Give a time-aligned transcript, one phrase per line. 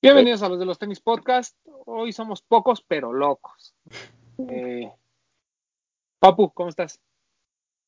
[0.00, 1.56] Bienvenidos a los de los tenis podcast.
[1.84, 3.74] Hoy somos pocos pero locos.
[4.48, 4.92] Eh,
[6.20, 7.00] Papu, ¿cómo estás?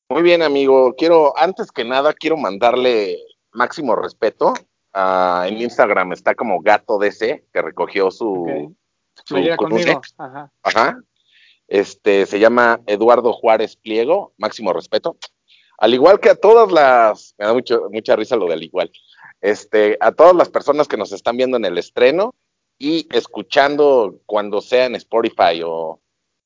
[0.09, 0.93] Muy bien, amigo.
[0.97, 3.17] Quiero, antes que nada, quiero mandarle
[3.53, 4.53] máximo respeto.
[4.93, 8.73] En Instagram está como Gato DC, que recogió su, Ok.
[9.23, 10.01] su conmigo.
[10.17, 10.51] Ajá.
[10.63, 10.99] Ajá.
[11.69, 15.15] Este se llama Eduardo Juárez Pliego, máximo respeto.
[15.77, 18.91] Al igual que a todas las, me da mucho, mucha risa lo del igual.
[19.41, 22.33] Este, a todas las personas que nos están viendo en el estreno
[22.77, 25.99] y escuchando cuando sea en Spotify o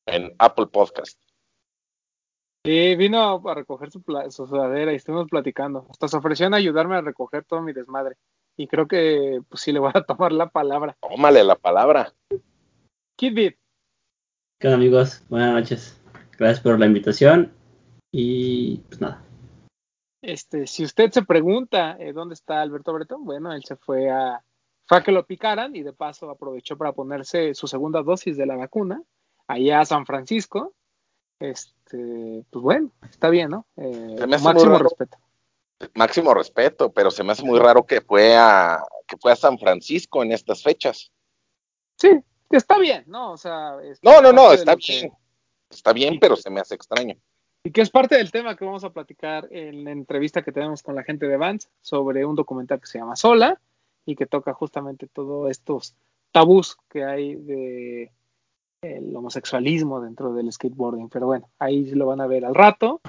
[0.05, 1.19] en Apple Podcast.
[2.65, 5.85] Sí, vino a recoger su, su sudadera y estuvimos platicando.
[5.89, 8.15] Hasta se ofreció en ayudarme a recoger todo mi desmadre.
[8.57, 10.97] Y creo que pues sí le voy a tomar la palabra.
[11.01, 12.13] Tómale la palabra.
[13.17, 13.55] Kid Beat,
[14.59, 15.21] ¿Qué onda amigos?
[15.27, 16.01] Buenas noches.
[16.37, 17.51] Gracias por la invitación
[18.11, 19.24] y pues nada.
[20.25, 24.43] Este, si usted se pregunta eh, dónde está Alberto Bretón, bueno, él se fue a,
[24.85, 28.45] fue a que lo picaran y de paso aprovechó para ponerse su segunda dosis de
[28.45, 29.01] la vacuna
[29.47, 30.73] allá a San Francisco.
[31.39, 33.65] Este, pues bueno, está bien, ¿no?
[33.77, 35.17] Eh, máximo respeto.
[35.93, 39.59] Máximo respeto, pero se me hace muy raro que fue a que fue a San
[39.59, 41.11] Francisco en estas fechas.
[41.97, 42.09] Sí,
[42.49, 43.33] está bien, ¿no?
[43.33, 45.11] O sea, No, no, no, está que- bien.
[45.69, 47.15] Está bien, pero se me hace extraño.
[47.65, 50.83] Y que es parte del tema que vamos a platicar en la entrevista que tenemos
[50.83, 53.59] con la gente de Vans sobre un documental que se llama Sola
[54.05, 55.95] y que toca justamente todos estos
[56.31, 58.11] tabús que hay de
[58.83, 61.09] el homosexualismo dentro del skateboarding.
[61.09, 63.01] Pero bueno, ahí lo van a ver al rato.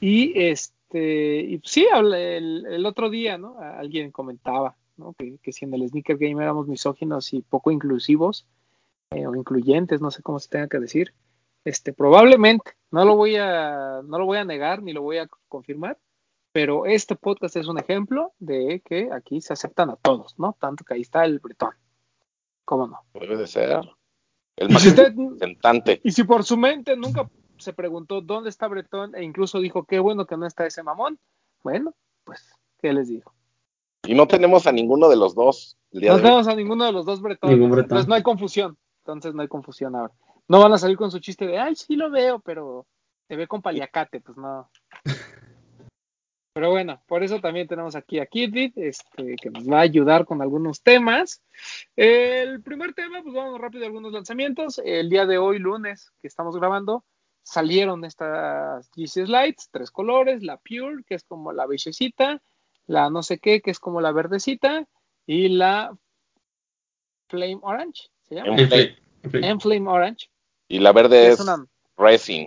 [0.00, 3.60] Y este, sí, el, el otro día, ¿no?
[3.60, 4.74] Alguien comentaba.
[5.18, 8.44] Que, que si en el sneaker game éramos misóginos y poco inclusivos
[9.12, 11.14] eh, o incluyentes, no sé cómo se tenga que decir.
[11.64, 15.28] Este, probablemente, no lo voy a, no lo voy a negar ni lo voy a
[15.48, 15.98] confirmar,
[16.52, 20.56] pero este podcast es un ejemplo de que aquí se aceptan a todos, ¿no?
[20.58, 21.70] Tanto que ahí está el bretón.
[22.64, 23.00] ¿Cómo no?
[23.14, 23.80] Debe de ser.
[24.56, 26.00] El Y si máximo usted, representante.
[26.04, 29.98] y si por su mente nunca se preguntó dónde está Bretón e incluso dijo qué
[29.98, 31.18] bueno que no está ese mamón,
[31.62, 31.94] bueno,
[32.24, 33.32] pues, ¿qué les digo?
[34.06, 36.24] Y no tenemos a ninguno de los dos el día No de hoy.
[36.24, 37.78] tenemos a ninguno de los dos Bretones, Bretón.
[37.80, 40.14] entonces no hay confusión, entonces no hay confusión ahora.
[40.50, 42.84] No van a salir con su chiste de, ay, sí lo veo, pero
[43.28, 44.68] te ve con paliacate, pues no.
[46.52, 50.24] Pero bueno, por eso también tenemos aquí a Kidbit, este, que nos va a ayudar
[50.24, 51.40] con algunos temas.
[51.94, 54.82] El primer tema, pues vamos rápido a algunos lanzamientos.
[54.84, 57.04] El día de hoy, lunes, que estamos grabando,
[57.44, 62.42] salieron estas GC Slides, tres colores, la Pure, que es como la beigecita,
[62.88, 64.88] la no sé qué, que es como la verdecita,
[65.26, 65.96] y la
[67.28, 68.54] Flame Orange, ¿se llama?
[68.54, 68.86] En En play.
[68.86, 69.44] play, en play.
[69.44, 70.28] En Flame Orange.
[70.70, 71.66] Y la verde es es una,
[71.96, 72.46] Racing.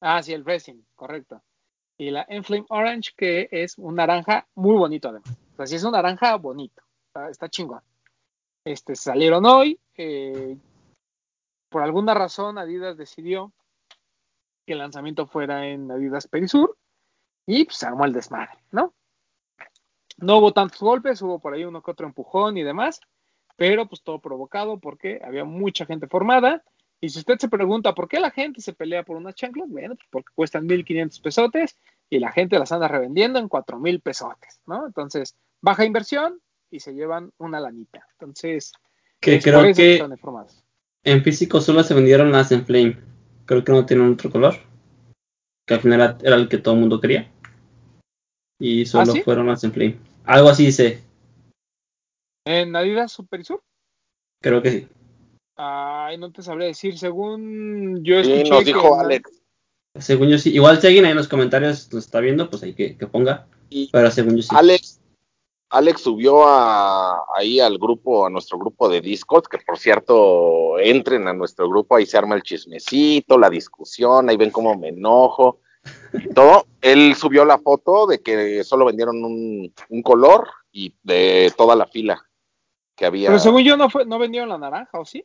[0.00, 1.42] ah, sí, el resin, correcto.
[1.98, 5.36] Y la Enflame Orange, que es un naranja muy bonito además.
[5.54, 6.80] O sea, sí es un naranja bonito.
[7.08, 7.80] Está, está chingón.
[8.64, 9.80] Este, salieron hoy.
[9.96, 10.56] eh,
[11.68, 13.52] por alguna razón, Adidas decidió
[14.64, 16.76] que el lanzamiento fuera en Adidas Perisur.
[17.44, 18.94] Y pues se armó el desmadre, ¿no?
[20.18, 23.00] No hubo tantos golpes, hubo por ahí uno que otro empujón y demás.
[23.56, 26.62] Pero pues todo provocado porque había mucha gente formada.
[27.00, 29.94] Y si usted se pregunta por qué la gente se pelea por unas chanclas, bueno,
[29.94, 31.76] pues porque cuestan 1500 pesotes
[32.10, 34.86] y la gente las anda revendiendo en 4000 pesotes, ¿no?
[34.86, 38.06] Entonces, baja inversión y se llevan una lanita.
[38.12, 38.72] Entonces,
[39.20, 40.12] Que creo que están
[41.04, 42.98] en físico solo se vendieron las en flame.
[43.46, 44.56] Creo que no tienen otro color.
[45.66, 47.30] Que al final era, era el que todo el mundo quería.
[48.58, 49.22] Y solo ¿Ah, sí?
[49.22, 49.98] fueron las en flame.
[50.24, 51.02] Algo así dice.
[52.44, 53.62] En Adidas Super y Sur,
[54.40, 54.88] Creo que sí.
[55.58, 59.42] Ay, no te sabría decir, según yo Sí, escuché nos que dijo Alex.
[59.98, 60.54] Según yo sí.
[60.54, 63.48] Igual si alguien ahí en los comentarios nos está viendo, pues hay que, que ponga.
[63.68, 64.54] Y Pero según yo sí.
[64.56, 65.00] Alex,
[65.70, 71.26] Alex subió a, ahí al grupo, a nuestro grupo de Discord, que por cierto, entren
[71.26, 75.60] a nuestro grupo, ahí se arma el chismecito, la discusión, ahí ven cómo me enojo
[76.12, 76.66] y todo.
[76.80, 81.86] Él subió la foto de que solo vendieron un, un color y de toda la
[81.86, 82.24] fila
[82.94, 83.28] que había.
[83.28, 85.24] Pero según yo no fue, no vendieron la naranja, ¿o sí?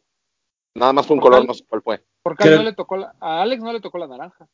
[0.76, 1.48] Nada más fue un ¿Por color, cuál?
[1.48, 2.04] no sé cuál fue.
[2.24, 4.48] Porque no le tocó la- a Alex no le tocó la naranja.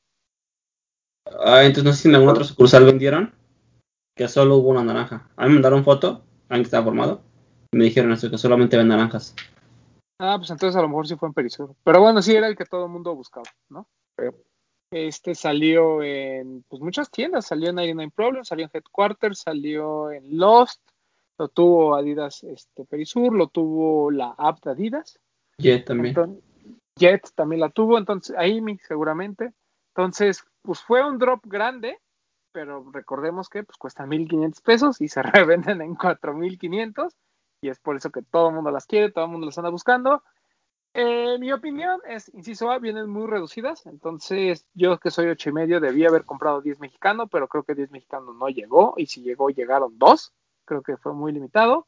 [1.45, 3.33] Ah, entonces no sé si en algún otro sucursal vendieron.
[4.15, 5.29] Que solo hubo una naranja.
[5.37, 6.23] A mí me mandaron foto.
[6.49, 7.21] Alguien que estaba formado.
[7.71, 9.35] Y me dijeron eso, que solamente ven naranjas.
[10.19, 11.73] Ah, pues entonces a lo mejor sí fue en Perisur.
[11.83, 13.87] Pero bueno, sí era el que todo el mundo buscaba, ¿no?
[14.91, 20.37] Este salió en pues muchas tiendas, salió en 99 Problems, salió en Headquarters, salió en
[20.37, 20.81] Lost,
[21.37, 25.19] lo tuvo Adidas este, Perisur, lo tuvo la app de Adidas,
[25.59, 26.07] Jet también.
[26.07, 26.43] entonces,
[26.95, 29.53] Jet también la tuvo, entonces Amy seguramente.
[29.95, 31.99] Entonces, pues fue un drop grande,
[32.51, 37.15] pero recordemos que pues cuestan 1500 pesos y se revenden en 4500
[37.61, 39.69] y es por eso que todo el mundo las quiere, todo el mundo las anda
[39.69, 40.23] buscando.
[40.93, 45.53] Eh, mi opinión es, inciso A, vienen muy reducidas, entonces yo que soy ocho y
[45.53, 49.21] medio debía haber comprado 10 mexicano, pero creo que 10 mexicano no llegó, y si
[49.21, 50.33] llegó llegaron dos,
[50.65, 51.87] creo que fue muy limitado.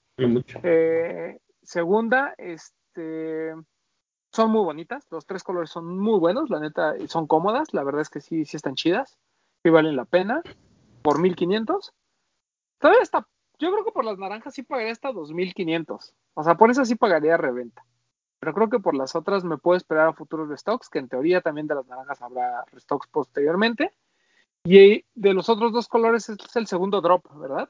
[0.61, 7.27] Eh, segunda, este, son muy bonitas, los tres colores son muy buenos, la neta, son
[7.27, 9.17] cómodas, la verdad es que sí, sí están chidas,
[9.63, 10.41] y valen la pena,
[11.01, 11.93] por 1500.
[12.79, 13.27] Todavía está,
[13.59, 16.95] yo creo que por las naranjas sí pagaría hasta 2500, o sea, por eso sí
[16.95, 17.83] pagaría reventa
[18.41, 21.41] pero creo que por las otras me puedo esperar a futuros restocks, que en teoría
[21.41, 23.93] también de las naranjas habrá restocks posteriormente.
[24.63, 27.69] Y de los otros dos colores es el segundo drop, ¿verdad?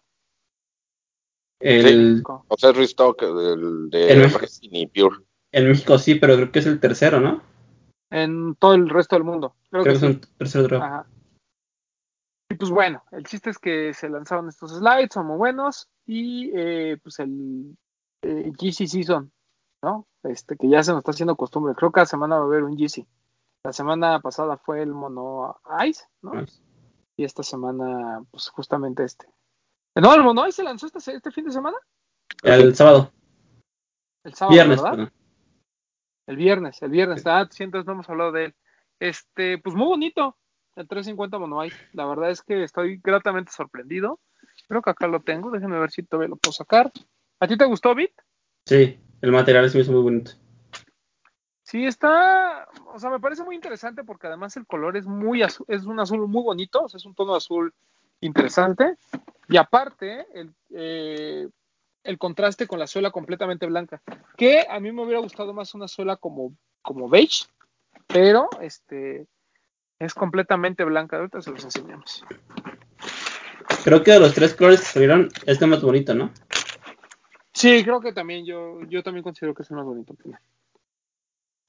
[1.61, 4.31] El, o sea, es restock el de el,
[4.61, 5.23] y Pure.
[5.51, 7.41] En México sí, pero creo que es el tercero, ¿no?
[8.09, 9.55] En todo el resto del mundo.
[9.69, 10.81] Creo, que, es el tercer drop.
[10.81, 11.05] Ajá.
[12.49, 15.87] Y pues bueno, el chiste es que se lanzaron estos slides, son muy buenos.
[16.05, 17.77] Y eh, pues el
[18.23, 19.31] eh, GC Season
[19.81, 20.07] ¿no?
[20.23, 21.73] Este, que ya se nos está haciendo costumbre.
[21.75, 23.07] Creo que cada semana va a haber un GC.
[23.63, 26.33] La semana pasada fue el Mono Ice, ¿no?
[27.17, 29.27] Y esta semana, pues justamente este.
[29.95, 31.77] No, el Mono Ice se lanzó este, este fin de semana.
[32.43, 33.11] El sábado.
[34.23, 35.11] El sábado, viernes, ¿verdad?
[36.27, 37.23] El viernes, el viernes.
[37.25, 38.55] Ah, sientes, no hemos hablado de él.
[38.99, 40.37] Este, pues muy bonito.
[40.75, 41.77] El 350 Mono Ice.
[41.93, 44.19] La verdad es que estoy gratamente sorprendido.
[44.67, 45.51] Creo que acá lo tengo.
[45.51, 46.91] Déjenme ver si todavía lo puedo sacar.
[47.39, 48.13] ¿A ti te gustó, Bit?
[48.65, 50.31] Sí, el material se me hizo muy bonito.
[51.63, 55.65] Sí, está, o sea, me parece muy interesante porque además el color es muy azul,
[55.69, 57.73] es un azul muy bonito, o sea, es un tono azul
[58.19, 58.97] interesante.
[59.47, 61.47] Y aparte, el, eh,
[62.03, 64.01] el contraste con la suela completamente blanca,
[64.37, 67.45] que a mí me hubiera gustado más una suela como, como beige,
[68.07, 69.27] pero este
[69.99, 71.17] es completamente blanca.
[71.17, 72.25] Ahorita se los enseñamos.
[73.83, 76.31] Creo que de los tres colores que salieron, este más bonito, ¿no?
[77.53, 80.15] Sí, creo que también yo, yo también considero que es el más bonito.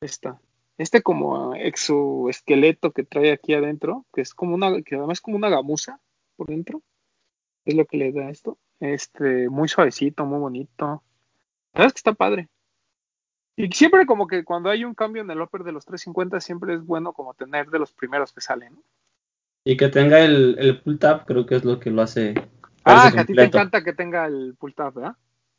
[0.00, 0.40] Esta.
[0.78, 5.36] Este como exoesqueleto que trae aquí adentro, que es como una, que además es como
[5.36, 6.00] una gamuza
[6.36, 6.82] por dentro.
[7.64, 8.58] Es lo que le da esto.
[8.80, 11.02] Este, muy suavecito, muy bonito.
[11.72, 12.48] La verdad es que está padre.
[13.56, 16.74] Y siempre como que cuando hay un cambio en el upper de los 350, siempre
[16.74, 18.82] es bueno como tener de los primeros que salen.
[19.64, 22.34] Y que tenga el, el pull tab, creo que es lo que lo hace.
[22.84, 25.16] Ah, que a ti te encanta que tenga el pull tab, ¿verdad?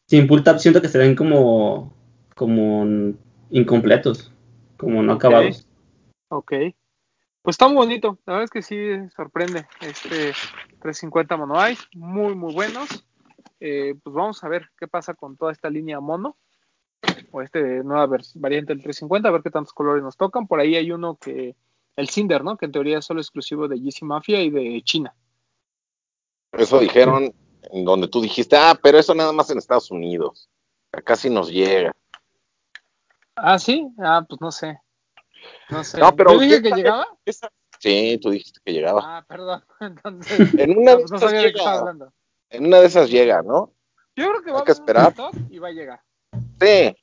[0.08, 1.94] sin pull tab siento que se ven como,
[2.36, 3.14] como
[3.50, 4.32] incompletos,
[4.78, 5.68] como no acabados.
[6.30, 6.54] Ok.
[7.44, 8.78] Pues está muy bonito, la verdad es que sí
[9.16, 9.68] sorprende.
[9.82, 10.32] Este
[10.80, 13.06] 350 Mono Ice, muy muy buenos.
[13.60, 16.38] Eh, pues vamos a ver qué pasa con toda esta línea mono
[17.32, 20.48] o este nueva variante del 350, a ver qué tantos colores nos tocan.
[20.48, 21.58] Por ahí hay uno que,
[21.98, 22.56] el Cinder, ¿no?
[22.56, 25.14] Que en teoría es solo exclusivo de GC Mafia y de China.
[26.54, 27.34] Eso dijeron,
[27.72, 30.50] en donde tú dijiste, ah, pero eso nada más en Estados Unidos.
[30.94, 31.92] Acá sí nos llega.
[33.36, 34.80] Ah, sí, ah, pues no sé.
[35.70, 36.00] No sé.
[36.00, 37.08] No, pero ¿Tú dije que llegaba?
[37.80, 39.02] Sí, tú dijiste que llegaba.
[39.04, 39.64] Ah, perdón.
[39.80, 41.84] Entonces, en una de esas llega.
[42.50, 43.74] En una de esas llega, ¿no?
[44.16, 45.14] Yo creo que va a esperar.
[45.50, 46.02] y va a llegar.
[46.62, 46.96] Sí.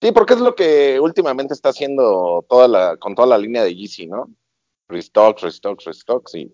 [0.00, 3.72] Sí, porque es lo que últimamente está haciendo toda la, con toda la línea de
[3.72, 4.28] GC, ¿no?
[4.88, 6.52] Restocks, restocks, restocks y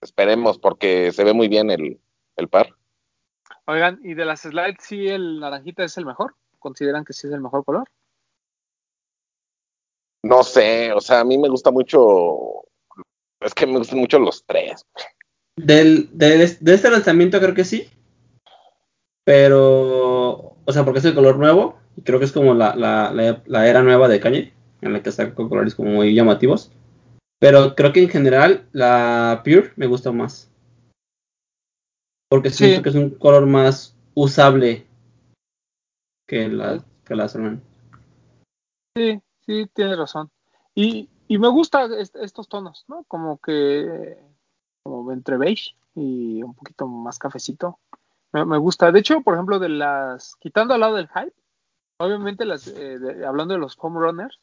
[0.00, 2.00] esperemos porque se ve muy bien el,
[2.36, 2.74] el par.
[3.66, 6.34] Oigan, ¿y de las slides sí el naranjita es el mejor?
[6.58, 7.88] ¿Consideran que sí es el mejor color?
[10.24, 12.64] No sé, o sea, a mí me gusta mucho,
[13.40, 14.86] es que me gustan mucho los tres.
[15.56, 17.88] Del, de, este lanzamiento creo que sí,
[19.24, 23.12] pero, o sea, porque es el color nuevo, y creo que es como la, la,
[23.44, 26.70] la, era nueva de Kanye, en la que está con colores como muy llamativos.
[27.40, 30.48] Pero creo que en general la Pure me gusta más.
[32.28, 34.86] Porque siento que es un color más usable
[36.26, 39.20] que la, que la Sí,
[39.52, 40.30] sí, tienes razón.
[40.74, 43.04] Y, y me gustan estos tonos, ¿no?
[43.04, 44.18] Como que
[44.82, 47.78] como entre beige y un poquito más cafecito.
[48.32, 48.90] Me, gusta.
[48.90, 50.36] De hecho, por ejemplo, de las.
[50.36, 51.34] Quitando al lado del hype,
[51.98, 54.40] obviamente, las eh, hablando de los home runners,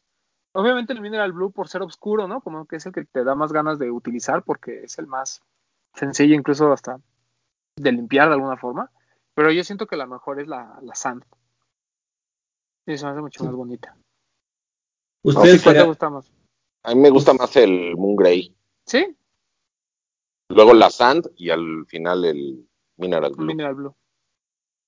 [0.54, 2.42] obviamente el Mineral Blue, por ser oscuro, ¿no?
[2.42, 5.42] Como que es el que te da más ganas de utilizar porque es el más
[5.96, 7.00] sencillo, incluso hasta
[7.78, 8.92] de limpiar de alguna forma,
[9.34, 11.26] pero yo siento que la mejor es la, la sand.
[12.86, 13.96] Y se me hace mucho más bonita.
[15.24, 16.32] ¿Ustedes cuál te gusta más?
[16.84, 18.56] A mí me gusta más el Moon Grey.
[18.86, 19.16] ¿Sí?
[20.50, 23.46] Luego la sand y al final el Mineral Blue.
[23.46, 23.96] Mineral Blue.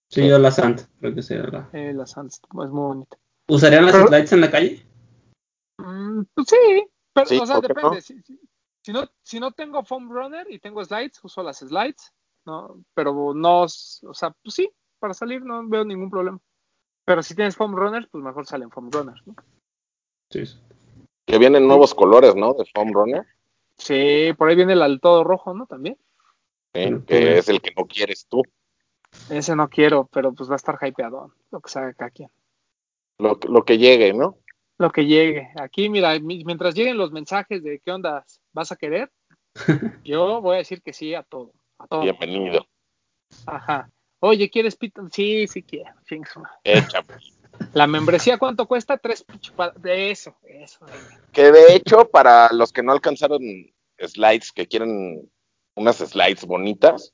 [0.09, 1.69] Sí, yo la sand, creo que sería la.
[1.73, 3.17] Eh, la sand es muy bonita.
[3.47, 4.85] ¿Usarían las slides en la calle?
[5.77, 8.01] Mm, pues sí, pero o sea, depende.
[8.01, 8.21] Si,
[8.81, 12.13] si, no, si no tengo foam runner y tengo slides, uso las slides.
[12.45, 12.83] ¿no?
[12.93, 14.69] Pero no, o sea, pues sí,
[14.99, 16.39] para salir, no veo ningún problema.
[17.05, 19.35] Pero si tienes foam runners, pues mejor salen foam runners, ¿no?
[20.31, 20.57] Sí, sí.
[21.25, 22.53] Que vienen nuevos colores, ¿no?
[22.53, 23.25] De Foam Runner.
[23.77, 25.65] Sí, por ahí viene el al todo rojo, ¿no?
[25.65, 25.97] También.
[26.73, 26.81] ¿sí?
[26.81, 27.37] Que pues.
[27.39, 28.43] es el que no quieres tú.
[29.29, 32.29] Ese no quiero, pero pues va a estar hypeado, lo que sabe cada quien.
[33.19, 34.37] Lo, lo que llegue, ¿no?
[34.77, 35.49] Lo que llegue.
[35.55, 39.11] Aquí, mira, mi- mientras lleguen los mensajes de qué onda vas a querer,
[40.03, 41.53] yo voy a decir que sí a todo.
[41.77, 42.01] A todo.
[42.01, 42.65] Bienvenido.
[43.45, 43.89] Ajá.
[44.19, 45.07] Oye, ¿quieres pito?
[45.11, 45.93] Sí, sí quiero.
[46.63, 47.03] Echa.
[47.73, 48.97] La membresía, ¿cuánto cuesta?
[48.97, 49.25] Tres
[49.77, 50.85] De eso, eso.
[51.31, 53.41] Que de hecho, para los que no alcanzaron
[53.97, 55.29] slides, que quieren
[55.75, 57.13] unas slides bonitas,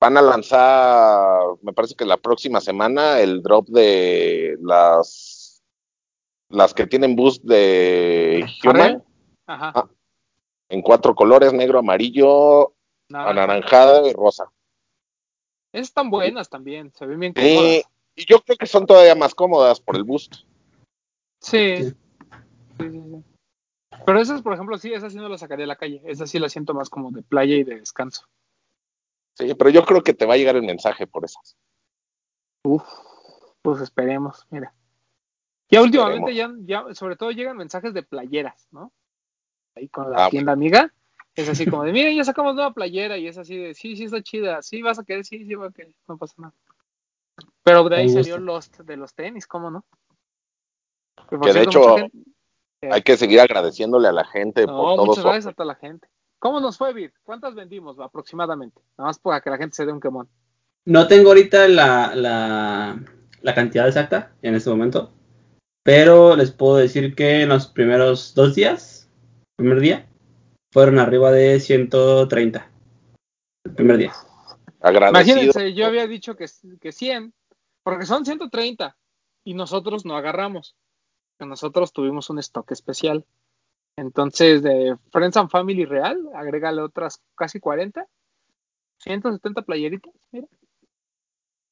[0.00, 5.44] van a lanzar, me parece que la próxima semana, el drop de las
[6.50, 9.02] las que tienen boost de Human.
[9.46, 9.72] Ajá.
[9.74, 9.88] Ah,
[10.68, 12.74] en cuatro colores, negro, amarillo,
[13.08, 13.30] Nada.
[13.30, 14.50] anaranjado y rosa.
[15.72, 17.54] Están buenas también, se ven bien cómodas.
[17.54, 17.82] Y,
[18.16, 20.04] y yo creo que son todavía más cómodas por el.
[20.18, 20.28] Sí.
[21.40, 21.82] Sí.
[21.82, 21.94] Sí,
[22.78, 23.24] sí, sí.
[24.06, 26.02] Pero esas, por ejemplo, sí, esas sí no las sacaría a la calle.
[26.04, 28.26] Esas sí las siento más como de playa y de descanso.
[29.34, 31.56] Sí, pero yo creo que te va a llegar el mensaje por esas.
[32.64, 32.84] Uf,
[33.62, 34.74] pues esperemos, mira.
[35.70, 38.92] Ya últimamente ya, ya, sobre todo llegan mensajes de playeras, ¿no?
[39.74, 40.92] Ahí con la Ah, tienda amiga.
[41.34, 44.04] Es así como de, miren, ya sacamos nueva playera y es así de, sí, sí
[44.04, 46.54] está chida, sí vas a querer, sí, sí va a querer, no pasa nada.
[47.64, 48.38] Pero de ahí salió.
[48.38, 49.84] Lost de los tenis, ¿cómo no?
[51.28, 52.18] por Que de hecho, gente-
[52.90, 55.74] Hay que seguir agradeciéndole a la gente No, por todo muchas gracias a toda la
[55.74, 56.06] gente.
[56.38, 57.10] ¿Cómo nos fue, Vid?
[57.22, 58.82] ¿Cuántas vendimos aproximadamente?
[58.98, 60.28] Nada más para que la gente se dé un quemón.
[60.84, 63.02] No tengo ahorita la, la,
[63.40, 65.10] la cantidad exacta en este momento,
[65.82, 69.08] pero les puedo decir que en los primeros dos días,
[69.56, 70.06] primer día,
[70.70, 72.70] fueron arriba de 130.
[73.64, 74.12] El primer día.
[74.80, 75.38] agradecido.
[75.38, 76.44] Imagínense, yo había dicho que,
[76.78, 77.32] que 100,
[77.84, 78.96] porque son 130
[79.44, 80.74] y nosotros no agarramos.
[81.38, 83.24] Nosotros tuvimos un stock especial.
[83.96, 88.04] Entonces, de Friends and Family Real, agrégale otras casi 40,
[88.98, 90.12] 170 playeritas.
[90.32, 90.48] Mira,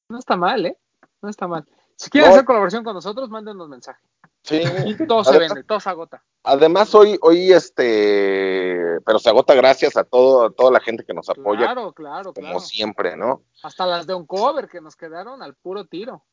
[0.09, 0.79] no está mal, ¿eh?
[1.21, 1.67] No está mal.
[1.97, 2.35] Si quieren No.
[2.35, 4.05] hacer colaboración con nosotros, mándenos mensaje.
[4.45, 4.61] Sí.
[4.87, 6.25] Y todo se vende, todo se agota.
[6.45, 11.15] Además, hoy, hoy, este, pero se agota gracias a todo, a toda la gente que
[11.15, 12.61] nos apoya, Claro, claro, como claro.
[12.61, 13.45] siempre, ¿no?
[13.63, 16.25] Hasta las de un cover que nos quedaron al puro tiro.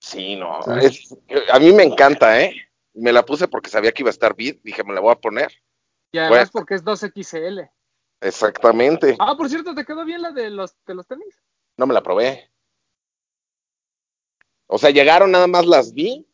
[0.00, 0.58] Sí, no.
[0.78, 1.14] Es-
[1.52, 2.56] a mí me encanta, ¿eh?
[2.94, 5.20] Me la puse porque sabía que iba a estar beat, dije, me la voy a
[5.20, 5.52] poner.
[6.10, 6.50] Y además Bueno.
[6.52, 7.70] porque es 2XL.
[8.20, 9.16] Exactamente.
[9.20, 11.40] Ah, por cierto, ¿te quedó bien la de los, de los tenis?
[11.76, 12.50] No me la probé.
[14.66, 16.26] O sea, llegaron nada más las vi,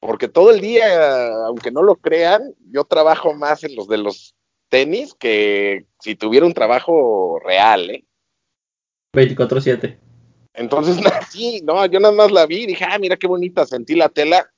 [0.00, 4.34] porque todo el día, aunque no lo crean, yo trabajo más en los de los
[4.68, 8.04] tenis que si tuviera un trabajo real, ¿eh?
[9.12, 9.98] 24-7.
[10.54, 10.96] Entonces,
[11.30, 14.08] sí, no, yo nada más la vi y dije, ah, mira qué bonita, sentí la
[14.08, 14.50] tela,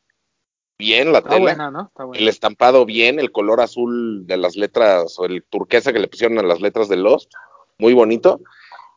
[0.78, 1.83] bien la Está tela, buena, ¿no?
[1.88, 2.21] Está buena.
[2.21, 6.38] el estampado bien, el color azul de las letras, o el turquesa que le pusieron
[6.38, 7.33] a las letras de Lost,
[7.78, 8.40] muy bonito,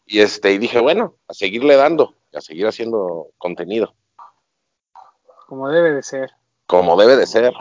[0.05, 3.95] y este, y dije, bueno, a seguirle dando, a seguir haciendo contenido,
[5.51, 6.31] Como debe de ser.
[6.65, 7.51] como debe de ser.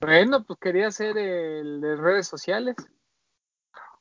[0.00, 2.76] Bueno, pues quería hacer el de redes sociales.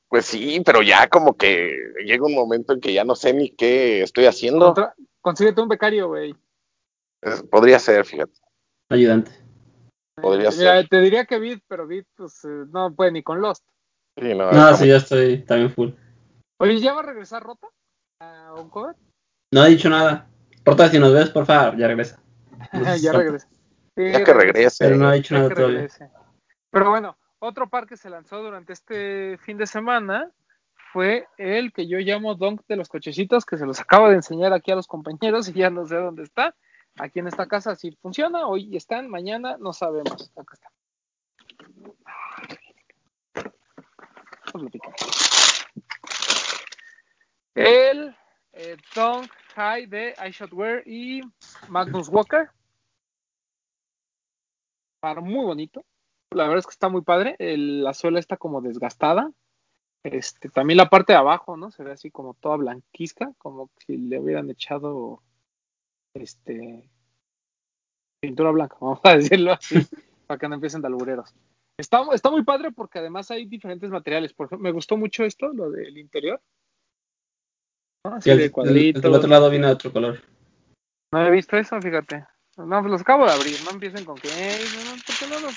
[0.08, 3.50] Pues sí, pero ya como que llega un momento en que ya no sé ni
[3.50, 4.66] qué estoy haciendo.
[4.68, 6.36] Contra- consíguete un becario, güey.
[7.24, 8.34] Es- podría ser, fíjate,
[8.90, 9.32] Ayudante.
[10.22, 10.88] podría ser.
[10.88, 13.68] te diría que Vid, pero Vid, pues eh, no puede ni con Lost.
[14.16, 15.90] Sí, no, No, sí, yo estoy también full.
[16.60, 17.68] Oye, ¿ya va a regresar Rota?
[18.22, 18.96] ¿A un cover?
[19.52, 20.30] No ha dicho nada.
[20.64, 22.22] Rota, si nos ves, por favor, ya regresa.
[23.02, 23.48] Ya regresa.
[23.96, 24.86] Sí, Ya que regrese.
[24.86, 25.88] Pero no ha dicho Ya nada todavía.
[26.70, 30.32] Pero bueno, otro par que se lanzó durante este fin de semana
[30.94, 34.54] fue el que yo llamo Donk de los cochecitos, que se los acabo de enseñar
[34.54, 36.56] aquí a los compañeros y ya no sé dónde está.
[37.00, 40.32] Aquí en esta casa sí funciona, hoy están, mañana no sabemos.
[40.36, 40.72] Acá está.
[47.54, 48.16] El
[48.54, 51.22] eh, Dunk High de iShotwear y
[51.68, 52.50] Magnus Walker.
[55.00, 55.84] Par muy bonito.
[56.32, 57.36] La verdad es que está muy padre.
[57.40, 59.32] El- la suela está como desgastada.
[60.04, 61.72] Este, también la parte de abajo, ¿no?
[61.72, 65.24] Se ve así como toda blanquizca, como si le hubieran ejado
[66.14, 66.88] este
[68.22, 69.76] pintura blanca, vamos a decirlo así,
[70.28, 71.34] para que no empiecen de albureros.
[71.80, 74.34] Está, está muy padre porque además hay diferentes materiales.
[74.34, 76.42] Por ejemplo, me gustó mucho esto, lo del interior.
[78.10, 78.16] ¿No?
[78.18, 79.04] Así el, de cuadritos.
[79.04, 80.20] el del otro lado viene otro color.
[81.12, 82.26] No he visto eso, fíjate.
[82.58, 83.56] No, pues los acabo de abrir.
[83.66, 85.56] No empiecen con que, "Ey, no, no, ¿por qué no los?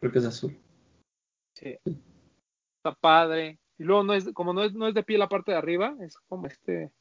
[0.00, 0.58] Creo que es azul.
[1.54, 1.78] Sí.
[1.84, 3.58] Está padre.
[3.78, 5.94] Y luego no es, como no es, no es de pie la parte de arriba,
[6.00, 6.92] es como este,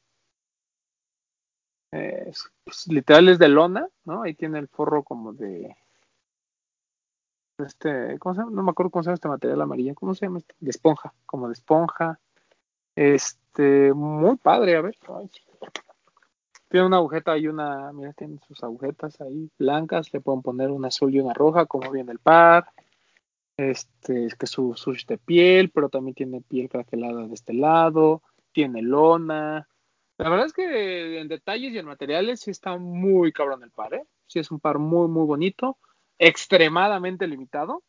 [1.93, 2.31] Eh,
[2.63, 4.23] pues, literal es de lona, ¿no?
[4.23, 5.75] Ahí tiene el forro como de.
[7.59, 8.51] Este, ¿cómo se llama?
[8.51, 9.95] No me acuerdo cómo se llama este material amarillo.
[9.95, 10.39] ¿Cómo se llama?
[10.39, 10.55] Este?
[10.59, 12.19] De esponja, como de esponja.
[12.95, 14.97] Este, muy padre, a ver.
[16.69, 20.13] Tiene una agujeta y una, mira, tiene sus agujetas ahí blancas.
[20.13, 22.67] Le pueden poner una azul y una roja, como viene el par.
[23.57, 28.21] Este, es que su sush de piel, pero también tiene piel craquelada de este lado.
[28.51, 29.67] Tiene lona
[30.21, 33.95] la verdad es que en detalles y en materiales sí está muy cabrón el par,
[33.95, 34.05] ¿eh?
[34.27, 35.79] Sí es un par muy, muy bonito,
[36.19, 37.81] extremadamente limitado.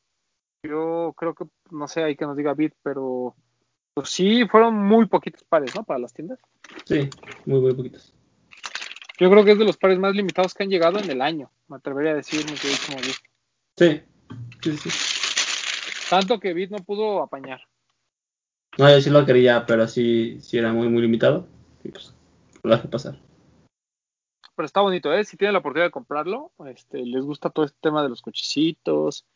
[0.62, 3.37] Yo creo que, no sé, hay que nos diga Bit, pero
[3.95, 5.85] pues sí fueron muy poquitos pares, ¿no?
[5.85, 6.39] Para las tiendas.
[6.85, 7.09] Sí,
[7.47, 8.15] muy, muy poquitos.
[9.19, 11.51] Yo creo que es de los pares más limitados que han llegado en el año,
[11.69, 13.17] me atrevería a decir, mi querido Bit.
[13.77, 14.03] Sí,
[14.63, 16.09] sí, sí.
[16.11, 17.61] Tanto que Bit no pudo apañar.
[18.79, 21.47] No, yo sí lo quería, pero sí, sí era muy, muy limitado.
[21.83, 22.15] Pues,
[22.63, 23.19] lo hace pasar.
[24.57, 25.25] Pero está bonito, ¿eh?
[25.25, 29.27] Si tienen la oportunidad de comprarlo, este, les gusta todo este tema de los cochecitos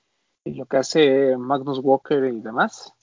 [0.44, 2.95] y lo que hace Magnus Walker y demás.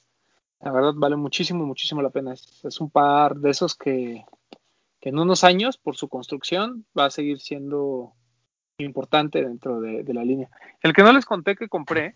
[0.64, 2.34] La verdad vale muchísimo, muchísimo la pena.
[2.34, 4.24] Es, un par de esos que,
[5.02, 8.14] que, en unos años, por su construcción, va a seguir siendo
[8.78, 10.50] importante dentro de, la línea.
[10.82, 12.16] El que no les conté que compré,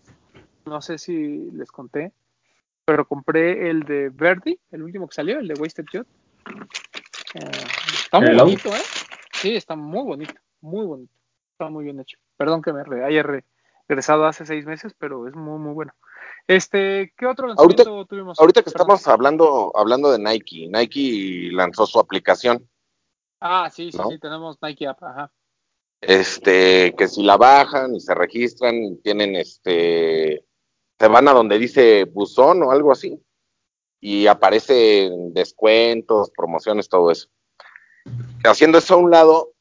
[0.64, 2.12] no sé si les conté,
[2.86, 6.06] pero compré el de Verdi, el último que salió, el de Wasted Jot.
[7.34, 7.50] Eh,
[7.92, 8.82] está muy bonito, ¿eh?
[9.34, 11.12] Sí, está muy bonito, muy bonito.
[11.52, 12.18] Está muy bien hecho.
[12.38, 13.22] Perdón que me haya
[13.88, 15.92] regresado hace seis meses, pero es muy, muy bueno.
[16.48, 18.40] Este, ¿qué otro lanzamiento ahorita, tuvimos?
[18.40, 22.66] Ahorita que estamos hablando, hablando de Nike, Nike lanzó su aplicación.
[23.38, 25.30] Ah, sí, sí, sí, tenemos Nike App, ajá.
[26.00, 30.42] Este, que si la bajan y se registran, tienen este,
[30.98, 33.22] se van a donde dice buzón o algo así
[34.00, 37.28] y aparecen descuentos, promociones, todo eso.
[38.42, 39.52] Haciendo eso a un lado,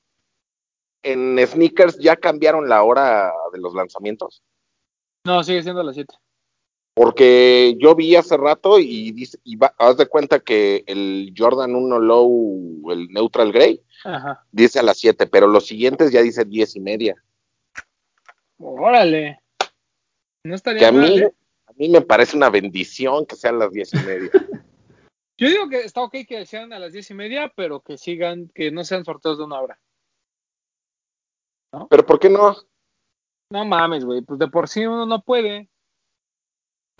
[1.03, 4.41] en sneakers ya cambiaron la hora de los lanzamientos.
[5.25, 6.15] No, sigue siendo las 7.
[6.97, 11.99] Porque yo vi hace rato y, dice, y haz de cuenta que el Jordan 1
[11.99, 13.83] Low, el Neutral Gray,
[14.51, 17.15] dice a las 7, pero los siguientes ya dice 10 y media.
[18.57, 19.39] Órale.
[20.43, 21.31] No estaría que a mí, ¿eh?
[21.77, 24.31] mí me parece una bendición que sean las diez y media.
[25.37, 28.49] Yo digo que está ok que sean a las diez y media, pero que sigan,
[28.49, 29.79] que no sean sorteos de una hora.
[31.89, 32.55] ¿Pero por qué no?
[33.51, 35.69] No mames, güey, pues de por sí uno no puede.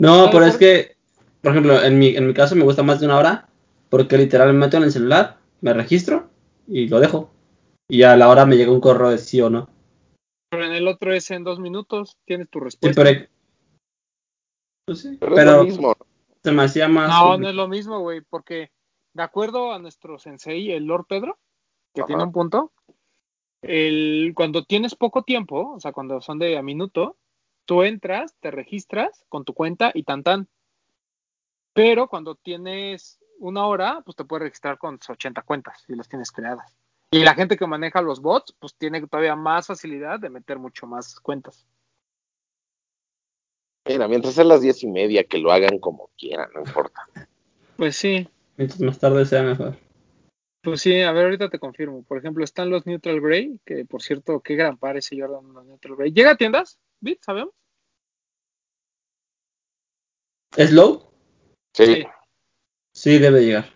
[0.00, 0.96] No, pero es que,
[1.42, 3.48] por ejemplo, en mi, en mi caso me gusta más de una hora,
[3.88, 6.30] porque literalmente meto en el celular, me registro
[6.66, 7.30] y lo dejo.
[7.88, 9.68] Y a la hora me llega un correo de sí o no.
[10.50, 13.02] Pero en el otro es en dos minutos, tienes tu respuesta.
[14.86, 15.96] Pues pero, es lo mismo.
[16.42, 17.10] se me hacía más.
[17.10, 18.70] No, no es lo mismo, güey, porque
[19.12, 21.38] de acuerdo a nuestro sensei, el Lord Pedro,
[21.92, 22.72] que tiene un punto,
[23.60, 27.16] el, cuando tienes poco tiempo, o sea, cuando son de a minuto,
[27.68, 30.48] tú entras, te registras con tu cuenta y tan tan.
[31.74, 36.32] Pero cuando tienes una hora, pues te puedes registrar con 80 cuentas y las tienes
[36.32, 36.74] creadas.
[37.10, 40.86] Y la gente que maneja los bots, pues tiene todavía más facilidad de meter mucho
[40.86, 41.66] más cuentas.
[43.86, 47.06] Mira, mientras sean las diez y media, que lo hagan como quieran, no importa.
[47.76, 48.26] Pues sí.
[48.56, 49.76] Mientras más tarde sea mejor.
[50.62, 52.02] Pues sí, a ver, ahorita te confirmo.
[52.02, 55.66] Por ejemplo, están los Neutral Grey, que por cierto, qué gran par ese Jordan los
[55.66, 56.12] Neutral Grey.
[56.12, 56.78] ¿Llega a tiendas?
[57.00, 57.22] ¿Bit?
[57.22, 57.57] ¿Sabemos?
[60.58, 61.12] ¿Es low?
[61.72, 62.04] Sí.
[62.92, 63.18] sí.
[63.18, 63.72] debe llegar.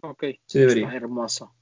[0.00, 0.24] Ok.
[0.46, 0.86] Sí debería.
[0.86, 1.54] Está hermoso.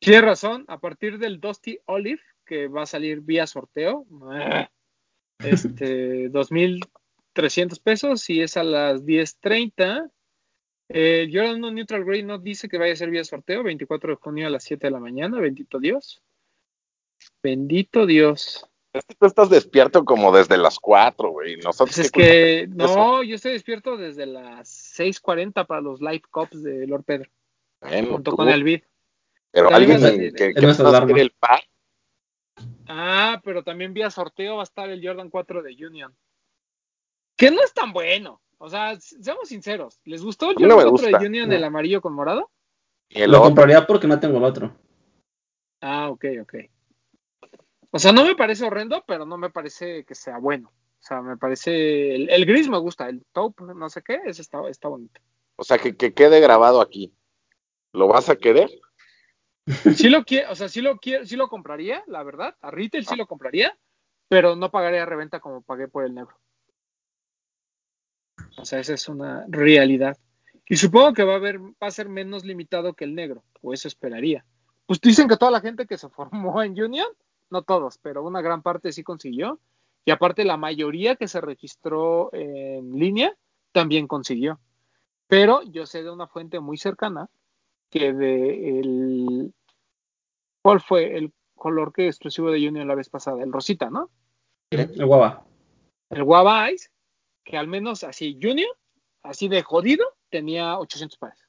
[0.00, 4.04] Tienes razón, a partir del Dusty Olive, que va a salir vía sorteo,
[5.38, 6.80] este, 2000
[7.34, 10.10] 300 pesos y es a las 10.30.
[10.88, 14.16] Eh, Jordan no Neutral Grey no dice que vaya a ser vía sorteo, 24 de
[14.16, 16.20] junio a las 7 de la mañana, bendito Dios.
[17.42, 18.68] Bendito Dios.
[18.94, 21.56] Es que tú estás despierto como desde las 4, güey.
[21.56, 26.62] Nosotros pues es que, no, yo estoy despierto desde las 6.40 para los live cops
[26.62, 27.28] de Lord Pedro.
[28.08, 28.82] junto con el vid.
[29.50, 31.60] Pero alguien que, que, que el par.
[32.86, 36.16] Ah, pero también vía sorteo va a estar el Jordan 4 de Union.
[37.36, 38.42] Que no es tan bueno.
[38.58, 40.00] O sea, seamos sinceros.
[40.04, 42.48] ¿Les gustó el no otro de Union del amarillo con morado?
[43.08, 44.72] Y lo compraría porque no tengo el otro.
[45.80, 46.54] Ah, ok, ok.
[47.94, 50.68] O sea, no me parece horrendo, pero no me parece que sea bueno.
[50.68, 52.16] O sea, me parece.
[52.16, 55.20] El, gris me gusta, el taupe, no sé qué, ese está, está bonito.
[55.54, 57.14] O sea, que, quede grabado aquí.
[57.92, 58.68] ¿Lo vas a querer?
[59.94, 62.56] Sí lo quiero, o sea, sí lo quiero, sí lo compraría, la verdad.
[62.62, 63.78] A retail sí lo compraría,
[64.26, 66.36] pero no pagaría reventa como pagué por el negro.
[68.58, 70.18] O sea, esa es una realidad.
[70.68, 73.72] Y supongo que va a haber, va a ser menos limitado que el negro, o
[73.72, 74.44] eso esperaría.
[74.84, 77.06] pues dicen que toda la gente que se formó en Union,
[77.50, 79.60] no todos, pero una gran parte sí consiguió.
[80.04, 83.36] Y aparte la mayoría que se registró en línea
[83.72, 84.60] también consiguió.
[85.26, 87.28] Pero yo sé de una fuente muy cercana
[87.90, 89.54] que de el
[90.62, 93.42] ¿cuál fue el color que exclusivo de Union la vez pasada?
[93.42, 94.10] El rosita, ¿no?
[94.70, 95.46] El guava.
[96.10, 96.90] El guava ice,
[97.44, 98.70] que al menos así Union,
[99.22, 101.48] así de jodido, tenía 800 pares.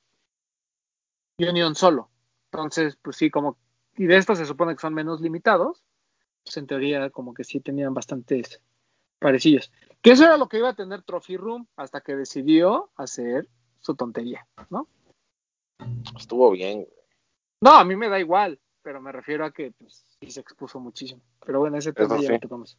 [1.38, 2.10] Union solo.
[2.52, 3.58] Entonces, pues sí, como
[3.98, 5.84] y de estos se supone que son menos limitados,
[6.44, 8.62] pues en teoría como que sí tenían bastantes
[9.20, 9.72] parecidos.
[10.02, 13.48] Que eso era lo que iba a tener Trophy Room hasta que decidió hacer
[13.80, 14.88] su tontería, ¿no?
[16.18, 16.88] Estuvo bien.
[17.62, 20.80] No, a mí me da igual, pero me refiero a que pues, sí se expuso
[20.80, 21.22] muchísimo.
[21.46, 22.34] Pero bueno, ese tema ya sí.
[22.34, 22.78] lo tocamos.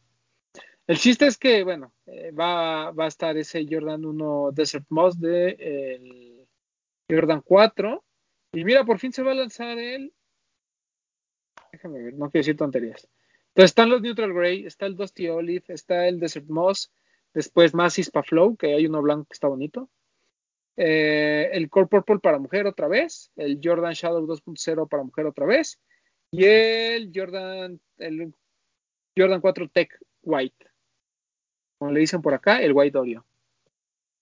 [0.87, 5.19] El chiste es que, bueno, eh, va, va a estar ese Jordan 1 Desert Moss
[5.19, 6.47] de el
[7.09, 8.03] Jordan 4.
[8.53, 10.13] Y mira, por fin se va a lanzar el.
[11.71, 13.07] Déjame ver, no quiero decir tonterías.
[13.49, 16.91] Entonces están los Neutral Grey, está el Dusty Olive, está el Desert Moss,
[17.33, 19.89] después más Ispa Flow, que hay uno blanco que está bonito.
[20.75, 25.47] Eh, el Core Purple para mujer otra vez, el Jordan Shadow 2.0 para mujer otra
[25.47, 25.79] vez,
[26.29, 28.31] y el Jordan, el
[29.17, 30.67] Jordan 4 Tech White.
[31.79, 33.25] Como le dicen por acá, el White Oreo.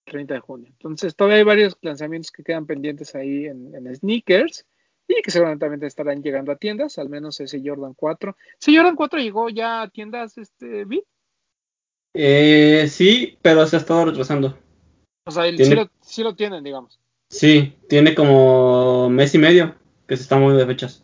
[0.05, 0.69] 30 de junio.
[0.71, 4.65] Entonces, todavía hay varios lanzamientos que quedan pendientes ahí en, en sneakers
[5.07, 8.35] y que seguramente estarán llegando a tiendas, al menos ese Jordan 4.
[8.59, 11.03] ¿Ese Jordan 4 llegó ya a tiendas, este, Bit?
[12.13, 14.57] Eh, sí, pero se ha estado retrasando.
[15.27, 16.99] O sea, el- Tiene- sí, lo, sí lo tienen, digamos.
[17.29, 19.75] Sí, tiene como mes y medio
[20.07, 21.03] que se está moviendo de fechas.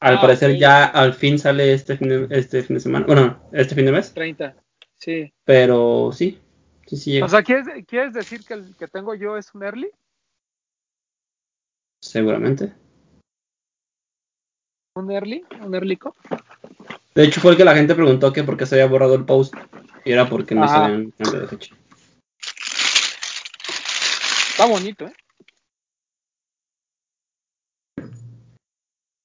[0.00, 3.06] Al Ah, parecer ya al fin sale este fin de, este fin de semana.
[3.06, 4.12] Bueno, este fin de mes.
[4.14, 4.54] 30.
[4.98, 5.32] Sí.
[5.44, 6.38] Pero sí,
[6.86, 7.26] sí, sí llega.
[7.26, 9.90] O sea, ¿quieres, quieres decir que el que tengo yo es un early?
[12.00, 12.72] seguramente.
[14.96, 15.44] ¿Un early?
[15.60, 16.16] ¿Un earlyco?
[17.14, 19.26] De hecho, fue el que la gente preguntó que por qué se había borrado el
[19.26, 19.54] post.
[20.06, 21.74] Y era porque no se habían cambiado de fecha.
[24.50, 25.12] Está bonito, ¿eh?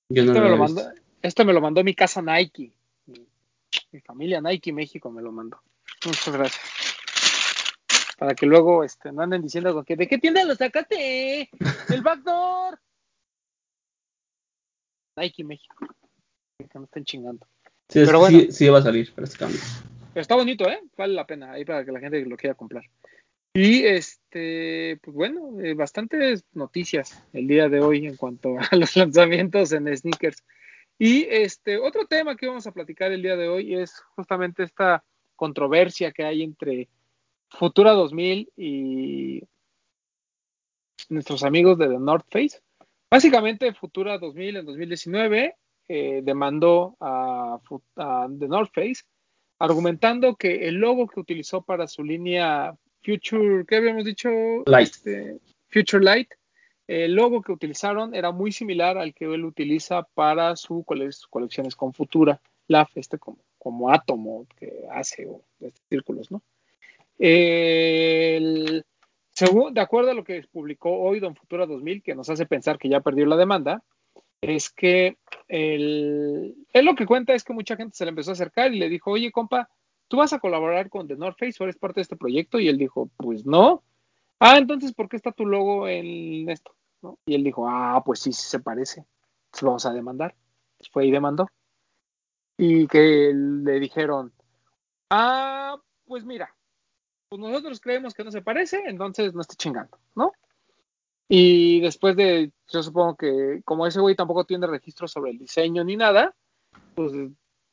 [0.10, 1.02] Yo no Este lo me lo había mandó, visto.
[1.22, 2.74] este me lo mandó mi casa Nike.
[3.06, 3.26] Mi,
[3.94, 5.62] mi familia Nike México me lo mandó.
[6.06, 6.66] Muchas gracias.
[8.18, 11.50] Para que luego este, no anden diciendo con que, ¿de qué tienda lo sacaste?
[11.90, 12.78] ¡El backdoor!
[15.22, 15.86] Nike México.
[16.58, 17.46] Que no estén chingando.
[17.88, 18.40] Sí, Pero bueno.
[18.40, 19.60] sí, sí va a salir para este cambio.
[20.14, 20.80] Pero está bonito, ¿eh?
[20.98, 22.84] Vale la pena ahí para que la gente lo quiera comprar.
[23.54, 28.96] Y este, pues bueno, eh, bastantes noticias el día de hoy en cuanto a los
[28.96, 30.44] lanzamientos en sneakers.
[30.98, 35.04] Y este, otro tema que vamos a platicar el día de hoy es justamente esta
[35.36, 36.88] controversia que hay entre
[37.50, 39.44] Futura 2000 y
[41.10, 42.62] nuestros amigos de The North Face.
[43.12, 45.56] Básicamente, Futura 2000 en 2019
[45.90, 47.60] eh, demandó a,
[48.40, 49.04] The North Face
[49.60, 54.30] argumentando que el logo que utilizó para su línea Future, ¿qué habíamos dicho?
[54.66, 54.88] Light.
[54.88, 56.30] Este, Future Light.
[56.88, 60.54] El logo que utilizaron era muy similar al que él utiliza para
[60.86, 66.32] cole- sus colecciones con Futura, LAF, este como, como átomo que hace o estos círculos,
[66.32, 66.42] ¿no?
[67.20, 68.84] El-
[69.42, 72.78] según, de acuerdo a lo que publicó hoy Don Futura 2000, que nos hace pensar
[72.78, 73.82] que ya perdió la demanda,
[74.40, 78.72] es que él lo que cuenta es que mucha gente se le empezó a acercar
[78.72, 79.68] y le dijo, oye, compa,
[80.08, 82.60] ¿tú vas a colaborar con The North Face o eres parte de este proyecto?
[82.60, 83.82] Y él dijo, pues no.
[84.40, 86.76] Ah, entonces, ¿por qué está tu logo en esto?
[87.02, 87.18] ¿No?
[87.26, 89.06] Y él dijo, ah, pues sí, sí se parece.
[89.50, 90.36] Pues lo vamos a demandar.
[90.78, 91.48] Pues fue y demandó.
[92.58, 94.34] Y que le dijeron,
[95.10, 96.54] ah, pues mira,
[97.32, 100.34] pues nosotros creemos que no se parece, entonces no esté chingando, ¿no?
[101.30, 105.86] Y después de, yo supongo que como ese güey tampoco tiene registro sobre el diseño
[105.86, 106.36] ni nada,
[106.94, 107.14] pues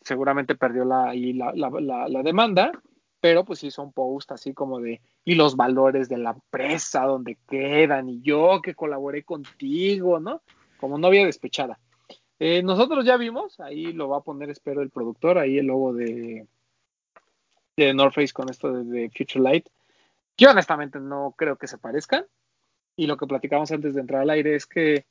[0.03, 2.71] seguramente perdió la, la demanda,
[3.18, 7.37] pero pues hizo un post así como de, y los valores de la empresa, donde
[7.49, 10.40] quedan, y yo que colaboré contigo, ¿no?
[10.79, 11.81] Como novia despechada.
[12.38, 15.94] Eh, nosotros ya vimos, ahí lo va a poner, espero, el productor, ahí el logo
[15.94, 16.47] de,
[17.87, 19.69] de North Face con esto de, de Future Light.
[20.37, 22.27] Yo honestamente no creo que se parezcan.
[22.97, 25.07] Y lo que platicamos antes de entrar al aire es que,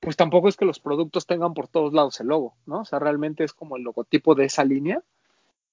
[0.00, 2.80] pues tampoco es que los productos tengan por todos lados el logo, ¿no?
[2.80, 5.02] O sea, realmente es como el logotipo de esa línea.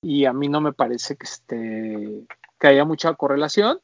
[0.02, 2.26] Y a mí no me parece que, este,
[2.60, 3.80] que haya mucha correlación.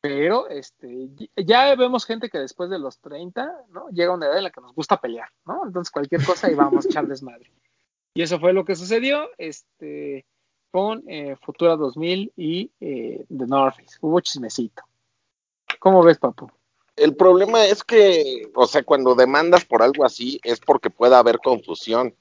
[0.00, 3.88] Pero este, ya vemos gente que después de los 30, ¿no?
[3.90, 5.62] Llega una edad en la que nos gusta pelear, ¿no?
[5.66, 7.50] Entonces cualquier cosa y vamos echar desmadre.
[8.14, 10.24] Y eso fue lo que sucedió este,
[10.76, 13.96] con eh, Futura 2000 y eh, The North Face.
[14.02, 14.82] Hubo chismecito.
[15.78, 16.50] ¿Cómo ves, papu?
[16.96, 21.38] El problema es que, o sea, cuando demandas por algo así es porque puede haber
[21.38, 22.14] confusión.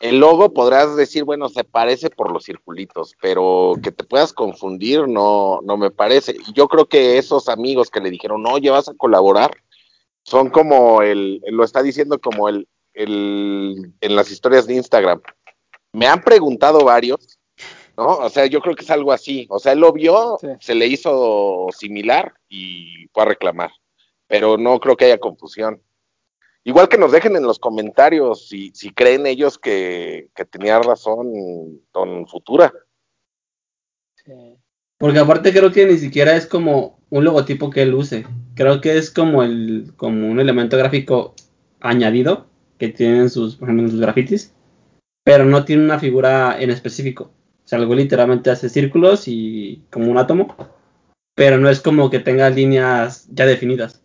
[0.00, 5.06] El logo podrás decir, bueno, se parece por los circulitos, pero que te puedas confundir
[5.06, 6.34] no, no me parece.
[6.52, 9.52] Yo creo que esos amigos que le dijeron, oye, vas a colaborar,
[10.24, 15.22] son como el, lo está diciendo como el, el, en las historias de Instagram.
[15.92, 17.38] Me han preguntado varios,
[17.96, 18.06] ¿no?
[18.18, 19.46] O sea, yo creo que es algo así.
[19.50, 20.48] O sea, él lo vio, Sí.
[20.60, 23.70] se le hizo similar y fue a reclamar.
[24.26, 25.82] Pero no creo que haya confusión.
[26.64, 31.82] Igual que nos dejen en los comentarios si, si creen ellos que, que tenía razón
[31.92, 32.72] Don Futura.
[34.24, 34.56] Sí.
[34.98, 38.24] Porque aparte creo que ni siquiera es como un logotipo que él use.
[38.54, 41.34] Creo que es como el como un elemento gráfico
[41.80, 42.46] añadido
[42.78, 44.54] que tienen sus, por ejemplo, en sus grafitis,
[45.24, 47.32] pero no tiene una figura en específico.
[47.64, 50.54] O sea, algo literalmente hace círculos y como un átomo,
[51.34, 54.02] pero no es como que tenga líneas ya definidas.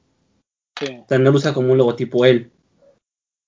[0.79, 0.99] Sí.
[1.03, 2.51] O sea, no lo usa como un logotipo él.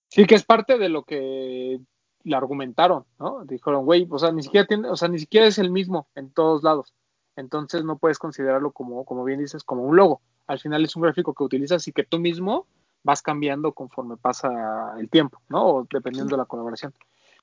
[0.09, 1.79] Sí, que es parte de lo que
[2.23, 3.45] le argumentaron, ¿no?
[3.45, 6.31] Dijeron, güey, o sea, ni siquiera tiene, o sea, ni siquiera es el mismo en
[6.31, 6.93] todos lados.
[7.35, 10.21] Entonces no puedes considerarlo como, como bien dices, como un logo.
[10.47, 12.67] Al final es un gráfico que utilizas y que tú mismo
[13.03, 15.65] vas cambiando conforme pasa el tiempo, ¿no?
[15.67, 16.93] O dependiendo de la colaboración.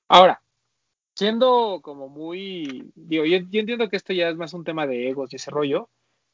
[0.09, 0.43] Ahora,
[1.15, 5.09] siendo como muy, digo, yo, yo entiendo que esto ya es más un tema de
[5.09, 5.89] egos y ese rollo,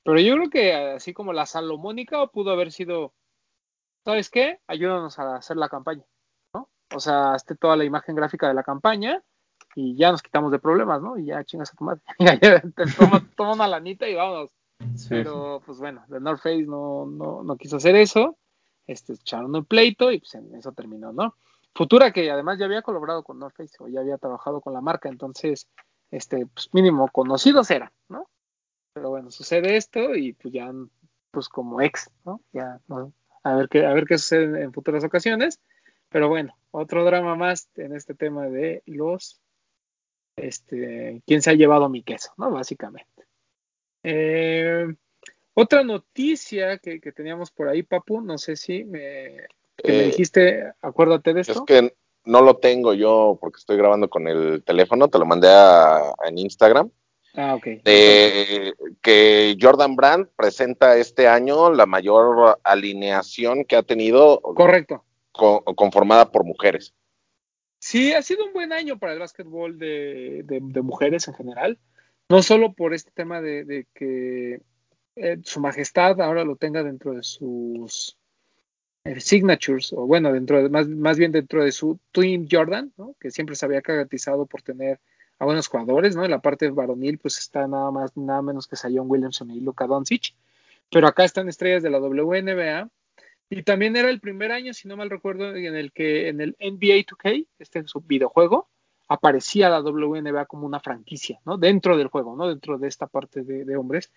[0.04, 3.14] pero yo creo que así como la salomónica pudo haber sido,
[4.04, 4.58] ¿sabes qué?
[4.66, 6.04] Ayúdanos a hacer la campaña,
[6.54, 6.68] ¿no?
[6.94, 9.22] O sea, hazte toda la imagen gráfica de la campaña
[9.74, 11.16] y ya nos quitamos de problemas, ¿no?
[11.16, 12.02] Y ya chingas a tu madre.
[12.98, 14.50] Toma, toma una lanita y vámonos.
[15.08, 18.36] Pero, pues bueno, The North Face no, no, no quiso hacer eso.
[18.86, 21.36] Este, echaron un pleito y pues en eso terminó, ¿no?
[21.74, 24.80] Futura, que además ya había colaborado con North Face o ya había trabajado con la
[24.80, 25.68] marca, entonces,
[26.10, 28.28] este, pues mínimo conocidos eran, ¿no?
[28.92, 30.70] Pero bueno, sucede esto y pues ya,
[31.30, 32.42] pues como ex, ¿no?
[32.52, 33.12] Ya, ¿no?
[33.42, 35.60] A ver qué, a ver qué sucede en, futuras ocasiones.
[36.10, 39.40] Pero bueno, otro drama más en este tema de los,
[40.36, 42.50] este, quién se ha llevado mi queso, ¿no?
[42.50, 43.08] Básicamente.
[44.02, 44.94] Eh,
[45.54, 49.46] otra noticia que, teníamos por ahí, Papu, no sé si me,
[49.82, 51.52] que me dijiste, acuérdate de esto.
[51.52, 55.48] Es que no lo tengo yo porque estoy grabando con el teléfono, te lo mandé
[55.50, 56.90] a, en Instagram.
[57.34, 57.64] Ah, ok.
[57.82, 64.40] De, que Jordan Brand presenta este año la mayor alineación que ha tenido.
[64.40, 65.04] Correcto.
[65.32, 66.94] Con, conformada por mujeres.
[67.78, 71.78] Sí, ha sido un buen año para el básquetbol de, de, de mujeres en general.
[72.28, 74.60] No solo por este tema de, de que
[75.16, 78.21] eh, su majestad ahora lo tenga dentro de sus eh,
[79.18, 83.14] signatures, o bueno, dentro de, más, más bien dentro de su Team Jordan, ¿no?
[83.20, 85.00] que siempre se había caracterizado por tener
[85.38, 86.24] a buenos jugadores, ¿no?
[86.24, 89.88] En la parte varonil, pues está nada más, nada menos que Zion Williamson y Luka
[89.88, 90.34] Doncic,
[90.88, 92.88] pero acá están estrellas de la WNBA,
[93.50, 96.56] y también era el primer año, si no mal recuerdo, en el que en el
[96.58, 98.68] NBA 2K, este su videojuego,
[99.08, 101.58] aparecía la WNBA como una franquicia, ¿no?
[101.58, 102.48] Dentro del juego, ¿no?
[102.48, 104.10] Dentro de esta parte de, de hombres.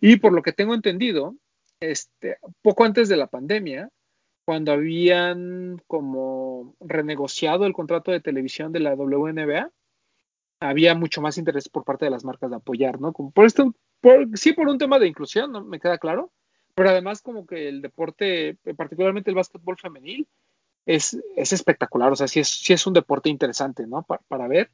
[0.00, 1.34] Y por lo que tengo entendido,
[1.80, 3.90] este, poco antes de la pandemia,
[4.48, 9.70] cuando habían como renegociado el contrato de televisión de la WNBA,
[10.58, 13.12] había mucho más interés por parte de las marcas de apoyar, ¿no?
[13.12, 15.62] Como por esto, por, sí por un tema de inclusión, ¿no?
[15.66, 16.32] Me queda claro,
[16.74, 20.26] pero además como que el deporte, particularmente el básquetbol femenil,
[20.86, 24.02] es, es espectacular, o sea, sí es, sí es un deporte interesante, ¿no?
[24.04, 24.70] Para, para ver.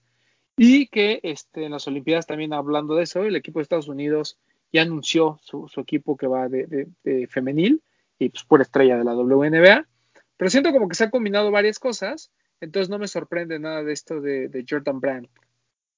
[0.57, 4.39] Y que este, en las Olimpiadas también hablando de eso, el equipo de Estados Unidos
[4.73, 7.83] ya anunció su, equipo que va de, femenil
[8.18, 9.87] y pues por estrella de la WNBA.
[10.37, 13.92] Pero siento como que se han combinado varias cosas, entonces no me sorprende nada de
[13.92, 15.29] esto de, de Jordan Brand.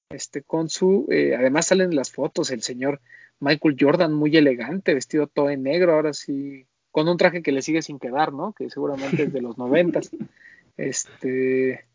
[0.09, 3.01] Este, con su, eh, además salen las fotos, el señor
[3.39, 7.61] Michael Jordan muy elegante, vestido todo en negro, ahora sí, con un traje que le
[7.61, 8.53] sigue sin quedar, ¿no?
[8.53, 10.11] Que seguramente es de los noventas.
[10.79, 11.87] Este,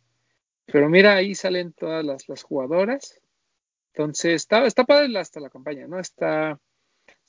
[0.67, 3.21] pero mira, ahí salen todas las, las jugadoras.
[3.93, 6.01] Entonces, está, está padre hasta la campaña, ¿no?
[6.01, 6.59] Está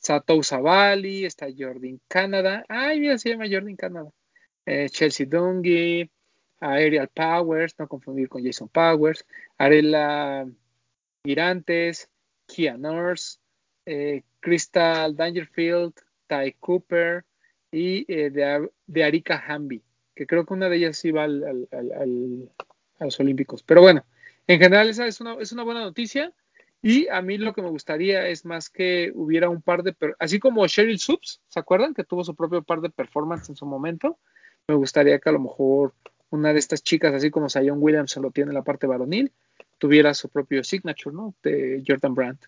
[0.04, 2.66] Satou Savali, está Jordan Canada.
[2.68, 4.12] Ay, mira, se llama Jordan Canada.
[4.66, 6.10] Eh, Chelsea Dungy,
[6.60, 9.26] Ariel Powers, no confundir con Jason Powers,
[9.58, 10.46] Arela
[11.24, 12.10] Girantes,
[12.46, 13.39] Kia Nurse,
[13.86, 15.94] eh, Crystal Dangerfield,
[16.28, 17.26] Ty Cooper
[17.72, 19.84] y eh, de, de, Arika Hamby,
[20.16, 22.52] que creo que una de ellas iba al, al, al,
[23.00, 23.63] a los Olímpicos.
[23.63, 24.06] Pero bueno,
[24.48, 26.34] en general esa es una, es una buena noticia.
[26.86, 30.38] Y a mí lo que me gustaría es más que hubiera un par de, así
[30.38, 31.93] como Cheryl Subs, ¿se acuerdan?
[31.93, 34.17] Que tuvo su propio par de performance en su momento.
[34.67, 35.93] Me gustaría que a lo mejor
[36.30, 39.32] una de estas chicas, así como Zion Williams lo tiene en la parte varonil,
[39.78, 41.34] tuviera su propio signature, ¿no?
[41.41, 42.46] De Jordan Brandt.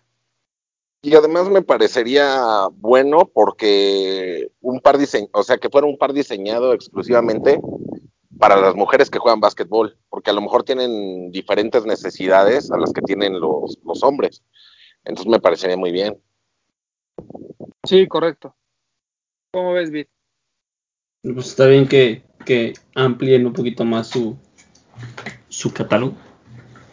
[1.00, 6.12] Y además me parecería bueno porque un par diseñado, o sea, que fuera un par
[6.12, 7.58] diseñado exclusivamente
[8.38, 12.92] para las mujeres que juegan básquetbol, porque a lo mejor tienen diferentes necesidades a las
[12.92, 14.42] que tienen los, los hombres.
[15.04, 16.20] Entonces me parecería muy bien.
[17.84, 18.54] Sí, correcto.
[19.52, 20.08] ¿Cómo ves, Bit?
[21.22, 24.36] Pues está bien que, que amplíen un poquito más su,
[25.48, 26.14] su catálogo.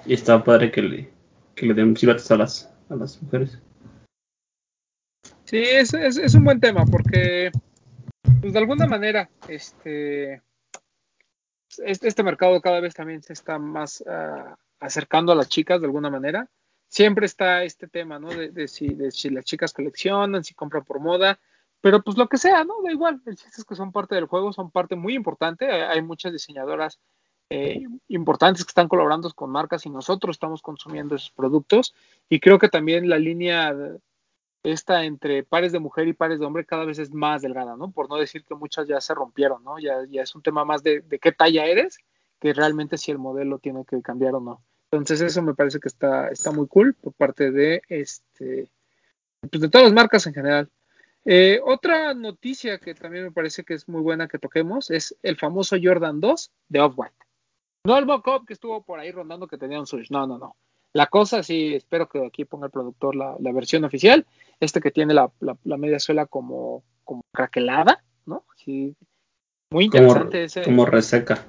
[0.06, 1.14] Y está padre que le,
[1.56, 3.60] que le den pilates a las, a las mujeres.
[5.46, 7.52] Sí, es, es, es un buen tema porque,
[8.42, 10.42] pues de alguna manera, este,
[11.80, 16.10] este, mercado cada vez también se está más uh, acercando a las chicas de alguna
[16.10, 16.50] manera.
[16.88, 18.30] Siempre está este tema, ¿no?
[18.30, 21.40] De, si, de si las chicas coleccionan, si compran por moda,
[21.82, 22.76] pero pues lo que sea, ¿no?
[22.84, 25.70] Da igual, el chiste es que son parte del juego, son parte muy importante.
[25.72, 27.00] Hay, hay muchas diseñadoras
[27.50, 31.94] eh, importantes que están colaborando con marcas y nosotros estamos consumiendo esos productos.
[32.30, 33.74] Y creo que también la línea
[34.64, 37.92] esta entre pares de mujer y pares de hombre cada vez es más delgada, ¿no?
[37.92, 39.78] Por no decir que muchas ya se rompieron, ¿no?
[39.78, 42.00] Ya, ya es un tema más de, de, qué talla eres
[42.40, 44.62] que realmente si el modelo tiene que cambiar o no.
[44.92, 48.70] Entonces eso me parece que está, está muy cool por parte de, este,
[49.50, 50.70] pues de todas las marcas en general.
[51.26, 55.38] Eh, otra noticia que también me parece que es muy buena que toquemos es el
[55.38, 57.16] famoso Jordan 2 de Off-White.
[57.86, 60.56] No el mock-up que estuvo por ahí rondando que tenía un Switch, no, no, no.
[60.94, 64.28] La cosa sí, espero que aquí ponga el productor la, la versión oficial,
[64.60, 68.46] este que tiene la, la, la, media suela como, como craquelada, ¿no?
[68.56, 68.96] Sí,
[69.72, 70.64] muy interesante como, ese.
[70.64, 71.44] Como reseca.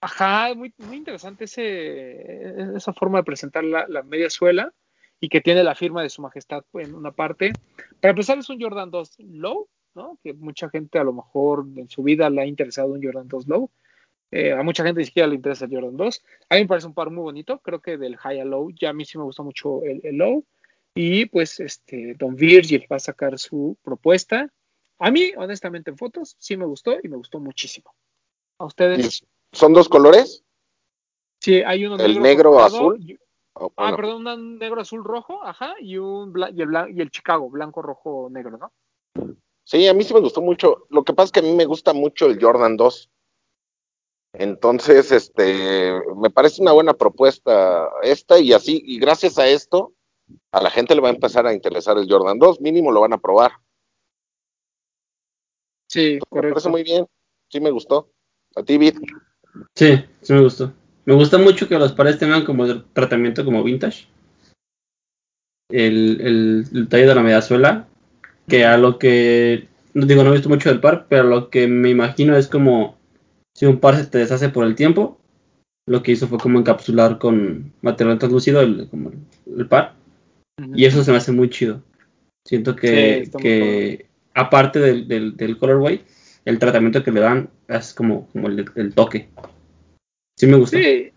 [0.00, 4.72] Ajá, muy, muy interesante ese, esa forma de presentar la, la, media suela
[5.18, 7.52] y que tiene la firma de su majestad en una parte.
[8.00, 10.18] Para empezar, es un Jordan 2 Low, ¿no?
[10.22, 13.48] Que mucha gente a lo mejor en su vida le ha interesado un Jordan 2
[13.48, 13.70] Low.
[14.36, 16.22] Eh, a mucha gente ni siquiera le interesa el Jordan 2.
[16.48, 17.60] A mí me parece un par muy bonito.
[17.60, 20.16] Creo que del High a Low, ya a mí sí me gustó mucho el, el
[20.16, 20.44] Low.
[20.92, 24.50] Y pues este Don Virgil va a sacar su propuesta.
[24.98, 27.94] A mí, honestamente, en fotos sí me gustó y me gustó muchísimo.
[28.58, 29.24] ¿A ustedes?
[29.52, 30.42] ¿Son dos colores?
[31.40, 32.98] Sí, hay uno el negro, negro azul.
[33.08, 33.16] Y,
[33.52, 33.92] oh, bueno.
[33.92, 37.82] Ah, perdón, un negro azul rojo, ajá, y un y el, y el Chicago, blanco
[37.82, 38.72] rojo negro, ¿no?
[39.62, 40.86] Sí, a mí sí me gustó mucho.
[40.90, 43.10] Lo que pasa es que a mí me gusta mucho el Jordan 2.
[44.36, 49.94] Entonces, este, me parece una buena propuesta esta y así, y gracias a esto,
[50.50, 53.12] a la gente le va a empezar a interesar el Jordan 2, mínimo lo van
[53.12, 53.52] a probar.
[55.88, 56.48] Sí, Entonces, correcto.
[56.48, 57.06] Me parece muy bien,
[57.48, 58.10] sí me gustó.
[58.56, 58.96] ¿A ti, Vid?
[59.76, 60.72] Sí, sí me gustó.
[61.04, 64.08] Me gusta mucho que los pares tengan como el tratamiento como vintage.
[65.70, 67.86] El, el, el talle de la mediasuela,
[68.48, 71.68] que a lo que, no digo, no he visto mucho del par, pero lo que
[71.68, 72.93] me imagino es como
[73.56, 75.20] si un par se te deshace por el tiempo,
[75.86, 79.18] lo que hizo fue como encapsular con material translúcido el, como el,
[79.58, 79.94] el par.
[80.60, 80.72] Uh -huh.
[80.78, 81.82] Y eso se me hace muy chido.
[82.46, 86.04] Siento que, sí, que aparte del, del, del, colorway,
[86.44, 89.30] el tratamiento que le dan es como, como el, el, toque.
[90.38, 90.76] Sí me gusta.
[90.76, 91.12] Sí,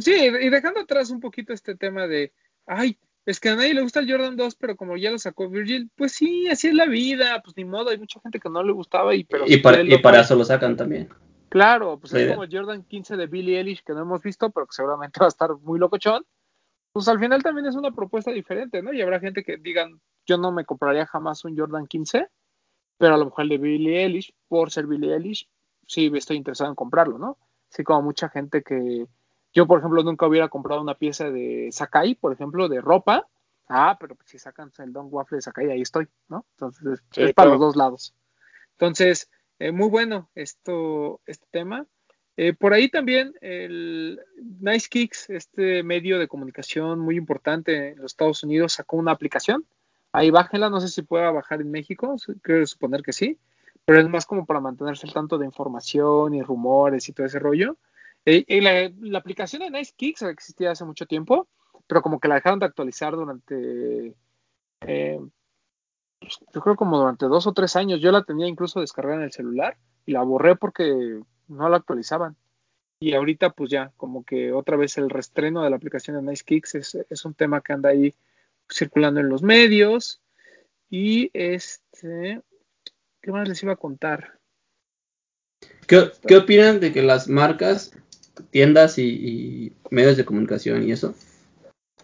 [0.00, 2.32] sí, y dejando atrás un poquito este tema de,
[2.66, 5.48] ay, es que a nadie le gusta el Jordan 2, pero como ya lo sacó
[5.48, 8.62] Virgil, pues sí, así es la vida, pues ni modo, hay mucha gente que no
[8.62, 9.44] le gustaba y pero...
[9.48, 11.08] Y para, y para eso lo sacan también.
[11.48, 14.66] Claro, pues es como el Jordan 15 de Billie Eilish que no hemos visto, pero
[14.66, 16.24] que seguramente va a estar muy locochón.
[16.92, 18.92] Pues al final también es una propuesta diferente, ¿no?
[18.92, 22.28] Y habrá gente que digan, yo no me compraría jamás un Jordan 15,
[22.96, 25.48] pero a lo mejor el de Billie Eilish, por ser Billie Eilish,
[25.86, 27.38] sí estoy interesado en comprarlo, ¿no?
[27.70, 29.06] Así como mucha gente que
[29.52, 33.26] yo, por ejemplo, nunca hubiera comprado una pieza de Sakai, por ejemplo, de ropa.
[33.68, 36.44] Ah, pero si sacan el Don Waffle de Sakai, ahí estoy, ¿no?
[36.52, 37.50] Entonces, sí, es para claro.
[37.52, 38.14] los dos lados.
[38.72, 41.86] Entonces, eh, muy bueno esto, este tema.
[42.36, 44.20] Eh, por ahí también el
[44.60, 49.64] Nice Kicks, este medio de comunicación muy importante en los Estados Unidos, sacó una aplicación.
[50.12, 53.38] Ahí bájenla, no sé si pueda bajar en México, creo suponer que sí,
[53.84, 57.38] pero es más como para mantenerse al tanto de información y rumores y todo ese
[57.38, 57.76] rollo.
[58.26, 61.48] Eh, la, aplicación de Nice Kicks existía hace mucho tiempo,
[61.86, 64.14] pero como que la dejaron de actualizar durante
[66.26, 68.00] eh, yo creo como durante dos o tres años.
[68.00, 72.36] Yo la tenía incluso descargada en el celular y la borré porque no la actualizaban.
[72.98, 76.44] Y ahorita pues ya, como que otra vez el restreno de la aplicación de Nice
[76.44, 78.14] Kicks es, es un tema que anda ahí
[78.70, 80.20] circulando en los medios.
[80.88, 82.40] Y este,
[83.20, 84.38] ¿qué más les iba a contar?
[85.86, 87.92] ¿Qué, ¿qué opinan de que las marcas,
[88.50, 91.14] tiendas y medios de comunicación y eso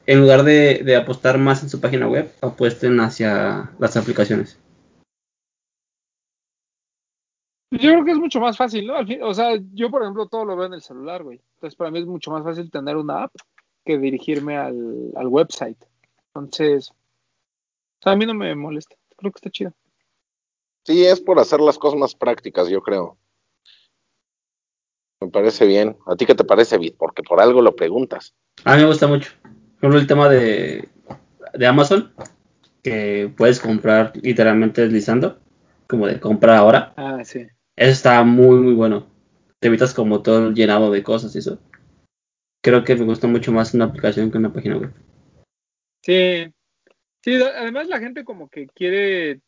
[0.07, 4.59] en lugar de, de, apostar más en su página web, apuesten hacia las aplicaciones.
[7.71, 8.95] Yo creo que es mucho más fácil, ¿no?
[9.23, 11.41] O sea, yo, por ejemplo, todo lo veo en el celular, güey.
[11.55, 13.35] Entonces, para mí es mucho más fácil tener una app
[13.85, 15.79] que dirigirme al, al website.
[16.35, 18.97] Entonces, O sea, a mí no me molesta.
[19.17, 19.73] Creo que está chido.
[20.85, 23.17] Sí, es por hacer las cosas más prácticas, yo creo.
[25.21, 25.97] Me parece bien.
[26.07, 26.97] ¿A ti qué te parece, Bit?
[26.99, 28.35] Porque por algo lo preguntas.
[28.65, 29.33] A mí me gusta mucho.
[29.83, 30.89] Ejemplo, el tema de,
[31.55, 32.13] de Amazon,
[32.85, 35.41] que puedes comprar literalmente deslizando,
[35.89, 36.95] como de comprar ahora.
[36.97, 37.49] Ah, sí.
[37.75, 39.09] Eso está muy, muy bueno.
[39.59, 41.59] Te evitas como todo llenado de cosas y eso.
[42.63, 44.93] Creo que me gusta mucho más una aplicación que una página web.
[46.03, 46.47] Sí.
[47.25, 49.41] Sí, además la gente como que quiere,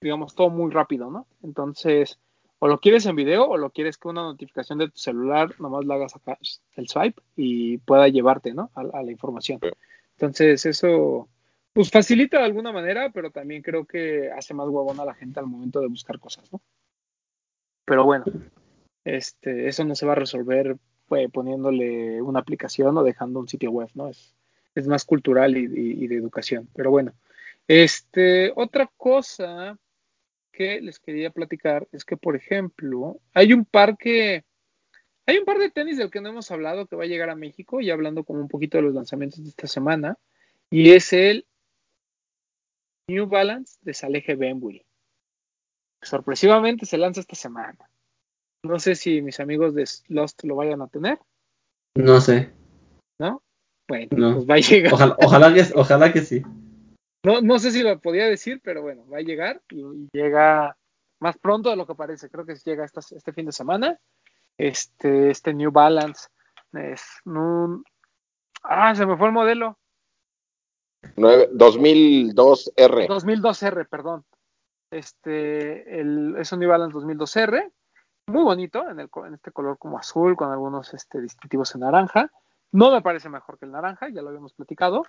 [0.00, 1.26] digamos, todo muy rápido, ¿no?
[1.42, 2.18] Entonces,
[2.58, 5.84] o lo quieres en video o lo quieres que una notificación de tu celular nomás
[5.84, 6.38] la hagas acá
[6.76, 8.70] el swipe y pueda llevarte, ¿no?
[8.74, 9.60] A, a la información.
[10.12, 11.28] Entonces, eso
[11.76, 15.40] pues facilita de alguna manera, pero también creo que hace más huevón a la gente
[15.40, 16.62] al momento de buscar cosas, ¿no?
[17.84, 18.24] Pero bueno,
[19.04, 23.70] este, eso no se va a resolver pues, poniéndole una aplicación o dejando un sitio
[23.70, 24.08] web, ¿no?
[24.08, 24.34] Es,
[24.74, 26.66] es más cultural y, y, y, de educación.
[26.74, 27.12] Pero bueno,
[27.68, 29.78] este, otra cosa
[30.56, 34.44] que les quería platicar es que, por ejemplo, hay un par que,
[35.26, 37.36] hay un par de tenis del que no hemos hablado que va a llegar a
[37.36, 40.16] México, y hablando como un poquito de los lanzamientos de esta semana,
[40.70, 41.46] y es el
[43.08, 44.84] New Balance de Salehe Benbury.
[46.02, 47.90] Sorpresivamente se lanza esta semana.
[48.64, 51.18] No sé si mis amigos de Lost lo vayan a tener.
[51.96, 52.50] No sé.
[53.20, 53.42] ¿No?
[53.88, 54.34] Bueno, No.
[54.34, 54.92] pues va a llegar.
[54.94, 56.42] Ojalá, ojalá, que, ojalá que sí.
[57.26, 60.76] No, no sé si lo podía decir, pero bueno, va a llegar y, y llega
[61.18, 62.30] más pronto de lo que parece.
[62.30, 63.98] Creo que llega esta, este fin de semana.
[64.56, 66.28] Este, este New Balance
[66.72, 67.84] es un...
[68.62, 69.76] Ah, se me fue el modelo.
[71.16, 73.08] 2002R.
[73.08, 74.24] 2002R, perdón.
[74.92, 77.72] Este, el, es un New Balance 2002R,
[78.28, 82.30] muy bonito, en, el, en este color como azul, con algunos este, distintivos en naranja.
[82.70, 85.02] No me parece mejor que el naranja, ya lo habíamos platicado,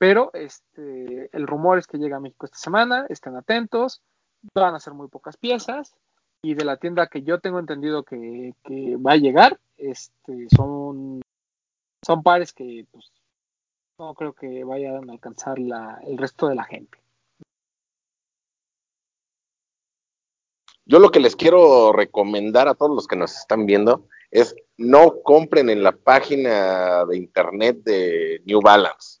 [0.00, 4.00] pero este, el rumor es que llega a México esta semana, estén atentos,
[4.54, 5.94] van a ser muy pocas piezas,
[6.42, 8.54] y de la tienda que yo tengo entendido que,
[8.96, 11.20] va a llegar, este, son,
[12.02, 13.12] son pares que pues,
[13.98, 16.96] no creo que vayan a alcanzar la, el resto de la gente.
[20.86, 25.20] Yo lo que les quiero recomendar a todos los que nos están viendo es no
[25.22, 29.19] compren en la página de internet de New Balance.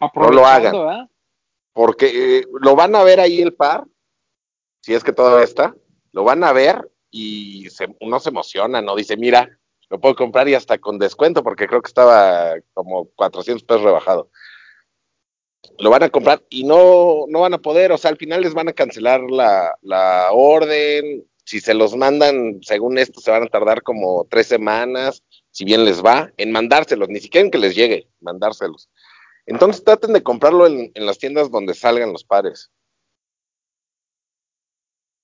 [0.00, 0.74] No lo hagan.
[0.74, 1.08] ¿eh?
[1.72, 3.84] Porque eh, lo van a ver ahí el par,
[4.80, 5.74] si es que todavía está,
[6.12, 8.94] lo van a ver y se, uno se emociona, ¿no?
[8.94, 9.48] Dice, mira,
[9.88, 14.30] lo puedo comprar y hasta con descuento, porque creo que estaba como 400 pesos rebajado.
[15.78, 18.54] Lo van a comprar y no, no van a poder, o sea, al final les
[18.54, 21.26] van a cancelar la, la orden.
[21.44, 25.84] Si se los mandan, según esto, se van a tardar como tres semanas, si bien
[25.84, 28.88] les va, en mandárselos, ni siquiera en que les llegue, mandárselos.
[29.46, 32.70] Entonces traten de comprarlo en, en las tiendas donde salgan los pares.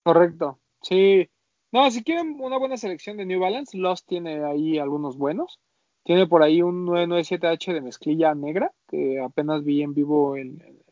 [0.04, 1.28] Correcto, sí.
[1.72, 5.58] No, si quieren una buena selección de New Balance, Lost tiene ahí algunos buenos.
[6.04, 10.82] Tiene por ahí un 997H de mezclilla negra, que apenas vi en vivo en,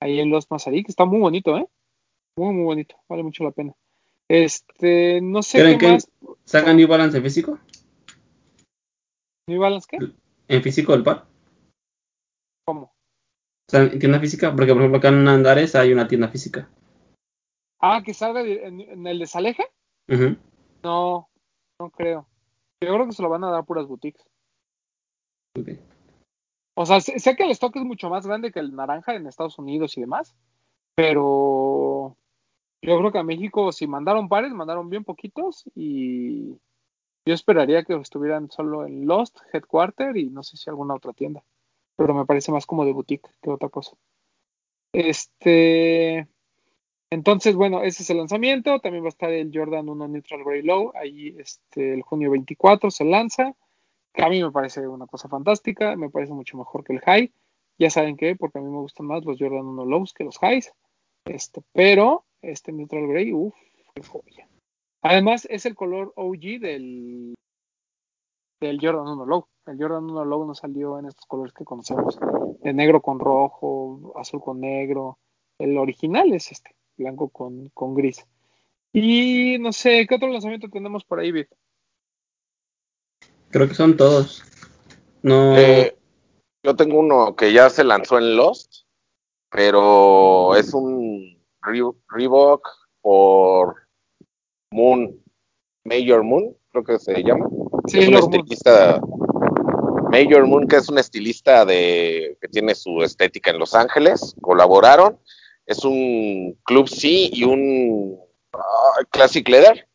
[0.00, 1.66] ahí en Lost Mazarí, que está muy bonito, ¿eh?
[2.36, 3.72] Muy, muy bonito, vale mucho la pena.
[4.28, 6.08] Este, no sé qué que más.
[6.44, 7.58] ¿Sacan New Balance en físico?
[9.48, 9.98] ¿New Balance qué?
[10.48, 11.26] ¿En físico del par?
[12.64, 12.82] ¿Cómo?
[12.82, 14.54] O sea, ¿en tienda física?
[14.54, 16.68] Porque, por ejemplo, acá en Andares hay una tienda física.
[17.80, 19.64] Ah, que salga en, en el desaleje.
[20.08, 20.38] Uh -huh.
[20.82, 21.28] No,
[21.80, 22.26] no creo.
[22.82, 24.26] Yo creo que se lo van a dar puras boutiques.
[25.58, 25.80] Okay.
[26.76, 29.26] O sea, sé, sé, que el stock es mucho más grande que el naranja en
[29.26, 30.34] Estados Unidos y demás,
[30.96, 32.16] pero
[32.82, 36.58] yo creo que a México si mandaron pares, mandaron bien poquitos y
[37.26, 41.44] yo esperaría que estuvieran solo en Lost, Headquarter y no sé si alguna otra tienda,
[41.96, 43.96] pero me parece más como de boutique que otra cosa.
[44.92, 46.28] Este,
[47.10, 48.80] entonces, bueno, ese es el lanzamiento.
[48.80, 50.92] También va a estar el Jordan 1 Neutral Grey Low.
[50.94, 53.54] Ahí este, el junio 24 se lanza.
[54.12, 55.96] Que a mí me parece una cosa fantástica.
[55.96, 57.32] Me parece mucho mejor que el High.
[57.78, 60.38] Ya saben que, porque a mí me gustan más los Jordan 1 Lows que los
[60.42, 60.72] Highs.
[61.24, 63.54] Este, pero este Neutral Grey, uff,
[63.94, 64.48] qué joya.
[65.02, 67.34] Además, es el color OG del,
[68.60, 69.46] del Jordan 1 Low.
[69.66, 72.18] El Jordan 1 Low no salió en estos colores que conocemos.
[72.62, 75.18] De negro con rojo, azul con negro.
[75.58, 78.26] El original es este blanco con, con gris.
[78.92, 81.48] Y no sé, ¿qué otro lanzamiento tenemos por ahí, Bit?
[83.50, 84.42] Creo que son todos.
[85.22, 85.56] No.
[85.56, 85.96] Eh,
[86.62, 88.84] yo tengo uno que ya se lanzó en Lost,
[89.50, 92.68] pero es un Re Reebok
[93.00, 93.76] por
[94.70, 95.22] Moon,
[95.84, 97.48] Major Moon, creo que se llama.
[97.86, 99.00] Sí, es un estiquista
[100.10, 105.18] Major Moon, que es un estilista de, que tiene su estética en Los Ángeles, colaboraron.
[105.66, 108.18] Es un Club C y un
[108.52, 109.88] ah, Classic Leather.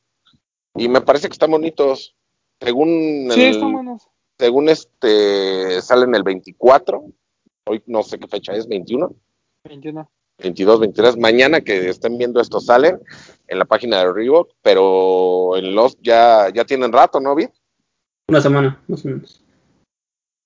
[0.75, 2.15] Y me parece que están bonitos.
[2.61, 4.07] Según Sí, el- están buenos.
[4.37, 7.03] según este, salen el 24.
[7.67, 9.13] Hoy no sé qué fecha es, 21.
[9.63, 10.09] 21.
[10.39, 11.17] 22, 23.
[11.17, 12.99] Mañana que estén viendo esto salen
[13.47, 17.49] en la página de Reebok, pero en los ya, ya tienen rato, ¿no, Vid?
[18.29, 19.43] Una semana, más o menos.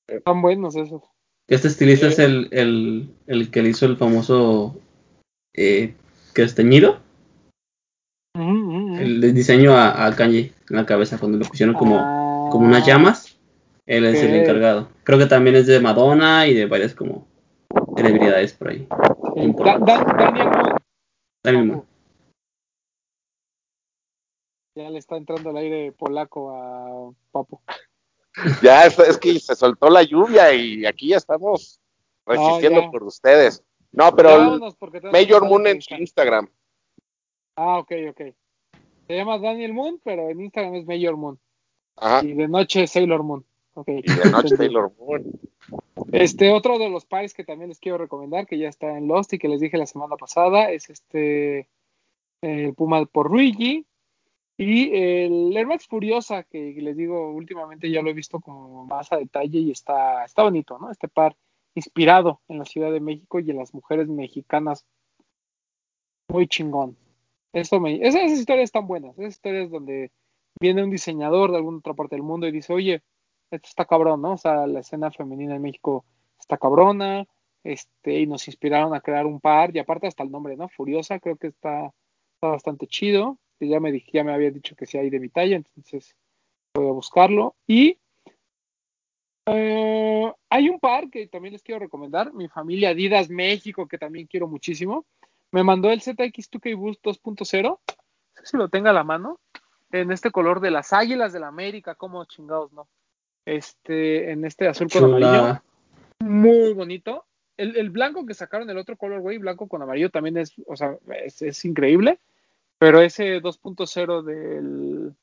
[0.07, 1.03] Están buenos esos.
[1.47, 4.79] Este estilista es el, el, el que le hizo el famoso
[5.53, 5.93] eh,
[8.35, 8.95] Ujú, ujú, ujú.
[8.95, 12.85] el diseño a, a Kanye en la cabeza cuando le pusieron como, Ah, como unas
[12.87, 13.37] llamas.
[13.85, 14.87] Él es el encargado.
[15.03, 17.27] Creo que también es de Madonna y de varias como
[17.97, 18.87] celebridades por ahí.
[19.35, 19.53] sí.
[19.65, 20.77] Da- Da- Daniel Moon.
[21.43, 21.83] Daniel Moon.
[24.75, 27.59] Ya le está entrando el aire polaco a Papu.
[28.63, 31.79] Ya es, es que se soltó la lluvia y aquí ya estamos
[32.25, 32.89] resistiendo ya.
[32.89, 33.63] por ustedes.
[33.91, 35.93] No, pero empezar Moon en su.
[35.93, 36.49] Instagram.
[37.55, 38.21] Ah, ok, ok.
[39.07, 41.39] Se llama Daniel Moon, pero en Instagram es Major Moon.
[41.97, 42.25] Ajá.
[42.25, 43.45] Y de noche Sailor Moon.
[43.75, 43.89] Ok.
[43.89, 44.57] Y de noche.
[44.57, 45.39] Taylor Moon.
[46.11, 49.33] Este otro de los pares que también les quiero recomendar, que ya está en Lost
[49.33, 51.69] y que les dije la semana pasada, es este
[52.41, 53.85] el Puma por Luigi
[54.57, 59.11] y el Air Max Furiosa, que les digo últimamente ya lo he visto como más
[59.11, 60.91] a detalle y está, está bonito, ¿no?
[60.91, 61.35] Este par
[61.75, 64.85] inspirado en la Ciudad de México y en las mujeres mexicanas.
[66.29, 66.97] Muy chingón.
[67.51, 70.11] Eso me, esas, historias están buenas, esas historias donde
[70.59, 73.03] viene un diseñador de alguna otra parte del mundo y dice, oye,
[73.51, 74.33] esto está cabrón, ¿no?
[74.33, 76.05] O sea, la escena femenina en México
[76.39, 77.25] está cabrona,
[77.63, 80.69] este, y nos inspiraron a crear un par, y aparte hasta el nombre, ¿no?
[80.69, 81.93] Furiosa, creo que está,
[82.35, 83.37] está bastante chido.
[83.59, 86.15] Y ya me ya me había dicho que sí hay de mi talla, entonces
[86.73, 87.55] voy a buscarlo.
[87.67, 87.97] Y
[89.45, 94.27] eh, hay un par que también les quiero recomendar, mi familia Adidas México, que también
[94.27, 95.05] quiero muchísimo.
[95.51, 97.79] Me mandó el ZX2K Boost 2.0, no
[98.33, 99.39] sé si lo tenga a la mano,
[99.91, 102.87] en este color de las águilas de la América, como chingados, ¿no?
[103.45, 105.61] Este, en este azul con amarillo
[106.23, 107.25] muy bonito.
[107.57, 110.97] El, el blanco que sacaron, el otro colorway, blanco con amarillo, también es, o sea,
[111.23, 112.19] es, es increíble.
[112.83, 115.15] Pero ese 2.0 del,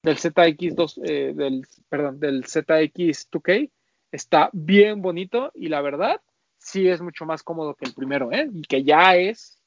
[0.00, 3.68] del ZX2, eh, del, perdón, del ZX2K
[4.12, 6.20] está bien bonito y la verdad,
[6.56, 8.48] sí es mucho más cómodo que el primero, ¿eh?
[8.54, 9.60] Y que ya es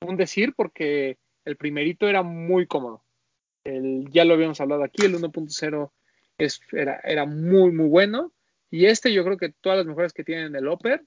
[0.00, 3.04] un decir porque el primerito era muy cómodo.
[3.62, 5.90] El, ya lo habíamos hablado aquí, el 1.0
[6.38, 8.32] es, era, era muy, muy bueno.
[8.70, 11.04] Y este yo creo que todas las mujeres que tienen el Oper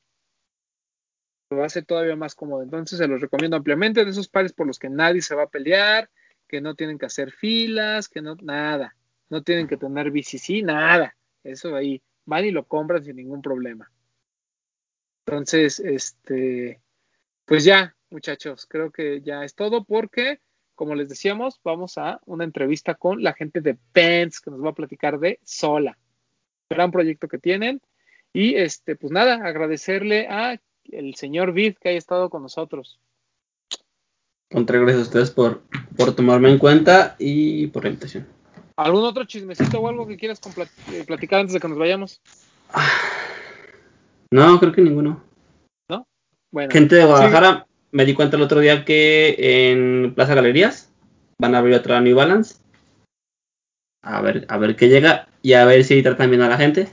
[1.53, 2.63] lo hace todavía más cómodo.
[2.63, 5.49] Entonces se los recomiendo ampliamente de esos pares por los que nadie se va a
[5.49, 6.09] pelear,
[6.47, 8.95] que no tienen que hacer filas, que no, nada.
[9.29, 11.15] No tienen que tener BCC, nada.
[11.43, 13.91] Eso ahí van y lo compran sin ningún problema.
[15.25, 16.81] Entonces, este,
[17.45, 20.39] pues ya, muchachos, creo que ya es todo porque,
[20.75, 24.69] como les decíamos, vamos a una entrevista con la gente de Pants que nos va
[24.71, 25.97] a platicar de Sola
[26.73, 27.81] gran proyecto que tienen.
[28.33, 30.59] Y este, pues nada, agradecerle a
[30.91, 32.99] el señor Vid que haya estado con nosotros.
[34.51, 35.61] Contra gracias a ustedes por,
[35.97, 38.27] por tomarme en cuenta y por la invitación.
[38.75, 40.39] ¿Algún otro chismecito o algo que quieras
[40.91, 42.21] eh, platicar antes de que nos vayamos?
[44.31, 45.23] No, creo que ninguno.
[46.53, 50.91] Bueno, Gente de Guadalajara, me di cuenta el otro día que en Plaza Galerías
[51.39, 52.57] van a abrir otra New Balance.
[54.03, 56.89] A ver, a ver qué llega y a ver si tratan bien a la gente.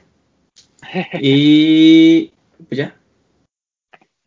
[1.20, 2.32] Y
[2.68, 2.99] pues ya.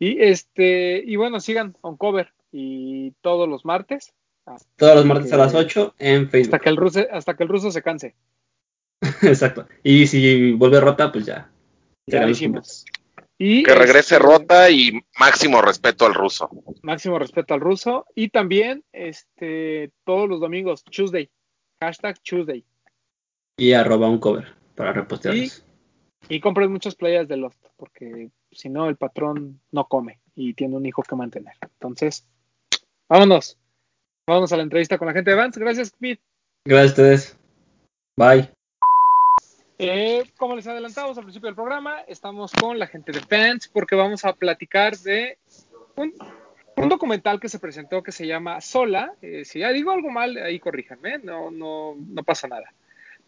[0.08, 4.12] Y este, y bueno, sigan on cover y todos los martes.
[4.46, 6.60] hasta Todos los martes que- a las 8 en Hasta Facebook.
[6.60, 8.14] que el ruso, hasta que el ruso se canse.
[9.22, 9.66] Exacto.
[9.82, 11.50] Y si vuelve rota, pues ya.
[12.06, 12.84] Ya hicimos.
[13.38, 16.48] Y Que regrese este, rota y máximo respeto al ruso.
[16.82, 18.06] Máximo respeto al ruso.
[18.14, 21.28] Y también, este, todos los domingos, Tuesday.
[21.80, 22.64] Hashtag Tuesday.
[23.56, 25.64] Y arroba un cover para repostearlos.
[26.28, 30.76] Y compren muchas playas de Lost, porque si no, el patrón no come y tiene
[30.76, 31.54] un hijo que mantener.
[31.62, 32.26] Entonces,
[33.08, 33.58] vámonos.
[34.26, 35.60] Vámonos a la entrevista con la gente de Vance.
[35.60, 36.22] Gracias, Pete.
[36.64, 37.38] Gracias a ustedes.
[38.16, 38.50] Bye.
[39.78, 43.96] Eh, como les adelantamos al principio del programa, estamos con la gente de Fans porque
[43.96, 45.38] vamos a platicar de
[45.96, 46.14] un,
[46.76, 49.14] un documental que se presentó que se llama Sola.
[49.20, 52.72] Eh, si ya digo algo mal, ahí corríjanme, no, no, no pasa nada.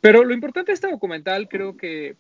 [0.01, 2.17] Pero lo importante de este documental, creo que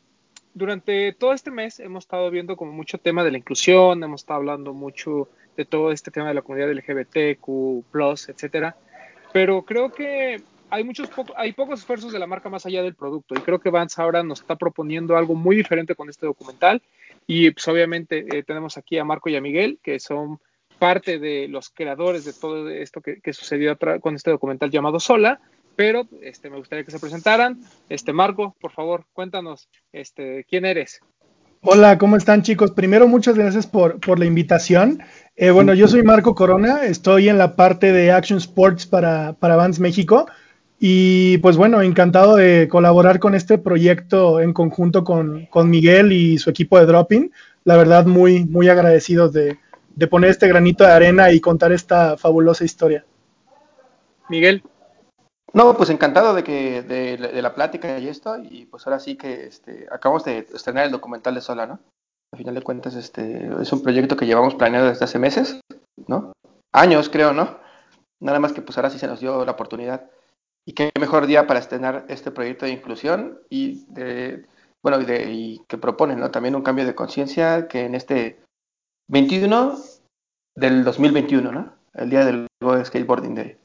[0.56, 4.38] durante todo este mes hemos estado viendo como mucho tema de la inclusión, hemos estado
[4.38, 7.84] hablando mucho de todo este tema de la comunidad LGBTQ,
[8.28, 8.74] etcétera.
[9.34, 10.40] Pero creo que
[10.70, 13.68] hay muchos hay pocos esfuerzos de la marca más allá del producto y creo que
[13.68, 16.80] Vans ahora nos está proponiendo algo muy diferente con este documental
[17.26, 20.40] y pues obviamente eh, tenemos aquí a Marco y a Miguel que son
[20.78, 25.38] parte de los creadores de todo esto que, sucedió con este documental llamado Sola
[25.76, 27.60] pero este, me gustaría que se presentaran.
[27.88, 31.00] Este, Marco, por favor, cuéntanos este, quién eres.
[31.60, 32.70] Hola, ¿cómo están chicos?
[32.70, 35.02] Primero, muchas gracias por, por la invitación.
[35.36, 39.56] Eh, bueno, yo soy Marco Corona, estoy en la parte de Action Sports para, para
[39.56, 40.26] Vans México
[40.78, 46.38] y pues bueno, encantado de colaborar con este proyecto en conjunto con, con Miguel y
[46.38, 47.32] su equipo de Dropping.
[47.64, 49.58] La verdad, muy, muy agradecidos de,
[49.94, 53.04] de poner este granito de arena y contar esta fabulosa historia.
[54.28, 54.62] Miguel.
[55.56, 59.46] No, pues encantado de que de, la plática y esto, y pues ahora sí que
[59.46, 61.80] este, acabamos de estrenar el documental de Sola, ¿no?
[62.30, 65.58] Al final de cuentas, este, es un proyecto que llevamos planeado desde hace meses,
[66.06, 66.34] ¿no?
[66.74, 67.58] Años, creo, ¿no?
[68.20, 70.10] Nada más que pues ahora sí se nos dio la oportunidad.
[70.66, 74.44] Y qué mejor día para estrenar este proyecto de inclusión y de,
[74.82, 76.30] bueno, y, de, y que propone, ¿no?
[76.30, 78.42] También un cambio de conciencia que en este
[79.08, 79.74] 21
[80.54, 81.72] del 2021, ¿no?
[81.94, 82.46] El día del
[82.84, 83.56] Skateboarding Day.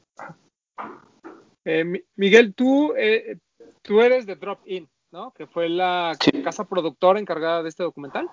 [1.64, 3.38] Eh, Miguel, tú, eh,
[3.82, 5.32] tú eres de Drop In, ¿no?
[5.32, 8.28] Que fue la casa productora encargada de este documental.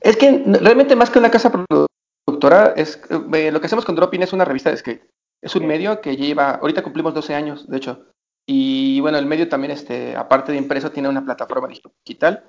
[0.00, 4.12] Es que realmente más que una casa productora, es eh, lo que hacemos con Drop
[4.14, 5.08] In es una revista de skate.
[5.40, 8.06] Es un medio que lleva, ahorita cumplimos 12 años, de hecho.
[8.46, 12.44] Y bueno, el medio también, este, aparte de impreso, tiene una plataforma digital.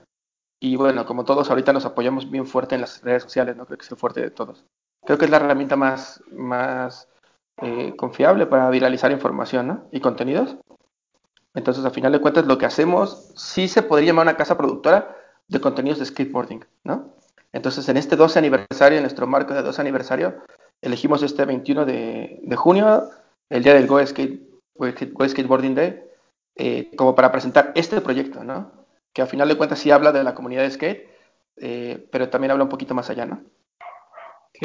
[0.59, 3.65] Y bueno, como todos ahorita nos apoyamos bien fuerte en las redes sociales, ¿no?
[3.65, 4.65] Creo que es el fuerte de todos.
[5.05, 7.09] Creo que es la herramienta más, más
[7.61, 10.57] eh, confiable para viralizar información y contenidos.
[11.53, 15.15] Entonces, al final de cuentas, lo que hacemos sí se podría llamar una casa productora
[15.47, 17.13] de contenidos de skateboarding, ¿no?
[17.51, 20.35] Entonces, en este 12 aniversario, en nuestro marco de 12 aniversario,
[20.81, 23.09] elegimos este 21 de, junio,
[23.49, 24.41] el día del Go, Skate,
[25.27, 26.03] Skateboarding Day,
[26.55, 28.71] eh, como para presentar este proyecto, ¿no?
[29.13, 31.07] Que al final de cuentas sí habla de la comunidad de skate,
[31.57, 33.41] eh, pero también habla un poquito más allá, ¿no?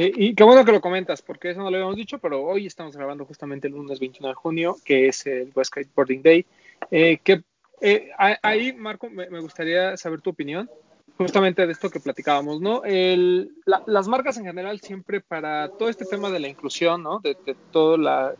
[0.00, 2.96] Y qué bueno que lo comentas, porque eso no lo habíamos dicho, pero hoy estamos
[2.96, 6.46] grabando justamente el lunes 21 de junio, que es el West Skateboarding Day.
[6.90, 7.42] Eh, que
[7.80, 10.70] eh, ahí, Marco, me, gustaría saber tu opinión
[11.16, 12.84] justamente de esto que platicábamos, ¿no?
[12.84, 17.18] El, las marcas en general siempre para todo este tema de la inclusión, ¿no?
[17.18, 17.36] De,
[17.72, 18.34] todo la,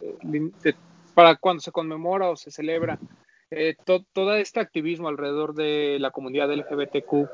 [1.15, 3.01] para cuando se conmemora o se celebra
[3.51, 3.75] eh,
[4.13, 7.29] todo este activismo alrededor de la comunidad LGBTQ+,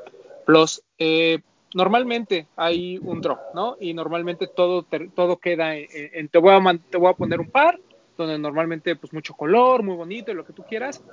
[0.97, 1.39] eh,
[1.75, 3.75] normalmente hay un drop, ¿no?
[3.79, 7.79] Y normalmente todo, todo queda en, te, voy a, te voy a poner un par,
[8.17, 11.03] donde normalmente pues mucho color, muy bonito, lo que tú quieras,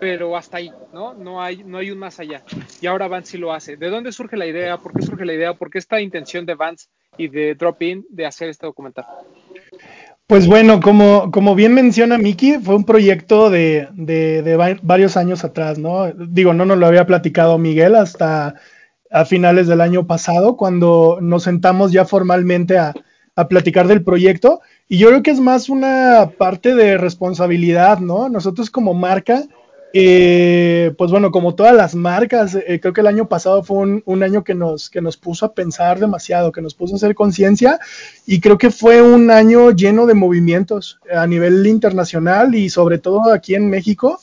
[0.00, 1.14] pero hasta ahí, ¿no?
[1.14, 2.42] No hay, no hay un más allá.
[2.80, 3.76] Y ahora Vance sí lo hace.
[3.76, 4.76] ¿De dónde surge la idea?
[4.78, 5.54] ¿Por qué surge la idea?
[5.54, 9.06] ¿Por qué esta intención de Vance y de Drop In de hacer este documental?
[10.26, 15.44] Pues bueno, como, como bien menciona Miki, fue un proyecto de, de, de varios años
[15.44, 16.12] atrás, ¿no?
[16.12, 18.56] Digo, no nos lo había platicado Miguel hasta
[19.10, 22.94] a finales del año pasado, cuando nos sentamos ya formalmente a,
[23.48, 24.60] platicar del proyecto.
[24.88, 28.28] Y yo creo que es más una parte de responsabilidad, ¿no?
[28.28, 29.44] Nosotros como marca,
[29.92, 34.22] eh, pues bueno, como todas las marcas, eh, creo que el año pasado fue un,
[34.24, 37.78] año que nos, que nos puso a pensar demasiado, que nos puso a hacer conciencia
[38.26, 43.32] y creo que fue un año lleno de movimientos a nivel internacional y sobre todo
[43.32, 44.18] aquí en México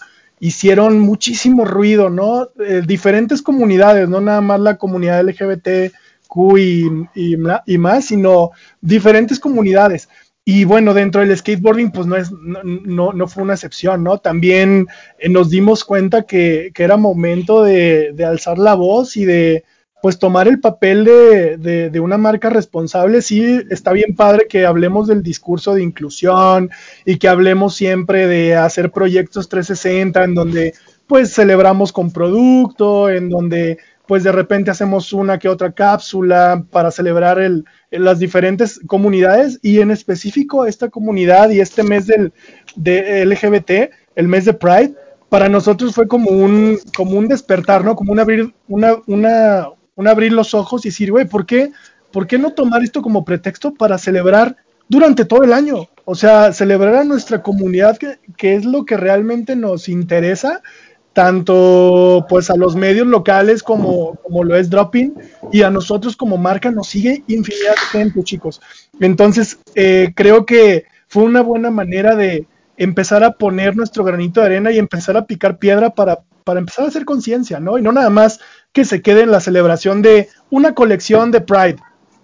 [0.45, 2.49] hicieron muchísimo ruido, ¿no?
[2.59, 6.85] Eh, diferentes comunidades, no nada más la comunidad LGBTQ y,
[7.15, 10.07] y, más, sino diferentes comunidades.
[10.43, 14.19] Y bueno, dentro del skateboarding, pues no, es, no, no, fue una excepción, ¿no?
[14.19, 14.87] También
[15.17, 19.63] eh, nos dimos cuenta que, que era momento de, de, alzar la voz y de,
[20.05, 25.23] pues tomar el papel de, una marca responsable, sí está bien padre que hablemos del
[25.23, 26.69] discurso de inclusión
[27.05, 30.75] y que hablemos siempre de hacer proyectos 360 en donde
[31.07, 36.91] pues celebramos con producto, en donde pues de repente hacemos una que otra cápsula para
[36.91, 42.31] celebrar el, las diferentes comunidades y en específico esta comunidad y este mes del
[42.75, 44.93] de LGBT, el mes de Pride,
[45.29, 47.95] para nosotros fue como un, como un despertar, ¿no?
[47.95, 51.71] Como un abrir una, una, un abrir los ojos y decir, güey, ¿por qué,
[52.11, 55.87] ¿por qué no tomar esto como pretexto para celebrar durante todo el año?
[56.03, 60.61] O sea, celebrar a nuestra comunidad, que, es lo que realmente nos interesa,
[61.13, 65.13] tanto pues a los medios locales como, como lo es Dropping
[65.51, 68.61] y a nosotros como marca nos sigue infinidad de gente, chicos.
[68.99, 74.47] Entonces, eh, creo que fue una buena manera de empezar a poner nuestro granito de
[74.47, 77.77] arena y empezar a picar piedra para, para empezar a hacer conciencia, ¿no?
[77.77, 78.41] Y no nada más
[78.75, 81.77] que se quede en la celebración de una colección de Pride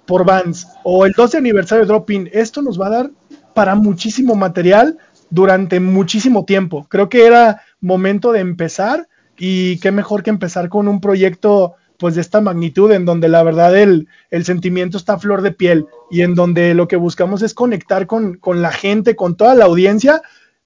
[0.06, 3.12] por Vans o el 12 aniversario de Drop Esto nos va a dar
[3.54, 4.97] para muchísimo material
[5.30, 6.86] durante muchísimo tiempo.
[6.89, 12.16] Creo que era momento de empezar y qué mejor que empezar con un proyecto pues
[12.16, 15.86] de esta magnitud en donde la verdad el, el sentimiento está a flor de piel
[16.10, 19.66] y en donde lo que buscamos es conectar con, con la gente, con toda la
[19.66, 20.22] audiencia,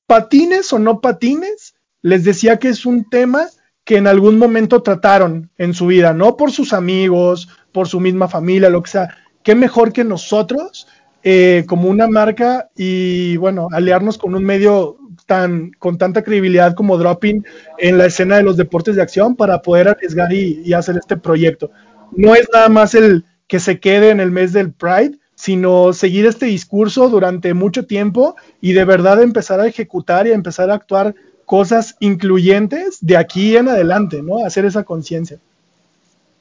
[0.08, 3.50] patines o no patines, les decía que es un tema
[3.86, 8.28] que en algún momento trataron en su vida, no por sus amigos, por su misma
[8.28, 9.18] familia, lo que sea.
[9.44, 10.88] Qué mejor que nosotros,
[11.24, 16.98] eh, como una marca y bueno, aliarnos con un medio tan con tanta credibilidad como
[16.98, 17.46] Dropping
[17.78, 21.16] en la escena de los deportes de acción para poder arriesgar y, y hacer este
[21.16, 21.70] proyecto.
[22.12, 26.26] No es nada más el que se quede en el mes del Pride, sino seguir
[26.26, 30.76] este discurso durante mucho tiempo y de verdad empezar a ejecutar y a empezar a
[30.76, 31.14] actuar
[31.46, 34.46] cosas incluyentes de aquí en adelante, ¿no?
[34.46, 35.40] Hacer esa conciencia.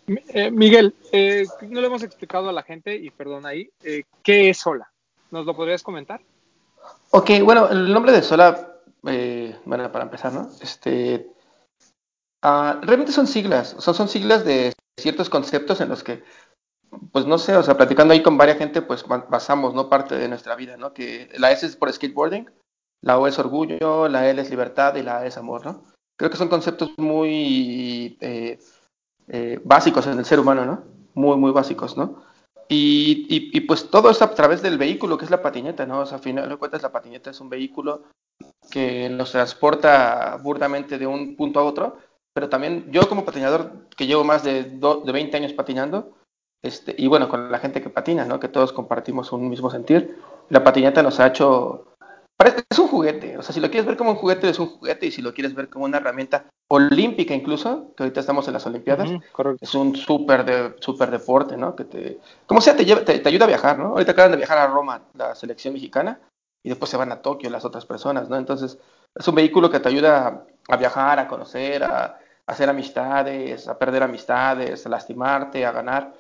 [0.07, 4.51] Eh, Miguel, eh, no le hemos explicado a la gente, y perdón ahí, eh, ¿qué
[4.51, 4.91] es Sola?
[5.31, 6.21] ¿Nos lo podrías comentar?
[7.11, 8.75] Ok, bueno, el nombre de Sola,
[9.07, 10.51] eh, bueno, para empezar, ¿no?
[10.61, 11.27] Este,
[12.45, 16.23] uh, realmente son siglas, son, son siglas de ciertos conceptos en los que,
[17.13, 19.89] pues no sé, o sea, platicando ahí con varias gente, pues basamos, ¿no?
[19.89, 20.93] Parte de nuestra vida, ¿no?
[20.93, 22.51] Que la S es por skateboarding,
[23.05, 25.83] la O es orgullo, la L es libertad y la A es amor, ¿no?
[26.17, 28.59] Creo que son conceptos muy eh,
[29.29, 30.85] eh, básicos en el ser humano, ¿no?
[31.15, 32.23] Muy, muy básicos, ¿no?
[32.67, 36.01] Y, pues todo es a través del vehículo, que es la patineta, ¿no?
[36.01, 38.05] O sea, a final de cuentas la patineta es un vehículo
[38.71, 41.99] que nos transporta burdamente de un punto a otro,
[42.33, 44.65] pero también yo como patinador, que llevo más de
[45.05, 46.15] 20 años patinando,
[46.63, 48.41] este, y bueno, con la gente que patina, ¿no?
[48.41, 50.17] Que todos compartimos un mismo sentir,
[50.49, 51.94] la patineta nos ha hecho
[52.39, 55.07] es un juguete, o sea, si lo quieres ver como un juguete, es un juguete,
[55.07, 58.67] y si lo quieres ver como una herramienta olímpica incluso, que ahorita estamos en las
[58.67, 61.77] Olimpiadas, uh -huh, es un súper de, super deporte, ¿no?
[61.77, 63.89] Que te, como sea, te, lleva, te, te, ayuda a viajar, ¿no?
[63.91, 66.21] Ahorita acaban de viajar a Roma, la selección mexicana,
[66.65, 68.37] y después se van a Tokio las otras personas, ¿no?
[68.37, 68.79] Entonces,
[69.15, 73.79] es un vehículo que te ayuda a, viajar, a conocer, a, a, hacer amistades, a
[73.79, 76.15] perder amistades, a lastimarte, a ganar.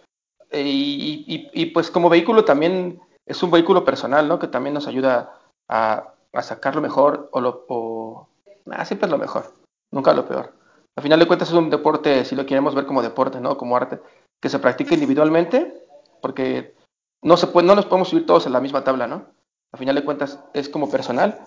[0.53, 4.39] Y, y, y, pues como vehículo también es un vehículo personal, ¿no?
[4.39, 5.33] Que también nos ayuda
[5.69, 8.29] a, a sacar lo mejor o lo o
[8.71, 9.53] ah, siempre es lo mejor,
[9.93, 10.53] nunca lo peor.
[10.97, 13.57] Al final de cuentas es un deporte, si lo queremos ver como deporte, ¿no?
[13.57, 14.01] Como arte,
[14.41, 15.83] que se practica individualmente,
[16.21, 16.75] porque
[17.23, 19.27] no se puede, no nos podemos subir todos en la misma tabla, ¿no?
[19.73, 21.41] Al final de cuentas es como personal,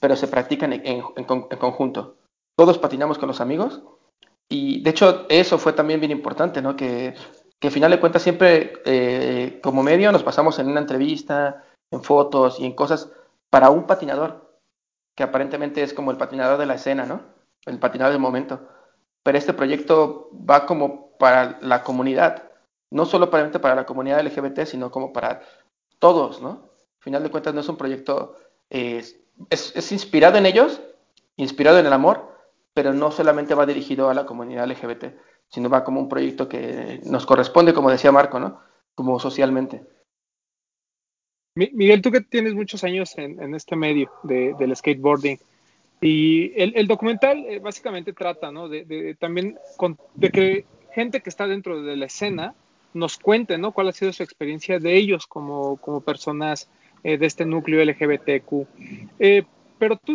[0.00, 2.16] pero se practica en, en, en, en conjunto.
[2.58, 3.82] Todos patinamos con los amigos
[4.50, 6.76] y de hecho eso fue también bien importante, ¿no?
[6.76, 7.14] Que,
[7.58, 12.02] que al final de cuentas siempre eh, como medio nos pasamos en una entrevista, en
[12.02, 13.10] fotos y en cosas
[13.50, 14.58] para un patinador,
[15.14, 17.20] que aparentemente es como el patinador de la escena, ¿no?
[17.66, 18.68] El patinador del momento.
[19.22, 22.44] Pero este proyecto va como para la comunidad,
[22.90, 25.42] no solo para, la comunidad LGBT, sino como para
[25.98, 26.70] todos, ¿no?
[26.98, 28.36] Al final de cuentas no es un proyecto,
[28.70, 29.20] es,
[29.50, 30.80] es inspirado en ellos,
[31.36, 32.30] inspirado en el amor,
[32.74, 35.16] pero no solamente va dirigido a la comunidad LGBT,
[35.48, 38.60] sino va como un proyecto que nos corresponde, como decía Marco, ¿no?
[38.94, 39.86] Como socialmente.
[41.54, 45.38] Miguel, tú que tienes muchos años en, este medio de, del skateboarding,
[46.00, 48.68] y el, documental eh, básicamente trata, ¿no?
[48.68, 52.54] De, de también con, de que gente que está dentro de la escena
[52.94, 53.72] nos cuente, ¿no?
[53.72, 56.68] Cuál ha sido su experiencia de ellos como, como personas
[57.02, 58.66] eh, de este núcleo LGBTQ.
[59.18, 59.44] Eh,
[59.78, 60.14] pero tú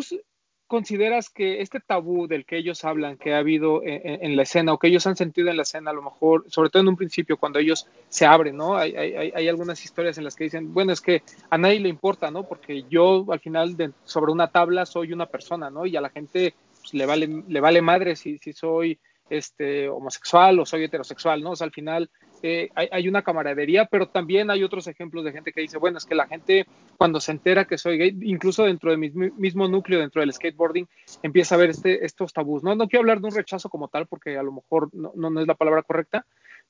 [0.67, 4.73] consideras que este tabú del que ellos hablan, que ha habido en, en, la escena
[4.73, 6.95] o que ellos han sentido en la escena, a lo mejor, sobre todo en un
[6.95, 8.75] principio, cuando ellos se abren, ¿no?
[8.75, 11.89] Hay, hay, hay algunas historias en las que dicen, bueno, es que a nadie le
[11.89, 12.43] importa, ¿no?
[12.43, 15.85] Porque yo al final de, sobre una tabla soy una persona, ¿no?
[15.85, 18.99] Y a la gente pues, le, vale, le vale madre si, si soy
[19.29, 21.51] este, homosexual o soy heterosexual, ¿no?
[21.51, 22.09] O sea, al final
[22.43, 26.05] eh, hay, una camaradería, pero también hay otros ejemplos de gente que dice, bueno, es
[26.05, 26.67] que la gente
[26.97, 30.87] cuando se entera que soy gay, incluso dentro de mi mismo núcleo, dentro del skateboarding,
[31.23, 32.63] empieza a ver este, estos tabús.
[32.63, 35.47] No, no quiero hablar de un rechazo como tal, porque a lo mejor no, es
[35.47, 36.25] la palabra correcta,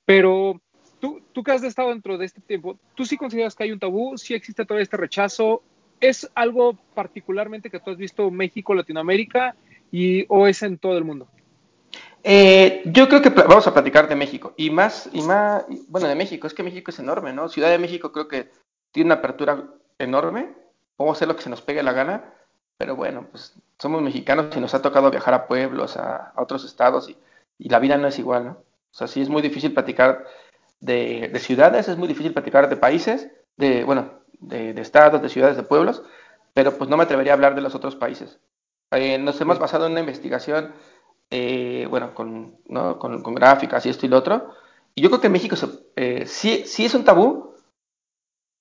[0.05, 0.61] pero
[0.99, 3.79] tú, tú que has estado dentro de este tiempo, ¿tú sí consideras que hay un
[3.79, 4.17] tabú?
[4.17, 5.61] ¿Sí existe todo este rechazo?
[5.99, 9.55] ¿Es algo particularmente que tú has visto México, Latinoamérica,
[9.91, 11.27] y, o es en todo el mundo?
[12.27, 16.15] Eh, yo creo que vamos a platicar de México y más, y más, bueno, de
[16.15, 17.49] México, es que México es enorme, ¿no?
[17.49, 18.49] Ciudad de México creo que
[18.91, 19.63] tiene una apertura
[19.99, 20.55] enorme,
[20.97, 22.33] podemos hacer lo que se nos pegue la gana,
[22.79, 26.65] pero bueno, pues somos mexicanos y nos ha tocado viajar a pueblos, a, a otros
[26.65, 27.17] estados y,
[27.59, 28.51] y, la vida no es igual, ¿no?
[28.51, 30.25] O sea, sí es muy difícil platicar
[30.79, 34.09] de, de ciudades, es muy difícil platicar de países, de, bueno,
[34.39, 36.01] de, de, estados, de ciudades, de pueblos,
[36.55, 38.39] pero pues no me atrevería a hablar de los otros países.
[38.89, 40.73] Eh, nos hemos basado en una investigación
[41.29, 42.99] eh, bueno, con, ¿no?
[42.99, 44.51] con, con, gráficas y esto y lo otro.
[44.93, 45.55] Y yo creo que en México
[45.95, 47.55] eh, sí, sí, es un tabú.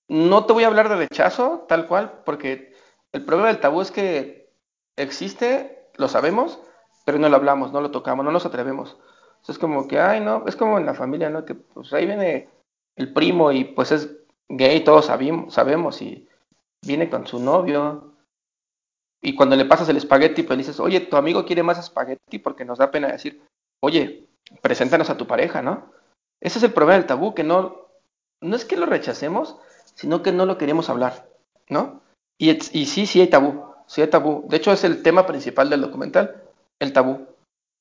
[0.08, 2.74] No te voy a hablar de rechazo, tal cual, porque
[3.12, 4.52] el problema del tabú es que
[4.96, 6.58] existe, lo sabemos,
[7.04, 8.98] pero no lo hablamos, no lo tocamos, no nos atrevemos.
[9.48, 11.44] es como que, ay, no, es como en la familia, ¿no?
[11.44, 12.48] Que pues ahí viene
[12.96, 14.10] el primo y pues es
[14.48, 16.28] gay, todos sabemos, sabemos y
[16.82, 18.13] viene con su novio.
[19.24, 22.66] Y cuando le pasas el espagueti, pues dices, oye, tu amigo quiere más espagueti porque
[22.66, 23.42] nos da pena decir,
[23.80, 24.28] oye,
[24.60, 25.90] preséntanos a tu pareja, ¿no?
[26.42, 27.86] Ese es el problema del tabú, que no,
[28.42, 29.56] no es que lo rechacemos,
[29.94, 31.26] sino que no lo queremos hablar,
[31.70, 32.02] ¿no?
[32.36, 34.44] Y, y sí, sí hay tabú, sí hay tabú.
[34.48, 36.42] De hecho, es el tema principal del documental,
[36.78, 37.26] el tabú.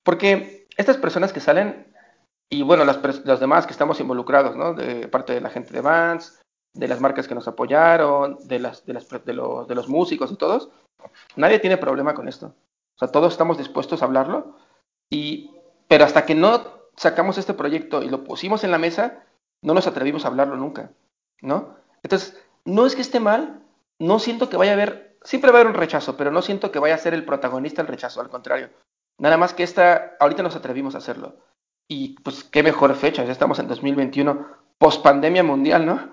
[0.06, 1.94] Porque estas personas que salen,
[2.50, 3.02] y bueno, las,
[3.42, 4.76] demás que estamos involucrados, ¿no?
[4.76, 6.40] De parte de la gente de Vans,
[6.74, 10.70] de las marcas que nos apoyaron, de, los, de los músicos y todos,
[11.36, 12.56] nadie tiene problema con esto.
[12.96, 14.56] O sea, todos estamos dispuestos a hablarlo,
[15.10, 15.52] y,
[15.88, 19.24] pero hasta que no sacamos este proyecto y lo pusimos en la mesa,
[19.62, 20.92] no nos atrevimos a hablarlo nunca,
[21.42, 21.76] ¿no?
[22.04, 23.64] Entonces, no es que esté mal,
[24.00, 26.72] no siento que vaya a haber, siempre va a haber un rechazo, pero no siento
[26.72, 28.70] que vaya a ser el protagonista el rechazo, al contrario.
[29.18, 31.38] Nada más que esta, ahorita nos atrevimos a hacerlo.
[31.88, 36.10] Y pues qué mejor fecha, ya estamos en 2021, post pandemia mundial, ¿no?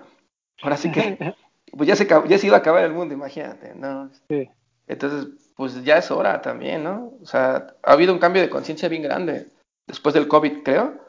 [0.61, 1.17] Ahora sí que,
[1.77, 4.09] pues ya se, ya se iba a acabar el mundo, imagínate, ¿no?
[4.29, 4.49] Sí.
[4.91, 7.13] Entonces, pues ya es hora también, ¿no?
[7.21, 9.47] O sea, ha habido un cambio de conciencia bien grande
[9.87, 10.99] después del COVID, creo,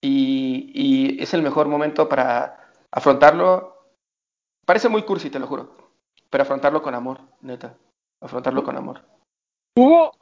[0.00, 3.74] y, y es el mejor momento para afrontarlo.
[4.64, 5.74] Parece muy cursi, te lo juro,
[6.30, 7.76] pero afrontarlo con amor, neta,
[8.20, 9.02] afrontarlo con amor.
[9.76, 10.12] ¿Hubo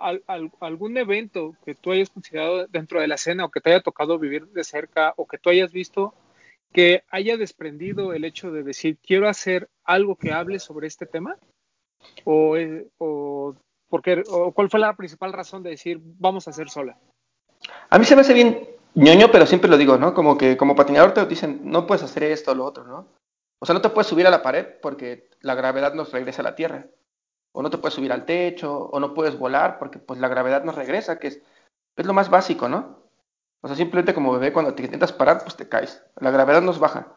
[0.61, 4.19] algún evento que tú hayas considerado dentro de la escena o que te haya tocado
[4.19, 6.15] vivir de cerca o que tú hayas visto
[6.73, 11.37] que haya desprendido el hecho de decir quiero hacer algo que hable sobre este tema?
[12.25, 12.57] ¿O,
[12.99, 13.55] o,
[13.89, 16.97] porque, o cuál fue la principal razón de decir vamos a hacer sola?
[17.91, 20.15] A mí se me hace bien ñoño, pero siempre lo digo, ¿no?
[20.15, 23.07] Como que como patinador te dicen no puedes hacer esto o lo otro, ¿no?
[23.61, 26.45] O sea, no te puedes subir a la pared porque la gravedad nos regresa a
[26.45, 26.87] la Tierra.
[27.53, 30.65] O no te puedes subir al techo, o no puedes volar porque pues la gravedad
[30.65, 31.43] nos regresa, que es,
[31.97, 33.03] es lo más básico, ¿no?
[33.61, 36.03] O sea, simplemente como bebé cuando te intentas parar, pues te caes.
[36.17, 37.15] La gravedad nos baja.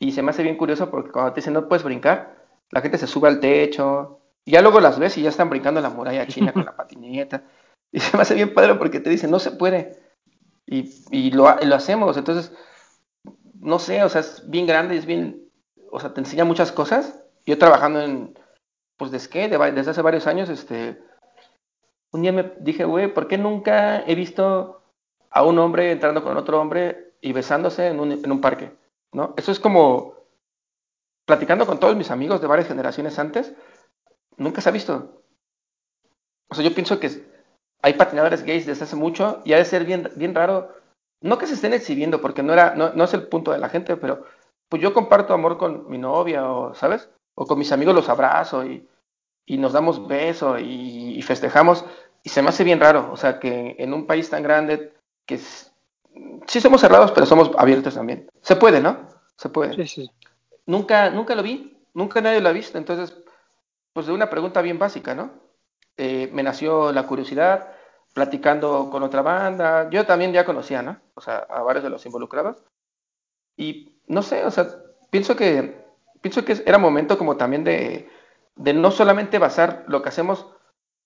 [0.00, 2.35] Y se me hace bien curioso porque cuando te dicen no puedes brincar,
[2.70, 4.20] la gente se sube al techo.
[4.44, 7.44] Y ya luego las ves y ya están brincando la muralla china con la patineta.
[7.92, 10.00] Y se me hace bien padre porque te dicen no se puede.
[10.66, 12.16] Y, y lo, lo hacemos.
[12.16, 12.52] Entonces,
[13.60, 15.46] no sé, o sea, es bien grande, es bien
[15.90, 17.22] o sea, te enseña muchas cosas.
[17.46, 18.38] Yo trabajando en,
[18.96, 21.00] pues, de skate desde hace varios años, este,
[22.12, 24.82] un día me dije, güey, ¿por qué nunca he visto
[25.30, 28.72] a un hombre entrando con otro hombre y besándose en un, en un parque?
[29.12, 29.32] ¿No?
[29.36, 30.15] Eso es como,
[31.26, 33.52] platicando con todos mis amigos de varias generaciones antes,
[34.36, 35.22] nunca se ha visto.
[36.48, 37.10] O sea, yo pienso que
[37.82, 40.74] hay patinadores gays desde hace mucho y ha de ser bien, bien raro,
[41.20, 43.68] no que se estén exhibiendo, porque no, era, no, no es el punto de la
[43.68, 44.24] gente, pero
[44.68, 47.10] pues yo comparto amor con mi novia, o, ¿sabes?
[47.34, 48.88] O con mis amigos los abrazo y,
[49.46, 51.84] y nos damos besos y, festejamos.
[52.22, 54.92] Y se me hace bien raro, o sea, que en un país tan grande,
[55.24, 58.28] que sí somos cerrados, pero somos abiertos también.
[58.42, 59.08] Se puede, ¿no?
[59.36, 59.74] Se puede.
[59.74, 60.10] Sí, sí.
[60.66, 62.76] Nunca, nunca lo vi, nunca nadie lo ha visto.
[62.78, 63.16] Entonces,
[63.92, 65.30] pues de una pregunta bien básica, ¿no?
[65.96, 67.72] Eh, me nació la curiosidad,
[68.12, 69.88] platicando con otra banda.
[69.90, 70.98] Yo también ya conocía, ¿no?
[71.14, 72.64] O sea, a varios de los involucrados.
[73.56, 74.68] Y no sé, o sea,
[75.10, 75.84] pienso que,
[76.20, 78.08] pienso que era momento como también de,
[78.54, 80.46] de no solamente basar lo que hacemos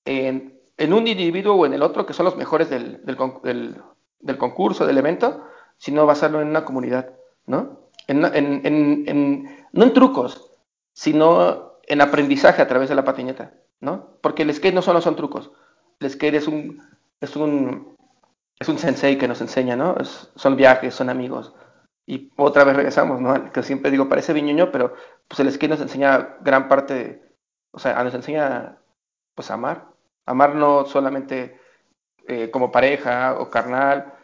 [0.04, 3.82] en, en, un individuo o en el otro, que son los mejores del, del,
[4.20, 5.44] del, concurso, del evento,
[5.76, 7.12] sino basarlo en una comunidad,
[7.46, 7.89] ¿no?
[8.10, 10.50] En, en, en, no en trucos,
[10.92, 14.18] sino en aprendizaje a través de la patineta, ¿no?
[14.20, 15.52] Porque el skate no solo son trucos,
[16.00, 16.82] el skate es un,
[17.20, 17.96] es un,
[18.58, 19.96] es un sensei que nos enseña, ¿no?
[20.02, 21.54] son viajes, son amigos,
[22.06, 23.52] y otra vez regresamos, ¿no?
[23.52, 24.94] Que siempre digo, parece viñuño, pero
[25.28, 27.22] pues el skate nos enseña gran parte,
[27.70, 28.78] o sea, nos enseña
[29.36, 29.86] pues a amar.
[30.26, 31.60] Amar no solamente
[32.26, 34.14] eh, como pareja o carnal,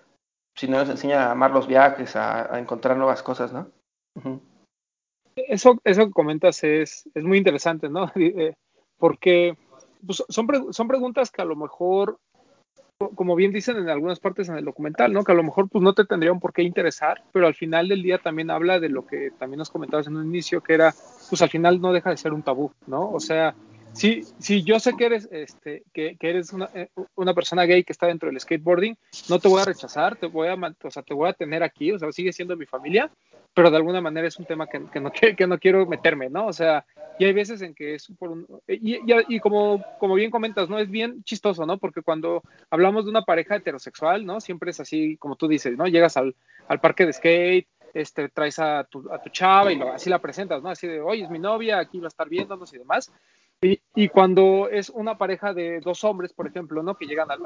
[0.57, 3.71] sino nos enseña a amar los viajes, a, encontrar nuevas cosas, ¿no?
[5.37, 8.11] Eso, eso que comentas es, es muy interesante, ¿no?
[8.17, 8.55] Eh,
[8.99, 9.57] porque
[10.07, 12.19] pues, son, son preguntas que a lo mejor
[13.15, 15.23] como bien dicen en algunas partes en el documental, ¿no?
[15.23, 18.03] Que a lo mejor pues no te tendrían por qué interesar, pero al final del
[18.03, 20.95] día también habla de lo que también nos comentabas en un inicio, que era,
[21.29, 23.11] pues al final no deja de ser un tabú, ¿no?
[23.11, 23.55] O sea,
[23.93, 27.85] si, si yo sé que eres, este, que, que eres una, eh, una, persona gay
[27.85, 28.97] que está dentro del skateboarding,
[29.29, 31.93] no te voy a rechazar, te voy a, o sea, te voy a tener aquí,
[31.93, 33.11] o sea, sigue siendo mi familia,
[33.57, 36.47] pero de alguna manera es un tema que, no, que, no quiero meterme, ¿no?
[36.47, 36.85] O sea,
[37.19, 38.47] y hay veces en que es por un...
[38.69, 39.01] Y,
[39.35, 40.79] y, como, como bien comentas, ¿no?
[40.79, 41.79] Es bien chistoso, ¿no?
[41.79, 44.43] Porque cuando hablamos de una pareja heterosexual, ¿no?
[44.43, 45.87] Siempre es así, como tú dices, ¿no?
[45.87, 46.37] Llegas al,
[46.69, 50.19] al parque de skate, este, traes a tu, a tu chava y lo, así la
[50.19, 50.69] presentas, ¿no?
[50.69, 53.11] Así de, oye, es mi novia, aquí va a estar viéndonos y demás.
[53.63, 56.95] Y, y, cuando es una pareja de dos hombres, por ejemplo, ¿no?
[56.95, 57.41] Que llegan al,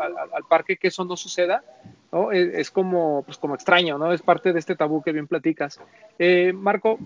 [0.49, 1.63] parque, que eso no suceda,
[2.11, 2.33] ¿no?
[2.33, 4.13] Es, como, pues como extraño, ¿no?
[4.13, 5.81] Es parte de este tabú que bien platicas.
[6.19, 6.99] Eh, Marco,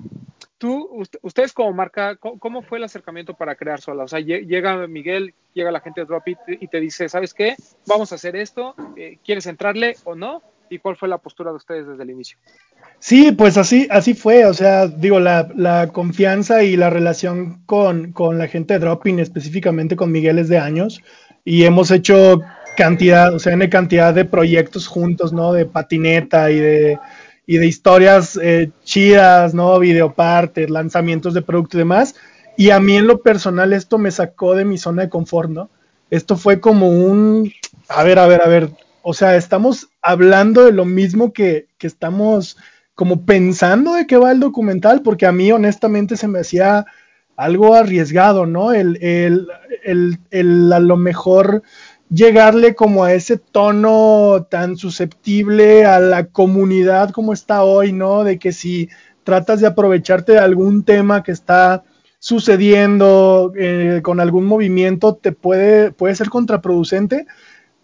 [0.56, 4.04] tú, usted, ustedes como marca, ¿cómo, ¿cómo, fue el acercamiento para crear sola?
[4.04, 7.56] O sea, llega Miguel, llega la gente de Dropit y te dice, ¿sabes qué?
[7.86, 10.42] Vamos a hacer esto, eh, ¿quieres entrarle o no?
[10.70, 12.38] ¿Y cuál fue la postura de ustedes desde el inicio?
[13.04, 18.12] Sí, pues así, así fue, o sea, digo, la, la confianza y la relación con,
[18.12, 21.02] con, la gente de Dropping, específicamente con Miguel es de años,
[21.44, 22.40] y hemos hecho
[22.78, 25.52] cantidad, o sea, N cantidad de proyectos juntos, ¿no?
[25.52, 26.98] De patineta y de,
[27.46, 29.78] y de historias eh, chidas, ¿no?
[29.78, 32.14] Videopartes, lanzamientos de producto y demás,
[32.56, 35.68] y a mí en lo personal esto me sacó de mi zona de confort, ¿no?
[36.08, 37.52] Esto fue como un,
[37.90, 38.70] a ver, a ver, a ver,
[39.02, 42.56] o sea, estamos hablando de lo mismo que, que estamos
[42.94, 46.86] como pensando de qué va el documental, porque a mí honestamente se me hacía
[47.36, 48.72] algo arriesgado, ¿no?
[48.72, 49.48] El, el,
[49.84, 51.62] el, el, a lo mejor
[52.08, 58.22] llegarle como a ese tono tan susceptible a la comunidad como está hoy, ¿no?
[58.22, 58.88] De que si
[59.24, 61.82] tratas de aprovecharte de algún tema que está
[62.20, 67.26] sucediendo eh, con algún movimiento, te puede, puede ser contraproducente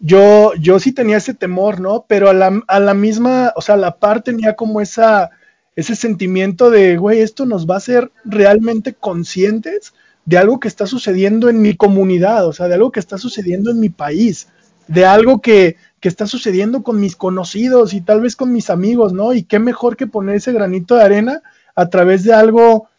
[0.01, 2.05] yo, yo sí tenía ese temor, ¿no?
[2.07, 5.29] Pero a la, a la misma, o sea, a la par tenía como esa,
[5.75, 9.93] ese sentimiento de, güey, esto nos va a hacer realmente conscientes
[10.25, 13.69] de algo que está sucediendo en mi comunidad, o sea, de algo que está sucediendo
[13.69, 14.47] en mi país,
[14.87, 19.13] de algo que, que está sucediendo con mis conocidos y tal vez con mis amigos,
[19.13, 19.33] ¿no?
[19.33, 21.41] Y qué mejor que poner ese granito de arena
[21.75, 22.89] a través de algo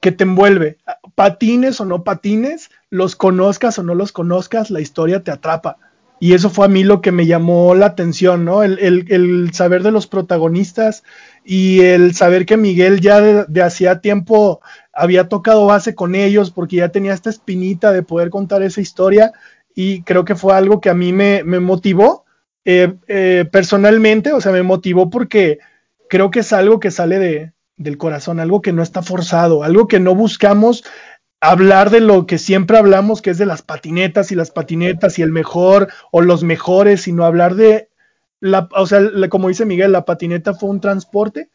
[0.00, 0.78] que te envuelve.
[1.16, 5.78] Patines o no patines, los conozcas o no los conozcas, la historia te atrapa.
[6.22, 8.62] Y eso fue a mí lo que me llamó la atención, ¿no?
[8.62, 11.02] El, saber de los protagonistas
[11.44, 14.60] y el saber que Miguel ya de, hacía tiempo
[14.92, 19.32] había tocado base con ellos porque ya tenía esta espinita de poder contar esa historia
[19.74, 22.24] y creo que fue algo que a mí me, me motivó
[22.64, 25.58] eh, eh, personalmente, o sea, me motivó porque
[26.08, 29.88] creo que es algo que sale de, del corazón, algo que no está forzado, algo
[29.88, 30.84] que no buscamos
[31.42, 35.22] hablar de lo que siempre hablamos, que es de las patinetas y las patinetas y
[35.22, 37.88] el mejor o los mejores, sino hablar de,
[38.38, 41.50] la, o sea, como dice Miguel, la patineta fue un transporte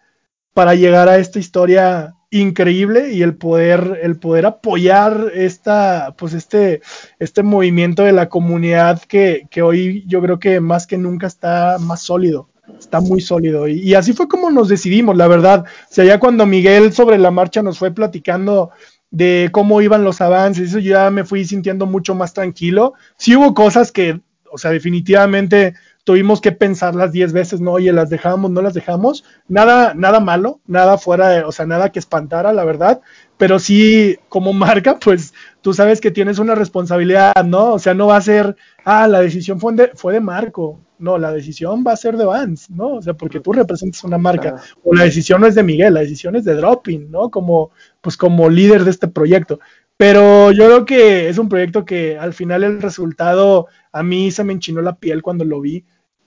[0.53, 6.81] para llegar a esta historia increíble y el poder, el poder apoyar esta, pues este,
[7.19, 11.77] este movimiento de la comunidad que, que hoy yo creo que más que nunca está
[11.79, 13.69] más sólido está muy sólido.
[13.69, 15.63] Y, y, así fue como nos decidimos, la verdad.
[15.65, 18.71] O sea, ya cuando Miguel sobre la marcha nos fue platicando
[19.11, 22.93] de cómo iban los avances, eso ya me fui sintiendo mucho más tranquilo.
[23.17, 25.75] Sí hubo cosas que, o sea, definitivamente
[26.07, 27.73] tuvimos que pensarlas diez veces, ¿no?
[27.73, 29.25] Oye, las dejamos, no las dejamos.
[29.49, 33.01] Nada, nada malo, nada fuera de, o sea, nada que espantara, la verdad.
[33.35, 37.73] Pero sí, como marca, pues tú sabes que tienes una responsabilidad, ¿no?
[37.73, 38.55] O sea, no va a ser,
[38.85, 40.79] ah, la decisión fue de, fue de Marco.
[40.97, 42.95] No, la decisión va a ser de Vance, ¿no?
[42.95, 44.55] O sea, porque tú representas una marca.
[44.85, 47.29] O la decisión no es de Miguel, la decisión es de Dropping, ¿no?
[47.29, 47.71] Como,
[48.07, 49.59] pues como líder de este proyecto.
[49.97, 54.45] Pero yo creo que es un proyecto que al final el resultado a mí se
[54.45, 55.83] me enchinó la piel cuando lo vi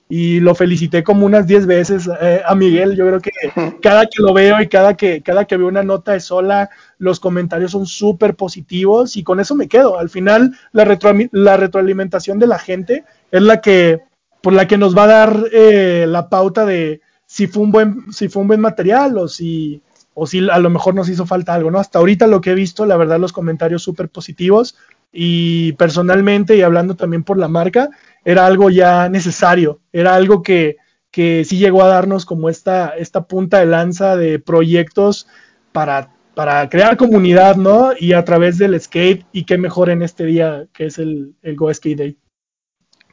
[0.07, 2.97] y lo felicité como unas 10 veces eh, a Miguel.
[2.97, 3.31] Yo creo que
[3.81, 6.69] cada que lo veo y cada que, cada que veo una nota de sola,
[6.99, 9.99] los comentarios son súper positivos y con eso me quedo.
[9.99, 14.03] Al final, la, retro, la retroalimentación de la gente es la que,
[14.43, 18.13] por la que nos va a dar eh, la pauta de si fue un buen,
[18.13, 19.81] si fue un buen material o si,
[20.15, 21.79] o si a lo mejor nos hizo falta algo, ¿no?
[21.79, 24.77] Hasta ahorita lo que he visto, la verdad, los comentarios súper positivos
[25.13, 27.91] y personalmente y hablando también por la marca,
[28.25, 30.77] era algo ya necesario, era algo que,
[31.11, 35.27] que sí llegó a darnos como esta, esta punta de lanza de proyectos
[35.73, 37.93] para, para crear comunidad, ¿no?
[37.99, 41.57] Y a través del skate, y qué mejor en este día que es el, el
[41.57, 42.19] Go Skate Day.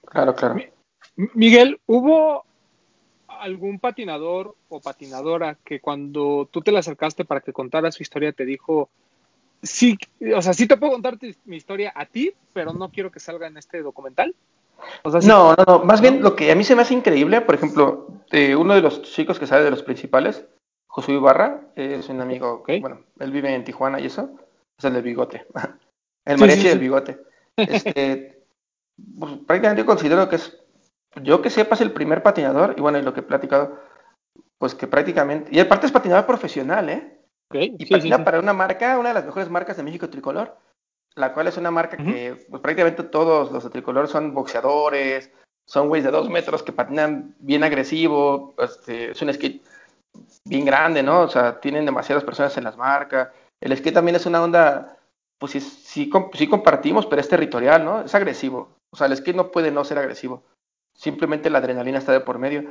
[0.06, 0.56] Claro, claro.
[1.34, 2.47] Miguel, ¿hubo
[3.42, 8.32] algún patinador o patinadora que cuando tú te le acercaste para que contara su historia
[8.32, 8.90] te dijo,
[9.62, 9.98] sí,
[10.36, 13.48] o sea, sí te puedo contar mi historia a ti, pero no quiero que salga
[13.48, 14.36] en este documental?
[15.04, 15.28] O sea, ¿sí?
[15.28, 18.08] no, no, no, más bien lo que a mí se me hace increíble, por ejemplo,
[18.32, 20.46] eh, uno de los chicos que sale de los principales,
[20.88, 22.80] Josué Ibarra, eh, es un amigo, okay.
[22.80, 24.32] bueno, él vive en Tijuana y eso,
[24.78, 25.46] es el del bigote,
[26.26, 27.18] el mariachi sí, sí, del bigote.
[27.56, 28.44] Este,
[29.20, 30.58] pues, prácticamente yo considero que es,
[31.22, 33.80] yo que sepa, es el primer patinador, y bueno, y lo que he platicado,
[34.57, 37.20] pues que prácticamente, y aparte es patinador profesional, ¿eh?
[37.49, 37.76] Okay.
[37.78, 40.57] Y patina para una marca, una de las mejores marcas de México Tricolor,
[41.15, 42.13] la cual es una marca uh -huh.
[42.13, 45.32] que pues, prácticamente todos los de tricolor son boxeadores,
[45.65, 49.61] son güeyes de dos metros que patinan bien agresivo, este, es un skate
[50.45, 51.22] bien grande, ¿no?
[51.22, 53.30] O sea, tienen demasiadas personas en las marcas.
[53.61, 54.97] El skate también es una onda,
[55.39, 58.01] pues sí, sí, sí compartimos, pero es territorial, ¿no?
[58.01, 58.70] Es agresivo.
[58.91, 60.43] O sea, el skate no puede no ser agresivo.
[60.98, 62.70] Simplemente la adrenalina está de por medio.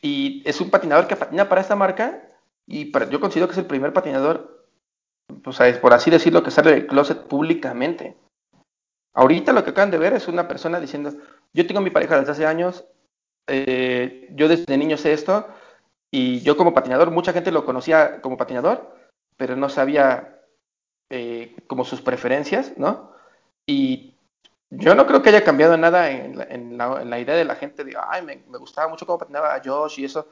[0.00, 2.22] Y es un patinador que patina para esta marca
[2.66, 4.66] y yo considero que es el primer patinador,
[5.44, 8.16] o sea, por así decirlo, que sale del closet públicamente.
[9.14, 11.12] Ahorita lo que acaban de ver es una persona diciendo,
[11.54, 12.84] yo tengo mi pareja desde hace años,
[13.46, 15.46] eh, yo desde niño sé esto,
[16.10, 18.94] y yo como patinador, mucha gente lo conocía como patinador,
[19.36, 20.40] pero no sabía
[21.10, 23.12] eh, como sus preferencias, ¿no?
[23.66, 24.15] Y
[24.78, 28.22] yo no creo que haya cambiado nada en la, idea de la gente de, ay,
[28.22, 30.28] me, gustaba mucho cómo patinaba a Josh y eso.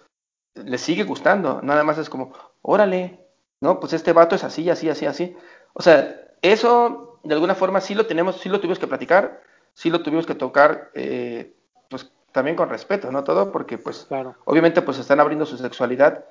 [0.55, 2.32] Le sigue gustando, nada más es como,
[2.62, 3.18] órale,
[3.61, 3.80] ¿no?
[3.80, 5.36] Pues este vato es así, así, así, así.
[5.72, 9.42] O sea, eso de alguna forma sí lo tenemos, sí lo tuvimos que platicar,
[9.72, 11.57] sí lo tuvimos que tocar, eh,
[11.88, 13.24] pues también con respeto, ¿no?
[13.24, 14.07] Todo, porque pues
[14.45, 16.24] obviamente pues están abriendo su sexualidad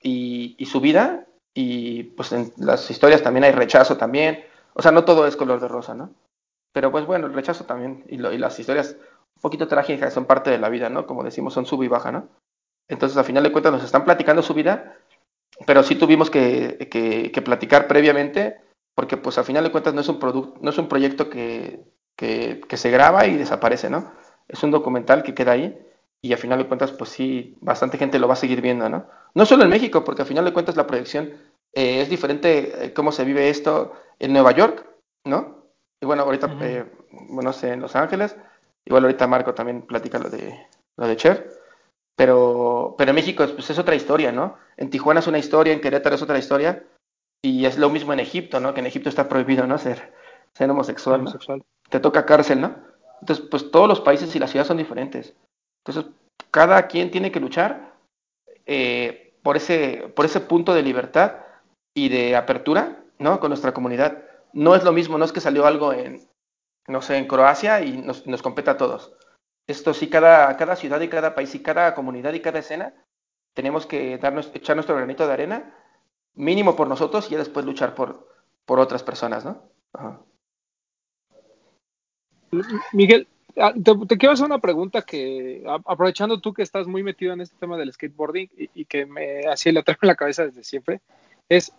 [0.00, 4.44] y, y, su vida y pues en las historias también hay rechazo también,
[4.74, 6.10] o sea, no todo es color de rosa, ¿no?
[6.72, 8.96] Pero pues bueno, el rechazo también y, las historias
[9.36, 11.06] un poquito trágicas son parte de la vida, ¿no?
[11.06, 12.28] Como decimos, son sub y baja, ¿no?
[12.88, 14.96] Entonces, a final de cuentas, nos están platicando su vida,
[15.66, 18.60] pero sí tuvimos que, que, platicar previamente,
[18.94, 20.18] porque pues a final de cuentas no es un,
[20.60, 21.80] no es un proyecto que,
[22.16, 24.12] que, que, se graba y desaparece, ¿no?
[24.48, 25.78] Es un documental que queda ahí
[26.22, 29.06] y a final de cuentas, pues sí, bastante gente lo va a seguir viendo, ¿no?
[29.34, 31.32] No solo en México, porque a final de cuentas la proyección
[31.74, 34.86] eh, es diferente eh, cómo se vive esto en Nueva York,
[35.24, 35.61] ¿no?
[36.02, 38.36] Y bueno, ahorita, eh, bueno, sé, en Los Ángeles,
[38.84, 41.48] igual ahorita Marco también platica lo de, lo de Cher,
[42.16, 44.56] pero, pero en México pues, es otra historia, ¿no?
[44.76, 46.82] En Tijuana es una historia, en Querétaro es otra historia,
[47.40, 48.74] y es lo mismo en Egipto, ¿no?
[48.74, 49.78] Que en Egipto está prohibido, ¿no?
[49.78, 50.12] Ser,
[50.54, 51.62] ser homosexual, homosexual.
[51.88, 52.74] Te toca cárcel, ¿no?
[53.20, 55.34] Entonces, pues todos los países y las ciudades son diferentes.
[55.86, 56.12] Entonces,
[56.50, 57.94] cada quien tiene que luchar
[58.66, 61.36] eh, por, ese, por ese punto de libertad
[61.94, 63.38] y de apertura, ¿no?
[63.38, 66.28] Con nuestra comunidad no es lo mismo, no es que salió algo en,
[66.86, 69.12] no sé, en Croacia y nos, nos compete a todos.
[69.66, 72.94] Esto sí, cada, cada ciudad y cada país y cada comunidad y cada escena
[73.54, 75.74] tenemos que darnos, echar nuestro granito de arena,
[76.34, 78.28] mínimo por nosotros y después luchar por,
[78.64, 79.70] por otras personas, ¿no?
[82.92, 87.40] Miguel, ah, te, quiero hacer una pregunta que, aprovechando tú que estás muy metido en
[87.40, 91.00] este tema del skateboarding y, que me hacía la traigo en la cabeza desde siempre,
[91.48, 91.72] es,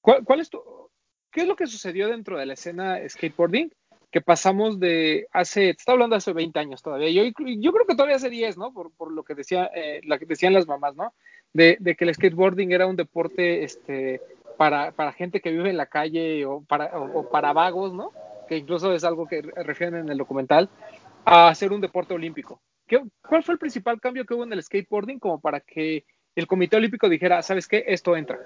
[0.00, 0.87] ¿cuál, cuál es tu,
[1.30, 3.72] ¿Qué es lo que sucedió dentro de la escena skateboarding?
[4.10, 7.94] Que pasamos de hace, te está hablando hace 20 años todavía, yo, yo creo que
[7.94, 8.72] todavía hace 10, ¿no?
[8.72, 11.12] Por, por lo que decía, eh, que decían las mamás, ¿no?
[11.52, 14.22] De, de, que el skateboarding era un deporte este,
[14.56, 18.12] para, para gente que vive en la calle o para, o, para vagos, ¿no?
[18.48, 20.70] Que incluso es algo que refieren en el documental,
[21.24, 22.60] a ser un deporte olímpico.
[22.86, 26.04] ¿Qué, ¿Cuál fue el principal cambio que hubo en el skateboarding como para que
[26.34, 27.84] el Comité Olímpico dijera, ¿sabes qué?
[27.86, 28.38] Esto entra.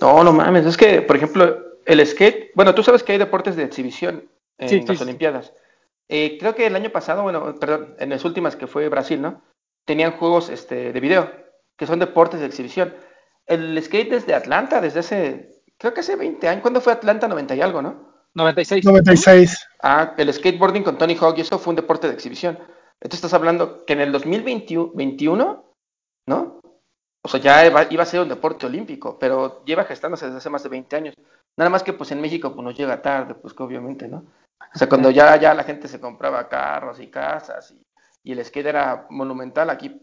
[0.00, 3.56] No, no mames, es que, por ejemplo, el skate, bueno, tú sabes que hay deportes
[3.56, 4.28] de exhibición
[4.58, 5.52] en las Olimpiadas.
[6.08, 9.42] Eh, creo que el año pasado, bueno, perdón, en las últimas que fue Brasil, ¿no?
[9.84, 11.30] Tenían juegos este, de video,
[11.76, 12.94] que son deportes de exhibición.
[13.46, 16.62] El skate es de Atlanta, desde hace, creo que hace 20 años.
[16.62, 17.28] ¿Cuándo fue Atlanta?
[17.28, 18.14] 90 y algo, ¿no?
[18.34, 18.84] 96.
[18.84, 19.68] 96.
[19.82, 22.58] Ah, el skateboarding con Tony Hawk y eso fue un deporte de exhibición.
[23.00, 25.72] Entonces estás hablando que en el 2021,
[26.26, 26.55] ¿no?
[27.26, 30.62] O sea, ya iba, a ser un deporte olímpico, pero lleva gestándose desde hace más
[30.62, 31.14] de 20 años.
[31.56, 34.18] Nada más que pues en México pues nos llega tarde, pues que obviamente, ¿no?
[34.72, 37.84] O sea, cuando ya, ya la gente se compraba carros y casas y,
[38.22, 40.00] y el skate era monumental, aquí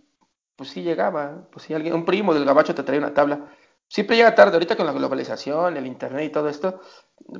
[0.57, 3.47] pues sí llegaba, pues sí, alguien, un primo del gabacho te traía una tabla.
[3.87, 6.81] Siempre llega tarde, ahorita con la globalización, el internet y todo esto,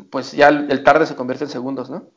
[0.09, 2.07] pues ya el, tarde se convierte en segundos, ¿no?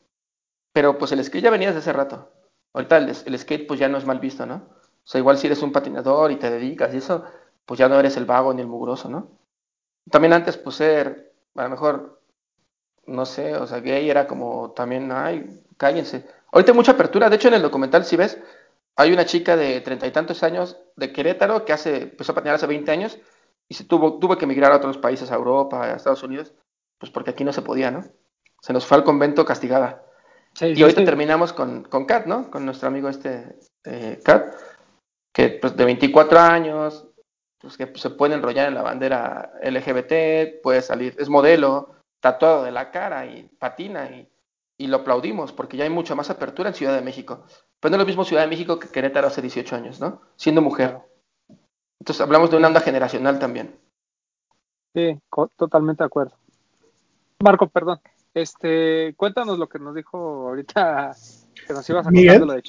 [0.72, 2.30] Pero pues el skate ya venía desde hace rato.
[2.74, 4.55] Ahorita el, el skate pues ya no es mal visto, ¿no?
[4.55, 7.24] O sea, igual si eres un patinador y te dedicas y eso,
[7.66, 9.28] pues ya no eres el vago ni el mugroso, ¿no?
[10.10, 12.22] También antes, pues ser, a lo mejor,
[13.06, 16.26] no sé, o sea, gay era como también, ay, cállense.
[16.52, 18.38] Ahorita hay mucha apertura, de hecho en el documental, si ves,
[18.94, 22.55] hay una chica de treinta y tantos años de Querétaro que hace, empezó a patinar
[22.55, 23.18] hace 20 años
[23.68, 26.55] y se tuvo, tuvo que emigrar a otros países, a Europa, a Estados Unidos,
[26.98, 28.05] pues porque aquí no se podía, ¿no?
[28.60, 30.02] Se nos fue al convento castigada.
[30.60, 32.51] y ahorita terminamos con, con Kat, ¿no?
[32.51, 34.55] Con nuestro amigo este, eh, Kat,
[35.32, 37.06] que pues de 24 años,
[37.60, 42.72] pues, que se puede enrollar en la bandera LGBT, puede salir, es modelo, tatuado de
[42.72, 44.28] la cara y patina y,
[44.78, 47.44] y lo aplaudimos porque ya hay mucha más apertura en Ciudad de México.
[47.80, 50.22] Pero no es lo mismo Ciudad de México que Querétaro hace 18 años, ¿no?
[50.36, 51.00] Siendo mujer.
[52.00, 53.78] Entonces hablamos de una onda generacional también.
[54.94, 55.18] Sí,
[55.56, 56.36] totalmente de acuerdo.
[57.42, 58.00] Marco, perdón.
[58.32, 61.14] Este, cuéntanos lo que nos dijo ahorita
[61.68, 62.62] nos ibas a contar de lo de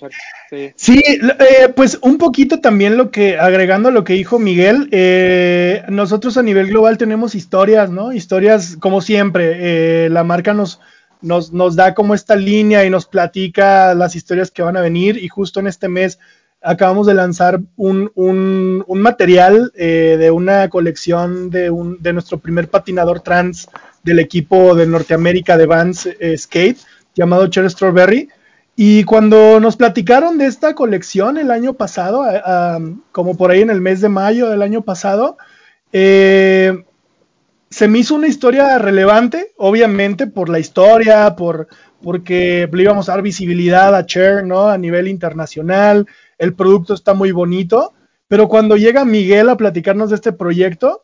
[0.49, 4.89] Sí, sí eh, pues un poquito también lo que, agregando a lo que dijo Miguel,
[4.91, 8.13] eh, nosotros a nivel global tenemos historias, ¿no?
[8.13, 10.05] Historias como siempre.
[10.05, 10.79] Eh, la marca nos,
[11.21, 15.17] nos, nos da como esta línea y nos platica las historias que van a venir
[15.17, 16.19] y justo en este mes
[16.61, 22.39] acabamos de lanzar un, un, un material eh, de una colección de, un, de nuestro
[22.39, 23.69] primer patinador trans
[24.03, 26.79] del equipo de Norteamérica de Vans eh, Skate
[27.15, 28.29] llamado Cher Strawberry.
[28.79, 32.23] Y cuando nos platicaron de esta colección el año pasado,
[33.11, 35.35] como por ahí en el mes de mayo del año pasado,
[35.91, 36.85] eh,
[37.71, 41.67] se me hizo una historia relevante, obviamente por la historia, por
[42.03, 44.67] porque le íbamos a dar visibilidad a Cher, ¿no?
[44.67, 46.05] A nivel internacional,
[46.37, 47.93] el producto está muy bonito,
[48.27, 51.01] pero cuando llega Miguel a platicarnos de este proyecto,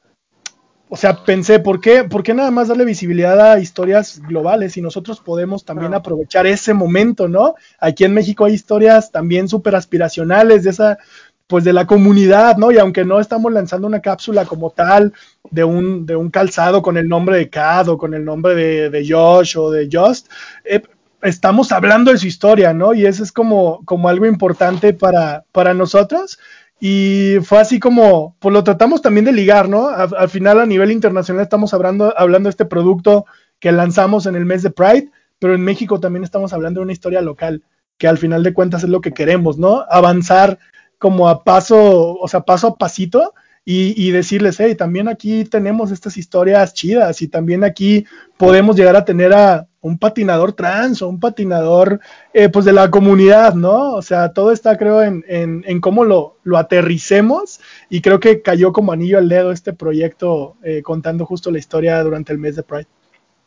[0.94, 4.82] o sea, pensé, ¿por qué, ¿por qué nada más darle visibilidad a historias globales y
[4.84, 7.56] nosotros podemos también aprovechar ese momento, ¿no?
[7.80, 10.99] Aquí en México hay historias también súper aspiracionales de esa,
[11.48, 12.72] pues de la comunidad, ¿no?
[12.72, 15.14] Y aunque no estamos lanzando una cápsula como tal
[15.49, 18.91] de un, de un calzado con el nombre de Cad o con el nombre de,
[18.91, 20.30] de Josh o de Just,
[20.64, 20.84] eh,
[21.24, 22.94] estamos hablando de su historia, ¿no?
[22.94, 26.38] Y eso es como, como algo importante para, para nosotros.
[26.85, 29.88] Y fue así como, pues lo tratamos también de ligar, ¿no?
[29.88, 33.26] Al, final a nivel internacional estamos hablando, hablando de este producto
[33.61, 36.91] que lanzamos en el mes de Pride, pero en México también estamos hablando de una
[36.91, 37.64] historia local,
[37.97, 39.85] que al final de cuentas es lo que queremos, ¿no?
[39.89, 40.60] Avanzar
[40.97, 43.34] como a paso, o sea, paso a pasito
[43.64, 48.05] y, y, decirles, hey, también aquí tenemos estas historias chidas y también aquí
[48.35, 51.99] podemos llegar a tener a un patinador trans o un patinador
[52.34, 53.93] eh, pues de la comunidad, ¿no?
[53.93, 58.41] O sea, todo está creo en, en, en cómo lo, lo, aterricemos y creo que
[58.41, 62.55] cayó como anillo al dedo este proyecto eh, contando justo la historia durante el mes
[62.55, 62.88] de Pride.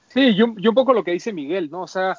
[0.08, 1.82] Sí, yo, yo un poco lo que dice Miguel, ¿no?
[1.82, 2.14] O sea,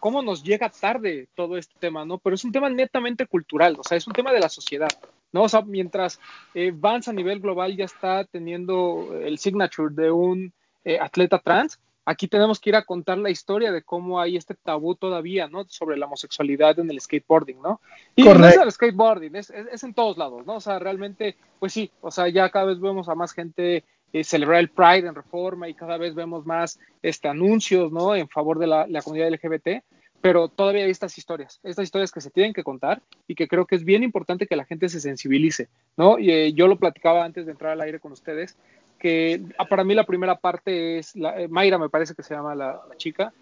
[0.00, 2.16] cómo, nos llega tarde todo este tema, ¿no?
[2.18, 4.88] Pero es un tema netamente cultural, o sea, es un tema de la sociedad,
[5.30, 5.42] ¿no?
[5.42, 6.18] O sea, mientras
[6.54, 10.52] eh, Vance a nivel global ya está teniendo el signature de un
[10.84, 11.78] eh, atleta trans,
[12.08, 15.64] aquí tenemos que ir a contar la historia de cómo hay este tabú todavía, ¿no?
[15.68, 17.82] Sobre la homosexualidad en el skateboarding, ¿no?
[18.16, 18.40] Y Correcto.
[18.40, 20.54] no es el skateboarding, es, es, es, en todos lados, ¿no?
[20.54, 24.24] O sea, realmente, pues sí, o sea, ya cada vez vemos a más gente eh,
[24.24, 28.16] celebrar el Pride en Reforma y cada vez vemos más este, anuncios, ¿no?
[28.16, 29.84] En favor de la, la, comunidad LGBT,
[30.22, 33.66] pero todavía hay estas historias, estas historias que se tienen que contar y que creo
[33.66, 35.68] que es bien importante que la gente se sensibilice,
[35.98, 36.18] ¿no?
[36.18, 38.56] Y eh, yo lo platicaba antes de entrar al aire con ustedes,
[38.98, 42.34] que ah, para mí la primera parte es, la, eh, Mayra me parece que se
[42.34, 43.32] llama la, chica,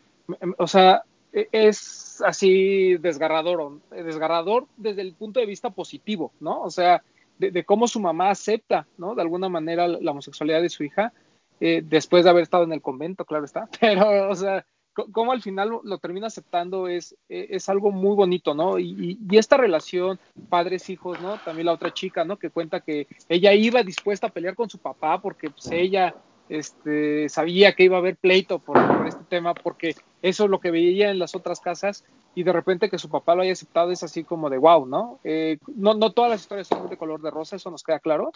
[0.58, 1.02] o sea,
[1.32, 6.62] e, es así desgarrador, desgarrador desde el punto de vista positivo, ¿no?
[6.62, 7.02] O sea,
[7.38, 9.14] de, de, cómo su mamá acepta, ¿no?
[9.14, 11.12] De alguna manera la homosexualidad de su hija,
[11.60, 14.64] eh, después de haber estado en el convento, claro está, pero, o sea,
[15.12, 18.78] cómo al final lo, termina aceptando es, eh, es, algo muy bonito, ¿no?
[18.78, 20.18] Y, y, esta relación
[20.48, 21.38] padres-hijos, ¿no?
[21.44, 22.38] También la otra chica, ¿no?
[22.38, 26.14] Que cuenta que ella iba dispuesta a pelear con su papá porque pues, ella
[26.48, 30.60] este, sabía que iba a haber pleito por, por, este tema, porque eso es lo
[30.60, 32.04] que veía en las otras casas
[32.34, 35.18] y de repente que su papá lo haya aceptado es así como de wow, ¿no?
[35.24, 38.30] Eh, no, no todas las historias son de color de rosa, eso nos queda claro,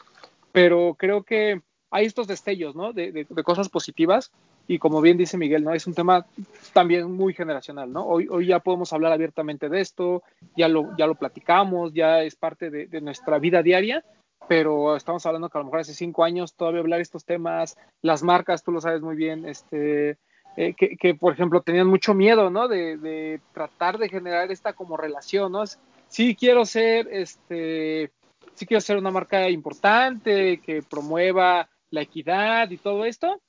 [0.52, 2.92] pero creo que hay estos destellos, ¿no?
[2.92, 4.32] De, de, de, cosas positivas
[4.70, 5.74] y como bien dice Miguel, ¿no?
[5.74, 6.24] Es un tema
[6.72, 8.06] también muy generacional, ¿no?
[8.06, 10.22] Hoy, hoy ya podemos hablar abiertamente de esto,
[10.56, 14.05] ya lo, ya lo platicamos, ya es parte de, nuestra vida diaria,
[14.47, 18.22] pero estamos hablando que a lo mejor hace cinco años todavía hablar estos temas, las
[18.22, 20.18] marcas, tú lo sabes muy bien, este,
[20.56, 22.68] eh, que, por ejemplo, tenían mucho miedo, ¿no?
[22.68, 25.64] De, de, tratar de generar esta como relación, ¿no?
[26.06, 28.12] Sí quiero ser, este,
[28.55, 33.40] sí quiero ser una marca importante, que promueva la equidad y todo esto,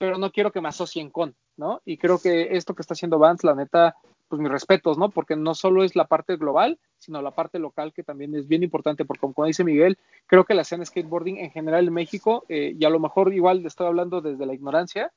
[0.00, 1.82] pero no quiero que me asocien con, ¿no?
[1.84, 3.96] Y creo que esto que está haciendo Vance, la neta,
[4.28, 5.10] pues mis respetos, ¿no?
[5.10, 8.62] Porque no solo es la parte global, sino la parte local que también es bien
[8.62, 12.74] importante, porque como, dice Miguel, creo que la escena skateboarding en general en México, eh,
[12.78, 15.12] y a lo mejor igual estoy hablando desde la ignorancia,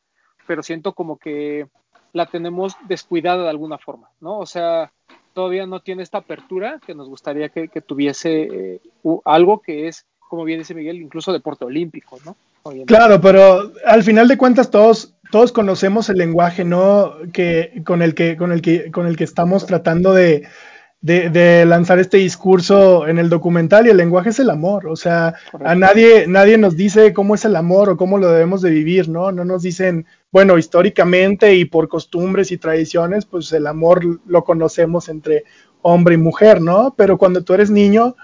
[0.47, 1.69] pero siento como que
[2.11, 4.37] la tenemos descuidada de alguna forma, ¿no?
[4.37, 4.91] O sea,
[5.31, 8.81] todavía no tiene esta apertura que nos gustaría que, tuviese eh,
[9.23, 12.35] algo que es, como bien dice Miguel, incluso deporte olímpico, ¿no?
[12.85, 17.15] Claro, pero al final de cuentas todos todos conocemos el lenguaje, ¿no?
[17.33, 20.47] Que con el que con el que con el que estamos tratando de,
[21.01, 24.95] de, de, lanzar este discurso en el documental y el lenguaje es el amor, o
[24.95, 25.71] sea, Correcto.
[25.71, 29.09] a nadie, nadie nos dice cómo es el amor o cómo lo debemos de vivir,
[29.09, 29.31] ¿no?
[29.31, 35.09] No nos dicen, bueno, históricamente y por costumbres y tradiciones, pues el amor lo conocemos
[35.09, 35.43] entre
[35.81, 36.93] hombre y mujer, ¿no?
[36.95, 38.15] Pero cuando tú eres niño,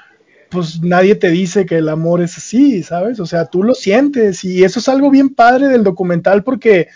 [0.50, 3.20] pues nadie te dice que el amor es así, ¿sabes?
[3.20, 6.88] O sea, tú lo sientes y eso es algo bien padre del documental porque,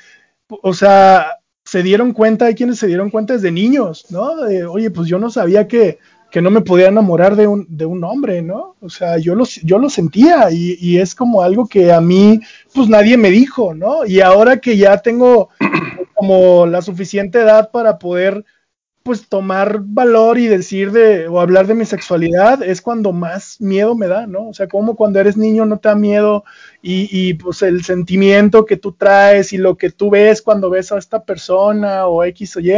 [0.48, 4.32] o sea, se dieron cuenta, hay quienes se dieron cuenta desde niños, ¿no?
[4.72, 6.00] Oye, pues yo no sabía que,
[6.32, 8.76] que no me podía enamorar de un, de un hombre, ¿no?
[8.82, 12.42] O sea, yo lo, yo lo sentía y, y, es como algo que a mí,
[12.74, 14.06] pues nadie me dijo, ¿no?
[14.06, 15.50] Y ahora que ya tengo
[16.16, 18.46] como la suficiente edad para poder
[19.04, 23.96] pues tomar valor y decir de o hablar de mi sexualidad es cuando más miedo
[23.96, 24.48] me da, ¿no?
[24.48, 26.46] O sea, como cuando eres niño no te da miedo
[26.82, 30.92] y, y, pues el sentimiento que tú traes y lo que tú ves cuando ves
[30.94, 32.72] a esta persona o X o Y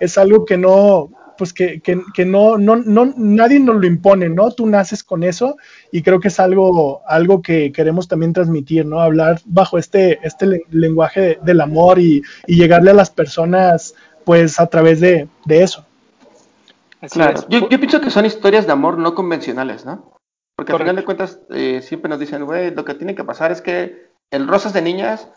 [0.00, 4.28] es algo que no, pues que, que, que no, no, no, nadie nos lo impone,
[4.28, 4.50] ¿no?
[4.50, 5.56] Tú naces con eso
[5.92, 9.00] y creo que es algo, algo que queremos también transmitir, ¿no?
[9.00, 13.94] Hablar bajo este, este lenguaje del amor y, y llegarle a las personas
[14.28, 15.86] pues a través de, de eso.
[17.10, 17.40] claro.
[17.48, 20.12] Yo, yo, pienso que son historias de amor no convencionales, ¿no?
[20.54, 23.52] Porque al final de cuentas eh, siempre nos dicen, güey, lo que tiene que pasar
[23.52, 25.30] es que el rosa es de niñas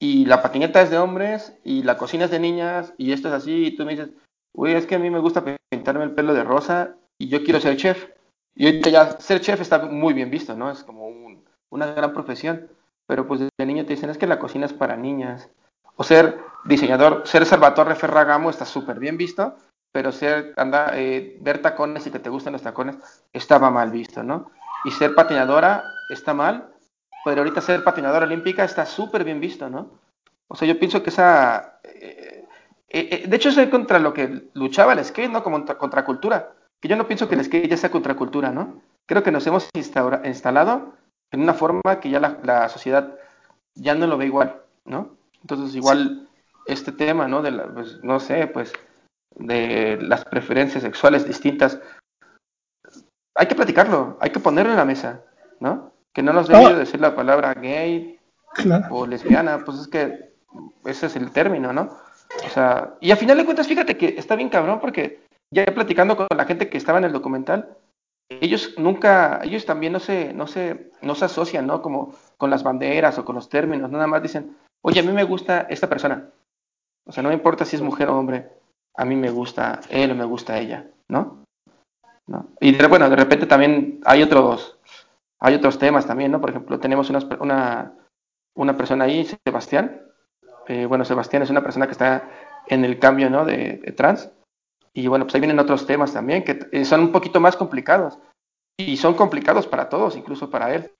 [0.00, 3.34] y la patineta es de hombres y la cocina es de niñas y esto es
[3.34, 4.08] así y tú me dices,
[4.56, 7.60] güey, es que a mí me gusta pintarme el pelo de rosa y yo quiero
[7.60, 8.06] ser chef.
[8.54, 10.70] Y ahorita ya ser chef está muy bien visto, ¿no?
[10.70, 12.70] Es como un, una gran profesión.
[13.06, 15.50] Pero pues desde niño te dicen, es que la cocina es para niñas.
[15.96, 19.56] O ser diseñador, ser Salvatore Ferragamo está súper bien visto,
[19.92, 22.96] pero ser, anda, eh, ver tacones y que te gusten los tacones
[23.32, 24.50] estaba mal visto, ¿no?
[24.84, 26.72] Y ser patinadora está mal,
[27.24, 29.90] pero ahorita ser patinadora olímpica está súper bien visto, ¿no?
[30.48, 31.80] O sea, yo pienso que esa...
[31.84, 32.44] Eh,
[32.88, 35.42] eh, eh de hecho, es contra lo que luchaba el skate, ¿no?
[35.42, 36.54] Como contra, cultura.
[36.80, 38.80] Que yo no pienso que el skate ya sea contracultura, ¿no?
[39.06, 40.94] Creo que nos hemos instalado
[41.30, 43.16] en una forma que ya la sociedad
[43.74, 45.10] ya no lo ve igual, ¿no?
[45.42, 46.28] Entonces, igual
[46.66, 47.42] este tema, ¿no?
[47.42, 48.72] De la, pues, no sé, pues,
[49.36, 51.80] de las preferencias sexuales distintas,
[53.34, 55.22] hay que platicarlo, hay que ponerlo en la mesa,
[55.60, 55.92] ¿no?
[56.12, 58.18] Que no nos dé miedo decir la palabra gay
[58.90, 60.32] o lesbiana, pues es que
[60.84, 61.96] ese es el término, ¿no?
[62.44, 65.20] O sea, y a final de cuentas, fíjate que está bien cabrón porque
[65.52, 67.76] ya platicando con la gente que estaba en el documental,
[68.28, 71.82] ellos nunca, ellos también no se, no se, no se asocian, ¿no?
[71.82, 75.24] Como con las banderas o con los términos, nada más dicen, oye, a mí me
[75.24, 76.28] gusta esta persona.
[77.06, 78.48] O sea, no me importa si es mujer o hombre,
[78.96, 81.44] a mí me gusta él o me gusta ella, ¿no?
[82.26, 82.48] ¿No?
[82.60, 84.78] Y de, bueno, de repente también hay otros,
[85.40, 86.40] hay otros temas también, ¿no?
[86.40, 87.94] Por ejemplo, tenemos una, una,
[88.54, 90.02] una persona ahí, Sebastián.
[90.68, 92.28] Eh, bueno, Sebastián es una persona que está
[92.68, 93.44] en el cambio, ¿no?
[93.44, 94.30] De, de, trans.
[94.92, 98.18] Y bueno, pues ahí vienen otros temas también que eh, son un poquito más complicados.
[98.76, 100.92] Y son complicados para todos, incluso para él.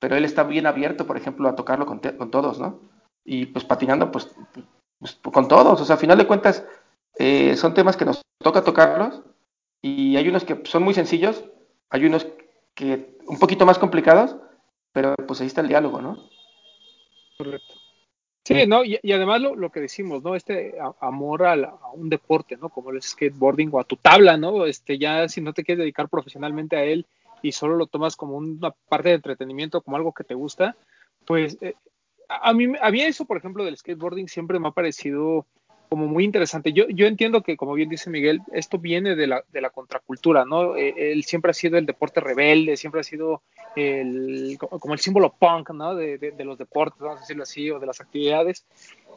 [0.00, 2.80] Pero él está bien abierto, por ejemplo, a tocarlo con, con todos, ¿no?
[3.24, 4.34] y pues patinando pues,
[5.02, 5.80] pues, con todos.
[5.80, 6.64] O sea, a final de cuentas
[7.18, 9.20] eh, son temas que nos toca tocarlos
[9.82, 11.44] y hay unos que son muy sencillos,
[11.90, 12.26] hay unos
[12.74, 14.36] que un poquito más complicados,
[14.92, 16.28] pero pues ahí está el diálogo, ¿no?
[17.36, 17.74] Correcto.
[18.44, 18.84] Sí, ¿no?
[18.84, 20.34] Y, y además lo, que decimos, ¿no?
[20.34, 22.68] Este amor a, a, un deporte, ¿no?
[22.68, 24.66] Como el skateboarding o a tu tabla, ¿no?
[24.66, 27.06] Este, ya si no te quieres dedicar profesionalmente a él
[27.40, 30.76] y solo lo tomas como una parte de entretenimiento, como algo que te gusta,
[31.24, 31.74] pues eh,
[32.28, 35.46] a mí, a eso, por ejemplo, del skateboarding siempre me ha parecido
[35.88, 36.72] como muy interesante.
[36.72, 40.74] Yo, yo entiendo que, como bien dice Miguel, esto viene de la, contracultura, ¿no?
[40.76, 43.42] Eh, él siempre ha sido el deporte rebelde, siempre ha sido
[43.76, 45.94] el, como el símbolo punk, ¿no?
[45.94, 48.64] De los deportes, vamos a decirlo así, o de las actividades.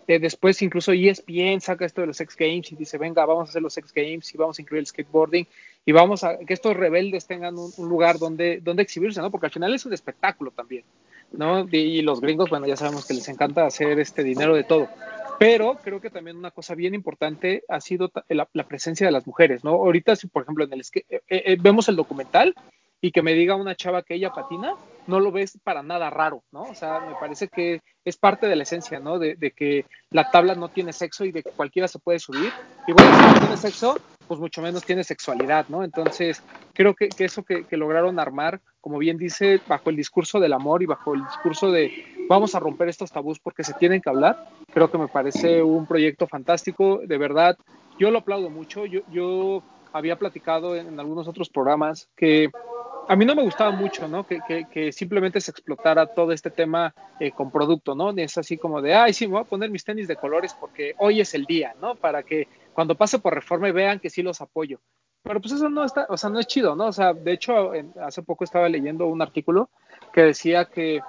[0.08, 3.50] Eh, después incluso ESPN saca esto de los X Games y dice, venga, vamos a
[3.50, 5.48] hacer los X Games y vamos a incluir el skateboarding
[5.84, 9.32] y vamos a que estos rebeldes tengan un, un lugar donde, donde exhibirse, ¿no?
[9.32, 10.84] Porque al final es un espectáculo también.
[11.32, 11.68] ¿No?
[11.72, 14.88] Y los gringos, bueno, ya sabemos que les encanta hacer este dinero de todo.
[15.38, 19.64] Pero creo que también una cosa bien importante ha sido la, presencia de las mujeres,
[19.64, 19.72] ¿no?
[19.72, 22.56] Ahorita, si por ejemplo en el eh, eh, vemos el documental
[23.06, 24.74] y que me diga una chava que ella patina,
[25.06, 26.64] no lo ves para nada raro, ¿no?
[26.64, 29.20] O sea, me parece que es parte de la esencia, ¿no?
[29.20, 32.52] De, de que la tabla no tiene sexo y de que cualquiera se puede subir.
[32.88, 35.84] Y bueno, si no tiene sexo, pues mucho menos tiene sexualidad, ¿no?
[35.84, 36.42] Entonces,
[36.74, 40.54] creo que, que eso que, que, lograron armar, como bien dice, bajo el discurso del
[40.54, 44.10] amor y bajo el discurso de vamos a romper estos tabús porque se tienen que
[44.10, 47.56] hablar, creo que me parece un proyecto fantástico, de verdad,
[48.00, 49.62] yo lo aplaudo mucho, yo, yo
[49.94, 52.50] había platicado en, en algunos otros programas que
[53.08, 54.26] a mí no me gustaba mucho, ¿no?
[54.26, 58.12] Que, que, que, simplemente se explotara todo este tema eh, con producto, ¿no?
[58.12, 60.96] Es así como de, ay, sí, me voy a poner mis tenis de colores porque
[60.98, 61.96] hoy es el día, ¿no?
[61.96, 64.80] Para que cuando pase por reforma vean que sí los apoyo.
[65.24, 66.88] Pero pues eso no está, o sea, no es chido, ¿no?
[66.88, 67.72] O sea, de hecho,
[68.02, 69.70] hace poco estaba leyendo un artículo
[70.14, 71.02] que decía que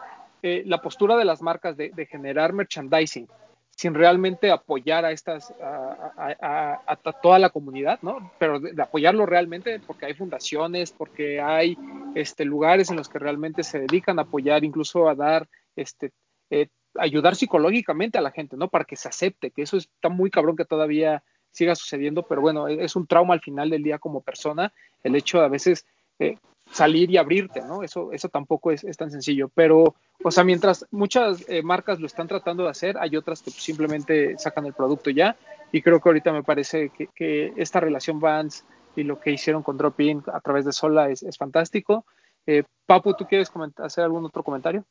[0.43, 3.29] eh, la postura de las marcas de generar merchandising
[3.77, 8.33] sin realmente apoyar a estas a, toda la comunidad, ¿no?
[8.39, 11.77] Pero de, de, apoyarlo realmente porque hay fundaciones, porque hay
[12.15, 15.47] este lugares en los que realmente se dedican a apoyar, incluso a dar
[15.77, 16.13] este
[16.51, 18.69] eh, ayudar psicológicamente a la gente, ¿no?
[18.69, 22.69] Para que se acepte, que eso está muy cabrón que todavía siga sucediendo, pero bueno,
[22.69, 24.73] es un trauma al final del día como persona,
[25.03, 25.87] el hecho de a veces
[26.19, 26.39] eh,
[26.71, 27.83] salir y abrirte, ¿no?
[27.83, 29.51] Eso, eso tampoco es, tan sencillo.
[29.55, 33.51] Pero, o sea, mientras muchas eh, marcas lo están tratando de hacer, hay otras que
[33.51, 35.37] simplemente sacan el producto ya.
[35.73, 38.65] Y creo que ahorita me parece que, esta relación Vans
[38.95, 42.05] y lo que hicieron con Drop-In a través de Sola es, fantástico.
[42.47, 44.85] Eh, Papu, ¿tú quieres hacer algún otro comentario?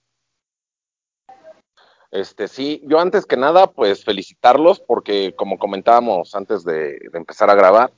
[2.11, 7.49] Este, sí, yo antes que nada, pues felicitarlos porque como comentábamos antes de, de empezar
[7.49, 7.91] a grabar,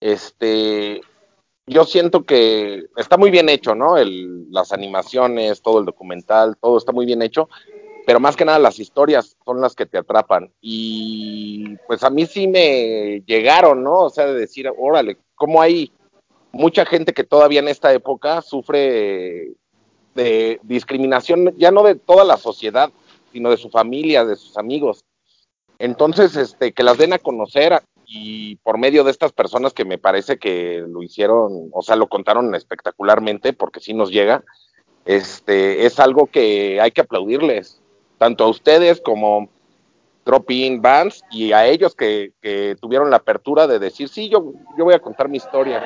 [0.00, 1.02] este,
[1.66, 3.96] yo siento que está muy bien hecho, ¿no?
[3.96, 7.48] El, las animaciones, todo el documental, todo está muy bien hecho,
[8.04, 10.52] pero más que nada las historias son las que te atrapan.
[10.60, 14.00] Y pues a mí sí me llegaron, ¿no?
[14.02, 15.92] O sea, de decir, órale, ¿cómo hay
[16.50, 19.52] mucha gente que todavía en esta época sufre
[20.14, 22.90] de discriminación, ya no de toda la sociedad,
[23.32, 25.04] sino de su familia, de sus amigos?
[25.78, 27.82] Entonces, este, que las den a conocer,
[28.14, 32.08] y por medio de estas personas que me parece que lo hicieron, o sea, lo
[32.08, 34.44] contaron espectacularmente, porque sí nos llega,
[35.06, 37.80] este, es algo que hay que aplaudirles,
[38.18, 39.48] tanto a ustedes como
[40.26, 44.84] Drop-In Bands y a ellos que, que, tuvieron la apertura de decir, sí, yo, yo
[44.84, 45.82] voy a contar mi historia.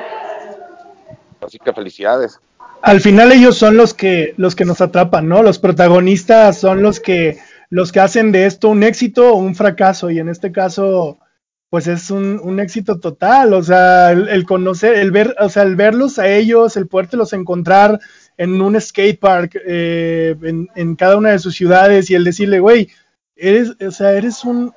[1.40, 2.40] Así que felicidades.
[2.82, 5.44] Al final ellos son los que, los que nos atrapan, ¿no?
[5.44, 7.39] Los protagonistas son los que,
[7.70, 11.19] los que hacen de esto un éxito o un fracaso, y en este caso,
[11.77, 16.19] pues es un, éxito total, o sea, el, conocer, el ver, o sea, el verlos
[16.19, 18.01] a ellos, el podértelos encontrar
[18.39, 20.35] en un skate park, eh,
[20.74, 22.89] en, cada una de sus ciudades y el decirle, güey,
[23.36, 24.73] eres, o sea, eres un,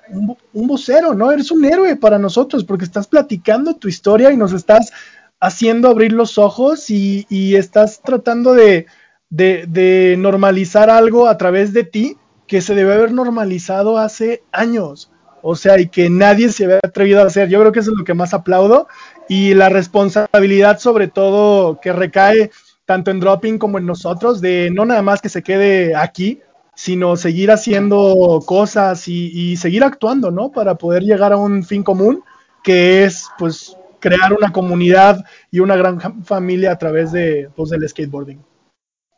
[0.52, 1.32] un, vocero, ¿no?
[1.32, 4.92] Eres un héroe para nosotros porque estás platicando tu historia y nos estás
[5.40, 8.88] haciendo abrir los ojos y, y estás tratando de,
[9.30, 15.10] de, de normalizar algo a través de ti que se debe haber normalizado hace años
[15.42, 17.50] o sea, y que nadie se había atrevido a hacer.
[17.50, 18.88] Yo creo que eso es lo que más aplaudo
[19.28, 22.52] y la responsabilidad sobre todo que recae
[22.86, 26.42] tanto en Dropping como en nosotros, de no nada más que se quede aquí,
[26.74, 30.52] sino seguir haciendo cosas y, seguir actuando, ¿no?
[30.52, 32.24] Para poder llegar a un fin común,
[32.64, 37.88] que es, pues, crear una comunidad y una gran familia a través de, pues, del
[37.88, 38.42] skateboarding.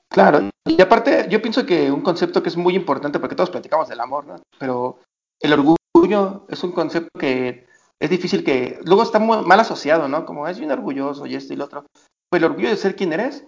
[0.09, 3.87] Claro, y aparte, yo pienso que un concepto que es muy importante, porque todos platicamos
[3.87, 4.35] del amor, ¿no?
[4.59, 4.99] Pero
[5.39, 5.77] el orgullo
[6.13, 7.67] orgullo es un concepto que
[7.99, 10.25] es difícil que, luego está muy mal asociado, ¿no?
[10.25, 11.85] Como es bien orgulloso y esto y lo otro.
[12.29, 13.45] Pues el orgullo de ser quien eres.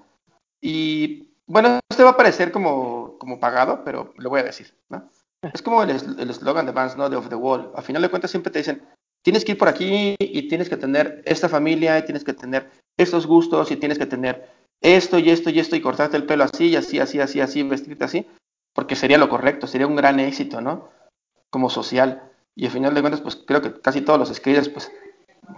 [0.62, 5.10] Y bueno, este va a parecer como, como pagado, pero lo voy a decir, ¿no?
[5.42, 7.10] Es como el eslogan de Vans, ¿no?
[7.10, 7.72] De Off the Wall.
[7.76, 8.88] A final de cuentas siempre te dicen,
[9.24, 12.70] tienes que ir por aquí y tienes que tener esta familia y tienes que tener
[12.98, 14.50] estos gustos y tienes que tener
[14.82, 17.64] esto y esto y esto y cortarte el pelo así y así, así, así, así,
[17.64, 18.28] vestirte así,
[18.74, 20.90] porque sería lo correcto, sería un gran éxito, ¿no?
[21.50, 22.33] Como social.
[22.56, 24.92] Y al final de cuentas, pues creo que casi todos los skaters, pues,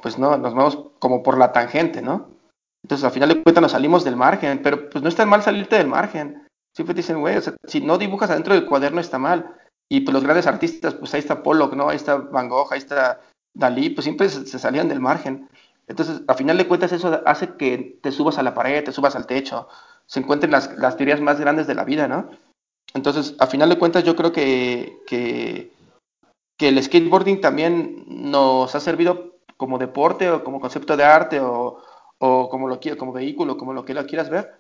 [0.02, 2.30] pues no, nos vamos como por la tangente, ¿no?
[2.84, 5.78] Entonces al final de cuentas nos salimos del margen, pero pues no está mal salirte
[5.78, 6.48] del margen.
[6.76, 9.56] Siempre dicen, güey, o sea, si no dibujas adentro del cuaderno está mal.
[9.90, 11.90] Y pues los grandes artistas, pues ahí está Pollock, ¿no?
[11.90, 13.22] Ahí está Van Gogh, ahí está
[13.54, 15.50] Dalí, pues siempre se, salían del margen.
[15.88, 19.16] Entonces, al final de cuentas, eso hace que te subas a la pared, te subas
[19.16, 19.68] al techo,
[20.08, 22.30] se encuentren las, las teorías más grandes de la vida, ¿no?
[22.94, 25.72] Entonces, a final de cuentas, yo creo que
[26.58, 31.82] que el skateboarding también nos ha servido como deporte o como concepto de arte o,
[32.20, 34.60] como lo como vehículo, como lo que lo quieras ver,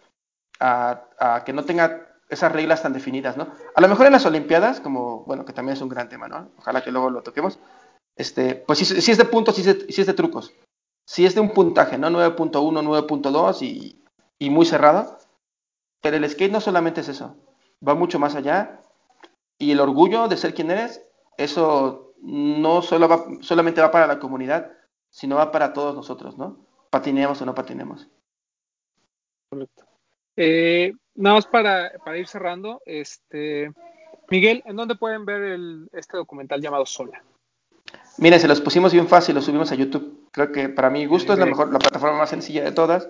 [0.59, 3.47] a, que no tenga esas reglas tan definidas, ¿no?
[3.75, 6.49] A lo mejor en las Olimpiadas, como, bueno, que también es un gran tema, ¿no?
[6.57, 7.59] Ojalá que luego lo toquemos,
[8.15, 10.53] este, pues si, si es de puntos, si es de, trucos,
[11.07, 12.09] si es de un puntaje, ¿no?
[12.09, 14.03] 9.1, 9.2 y,
[14.39, 15.17] y muy cerrado,
[16.01, 17.35] pero el skate no solamente es eso,
[17.87, 18.81] va mucho más allá
[19.57, 21.05] y el orgullo de ser quien eres
[21.37, 24.71] eso no solo va, solamente va para la comunidad,
[25.09, 26.65] sino va para todos nosotros, ¿no?
[26.89, 28.07] Patinemos o no patinemos.
[29.49, 29.85] Correcto.
[30.37, 33.71] Eh, nada más para, ir cerrando, este
[34.29, 35.59] Miguel, ¿en dónde pueden ver
[35.93, 37.23] este documental llamado Sola?
[38.17, 40.29] Miren, se los pusimos bien fácil, lo subimos a YouTube.
[40.31, 43.09] Creo que para mi gusto es la mejor, la plataforma más sencilla de todas.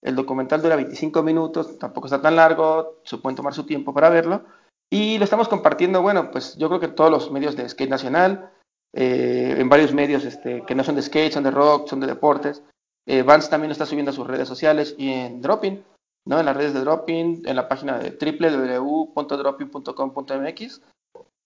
[0.00, 4.08] El documental dura 25 minutos, tampoco está tan largo, se pueden tomar su tiempo para
[4.08, 4.44] verlo.
[4.92, 8.52] Y lo estamos compartiendo, bueno, pues yo creo que todos los medios de skate nacional,
[8.94, 12.06] eh, en varios medios este, que no son de skate, son de rock, son de
[12.06, 12.62] deportes.
[13.06, 15.82] Eh, Vance también está subiendo a sus redes sociales y en Dropping,
[16.26, 16.38] ¿no?
[16.38, 20.82] En las redes de Dropping, en la página de www.dropping.com.mx.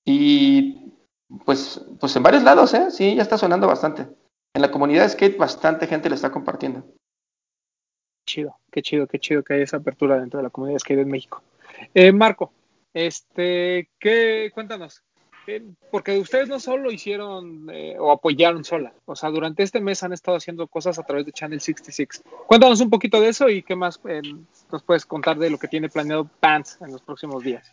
[0.04, 0.92] Y
[1.44, 2.90] pues, pues en varios lados, ¿eh?
[2.90, 4.08] Sí, ya está sonando bastante.
[4.56, 6.82] En la comunidad de skate bastante gente lo está compartiendo.
[8.28, 10.98] Chido, qué chido, qué chido que hay esa apertura dentro de la comunidad de skate
[10.98, 11.44] en México.
[11.94, 12.50] Eh, Marco,
[12.96, 14.50] este, ¿qué?
[14.54, 15.02] Cuéntanos.
[15.46, 20.02] eh, porque ustedes no solo hicieron eh, o apoyaron sola, o sea, durante este mes
[20.02, 22.22] han estado haciendo cosas a través de Channel 66.
[22.46, 24.22] Cuéntanos un poquito de eso y qué más eh,
[24.72, 27.70] nos puedes contar de lo que tiene planeado Pants en los próximos días.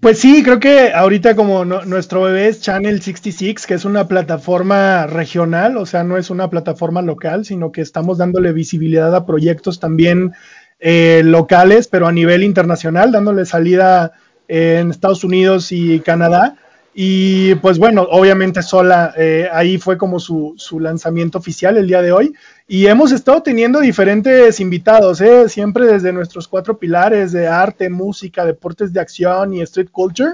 [0.00, 5.06] Pues sí, creo que ahorita como nuestro bebé es Channel 66, que es una plataforma
[5.06, 9.80] regional, o sea, no es una plataforma local, sino que estamos dándole visibilidad a proyectos
[9.80, 10.32] también
[10.78, 14.12] locales, pero a nivel internacional, dándole salida
[14.48, 16.56] en Estados Unidos y Canadá.
[17.00, 22.02] Y pues bueno, obviamente sola, eh, ahí fue como su, su, lanzamiento oficial el día
[22.02, 22.34] de hoy.
[22.66, 25.48] Y hemos estado teniendo diferentes invitados, ¿eh?
[25.48, 30.32] siempre desde nuestros cuatro pilares de arte, música, deportes de acción y street culture.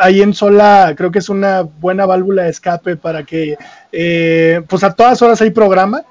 [0.00, 3.56] Ahí en Sola creo que es una buena válvula de escape para que
[3.92, 6.02] eh, pues a todas horas hay programa.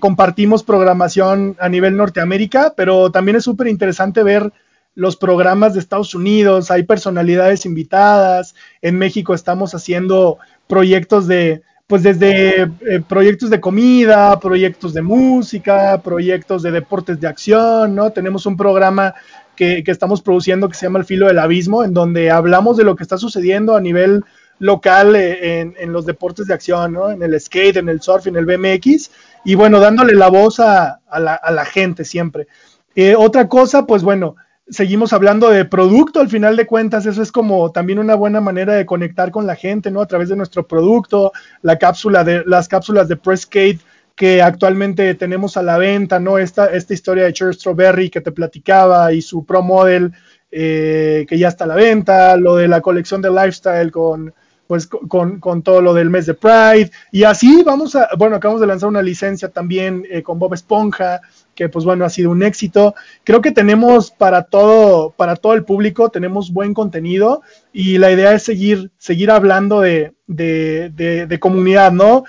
[0.00, 4.52] compartimos programación a nivel Norteamérica, pero también es súper interesante ver
[4.94, 12.02] los programas de Estados Unidos, hay personalidades invitadas, en México estamos haciendo proyectos de, pues
[12.02, 12.68] desde eh,
[13.08, 18.10] proyectos de comida, proyectos de música, proyectos de deportes de acción, ¿no?
[18.10, 19.14] Tenemos un programa
[19.56, 22.96] que, estamos produciendo que se llama El Filo del Abismo, en donde hablamos de lo
[22.96, 24.24] que está sucediendo a nivel
[24.58, 27.10] local eh, en, los deportes de acción, ¿no?
[27.10, 29.10] En el skate, en el surf, en el BMX,
[29.44, 32.46] y bueno, dándole la voz a, la, gente siempre.
[32.94, 34.36] Eh, otra cosa, pues bueno,
[34.70, 38.74] seguimos hablando de producto, al final de cuentas, eso es como también una buena manera
[38.74, 40.00] de conectar con la gente, ¿no?
[40.00, 41.32] A través de nuestro producto,
[41.62, 43.78] la cápsula de, las cápsulas de Presscade
[44.14, 46.38] que actualmente tenemos a la venta, ¿no?
[46.38, 50.12] Esta, esta historia de Cher Strawberry que te platicaba y su Pro Model
[50.52, 54.34] eh, que ya está a la venta, lo de la colección de lifestyle con,
[54.66, 58.60] pues, con, con, todo lo del mes de Pride, y así vamos a, bueno, acabamos
[58.60, 61.20] de lanzar una licencia también eh, con Bob Esponja,
[61.54, 62.94] que pues bueno, ha sido un éxito.
[63.24, 68.32] Creo que tenemos para todo, para todo el público, tenemos buen contenido y la idea
[68.32, 72.24] es seguir, seguir hablando de, de, comunidad, ¿no?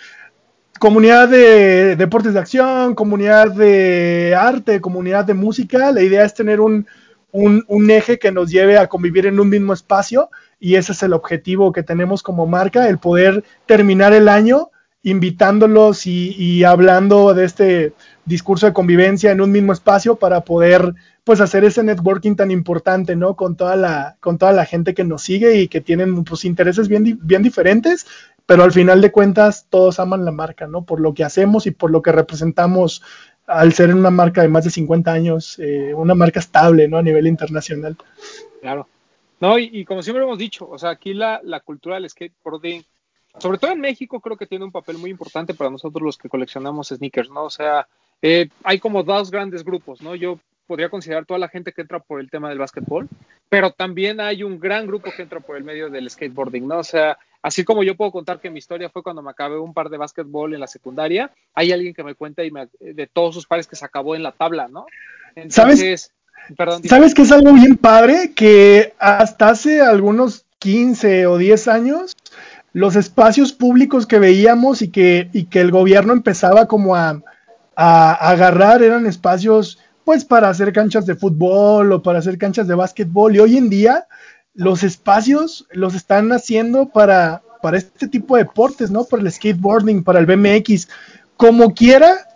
[0.79, 5.91] Comunidad de deportes de acción, comunidad de arte, comunidad de música.
[5.91, 6.87] La idea es tener un,
[7.31, 10.29] un, eje que nos lleve a convivir en un mismo espacio
[10.59, 14.71] y ese es el objetivo que tenemos como marca, el poder terminar el año
[15.03, 17.93] invitándolos y hablando de este,
[18.25, 20.93] discurso de convivencia en un mismo espacio para poder
[21.23, 23.35] pues hacer ese networking tan importante, ¿no?
[23.35, 26.87] Con toda la, con toda la gente que nos sigue y que tienen pues intereses
[26.87, 28.07] bien, bien diferentes,
[28.45, 30.83] pero al final de cuentas todos aman la marca, ¿no?
[30.83, 33.03] Por lo que hacemos y por lo que representamos
[33.47, 36.97] al ser una marca de más de 50 años, eh, una marca estable, ¿no?
[36.97, 37.97] A nivel internacional.
[38.61, 38.87] Claro.
[39.39, 42.85] No, y, como siempre hemos dicho, o sea, aquí la, la cultura del skateboarding,
[43.39, 46.29] sobre todo en México, creo que tiene un papel muy importante para nosotros los que
[46.29, 47.45] coleccionamos sneakers, ¿no?
[47.45, 47.87] O sea,
[48.21, 50.15] eh, hay como dos grandes grupos, ¿no?
[50.15, 53.09] Yo podría considerar toda la gente que entra por el tema del básquetbol,
[53.49, 56.77] pero también hay un gran grupo que entra por el medio del skateboarding, ¿no?
[56.77, 59.73] O sea, así como yo puedo contar que mi historia fue cuando me acabé un
[59.73, 63.47] par de básquetbol en la secundaria, hay alguien que me cuenta y de todos sus
[63.47, 64.85] pares que se acabó en la tabla, ¿no?
[65.35, 66.13] Entonces, ¿Sabes?
[66.55, 68.31] Perdón, ¿Sabes que es algo bien padre?
[68.33, 72.15] Que hasta hace algunos 15 o 10 años,
[72.73, 77.21] los espacios públicos que veíamos y que, y que el gobierno empezaba como a
[77.81, 82.75] a, agarrar eran espacios pues para hacer canchas de fútbol o para hacer canchas de
[82.75, 84.07] básquetbol y hoy en día
[84.53, 89.05] los espacios los están haciendo para, para este tipo de deportes, ¿no?
[89.05, 90.89] Para el skateboarding, para el BMX,
[91.37, 92.27] como quiera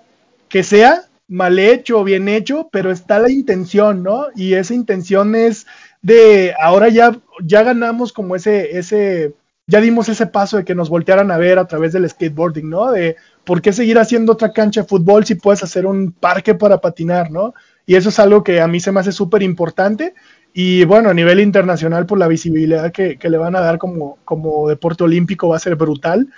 [0.50, 4.28] que sea, mal hecho o bien hecho, pero está la intención, ¿no?
[4.36, 5.68] Y esa intención es
[6.02, 9.34] de ahora ya, ya ganamos como ese, ese,
[9.68, 12.92] ya dimos ese paso de que nos voltearan a ver a través del skateboarding, ¿no?
[12.92, 16.82] De ¿por qué seguir haciendo otra cancha de fútbol si puedes hacer un parque para
[16.82, 17.54] patinar, ¿no?
[17.86, 20.14] Y eso es algo que a mí se me hace súper importante.
[20.54, 24.68] Y bueno, a nivel internacional, por la visibilidad que, le van a dar como, como
[24.68, 26.30] deporte olímpico va a ser brutal.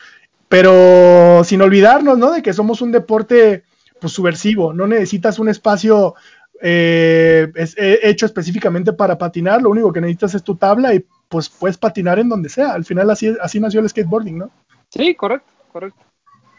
[0.49, 2.31] Pero sin olvidarnos, ¿no?
[2.31, 3.63] De que somos un deporte
[3.99, 4.73] pues, subversivo.
[4.73, 6.15] No necesitas un espacio
[6.61, 9.61] eh, eh, hecho específicamente para patinar.
[9.61, 12.73] Lo único que necesitas es tu tabla y pues puedes patinar en donde sea.
[12.73, 14.49] Al final así, así nació el skateboarding, ¿no?
[14.89, 16.06] Sí, correcto, correcto.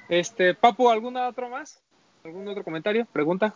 [0.08, 1.80] Este, Papu, ¿alguna otra más?
[2.24, 3.06] ¿Algún otro comentario?
[3.12, 3.54] ¿Pregunta?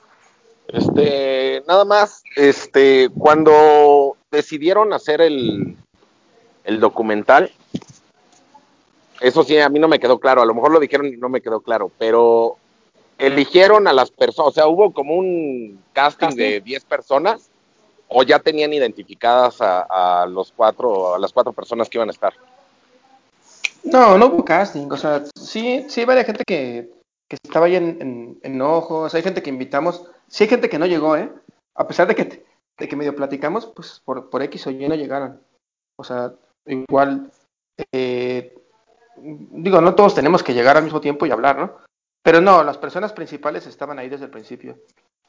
[0.69, 5.77] Este, nada más, este, cuando decidieron hacer el,
[6.65, 7.51] el documental,
[9.21, 11.29] eso sí, a mí no me quedó claro, a lo mejor lo dijeron y no
[11.29, 12.57] me quedó claro, pero
[13.19, 17.51] eligieron a las personas, o sea, hubo como un casting, de 10 personas,
[18.09, 22.13] o ya tenían identificadas a, a, los cuatro, a las cuatro personas que iban a
[22.13, 22.35] estar.
[23.85, 26.91] No, no hubo casting, o sea, sí, sí hay varias gente que,
[27.29, 30.87] que estaba ahí en, en, ojos, hay gente que invitamos, sí hay gente que no
[30.87, 31.33] llegó, ¿eh?
[31.75, 32.45] A pesar de que,
[32.79, 35.41] de que medio platicamos, pues por, por X o Y no llegaron.
[35.97, 36.33] O sea,
[36.67, 37.31] igual
[37.93, 38.55] eh,
[39.17, 41.79] digo, no todos tenemos que llegar al mismo tiempo y hablar, ¿no?
[42.23, 44.79] Pero no, las personas principales estaban ahí desde el principio.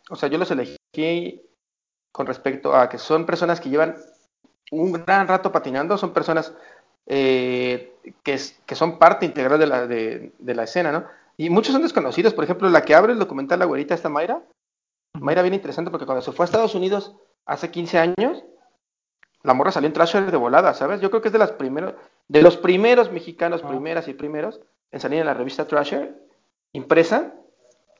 [0.10, 1.42] O sea, yo los elegí
[2.12, 3.96] con respecto a que son personas que llevan
[4.72, 6.54] un gran rato patinando, son personas
[7.06, 11.06] eh, que, que, son parte integral de la, de, de, la escena, ¿no?
[11.38, 14.42] Y muchos son desconocidos, por ejemplo, la que abre el documental La Güerita, esta Mayra.
[15.20, 17.16] Mayra bien interesante porque cuando se fue a Estados Unidos
[17.46, 18.44] hace 15 años,
[19.42, 21.02] la morra salió en Trasher de volada, ¿sabes?
[21.02, 21.96] Yo creo que es de las primeros,
[22.28, 24.62] de los primeros mexicanos, primeras y primeros,
[24.92, 26.16] en salir en la revista Trasher,
[26.72, 27.34] impresa,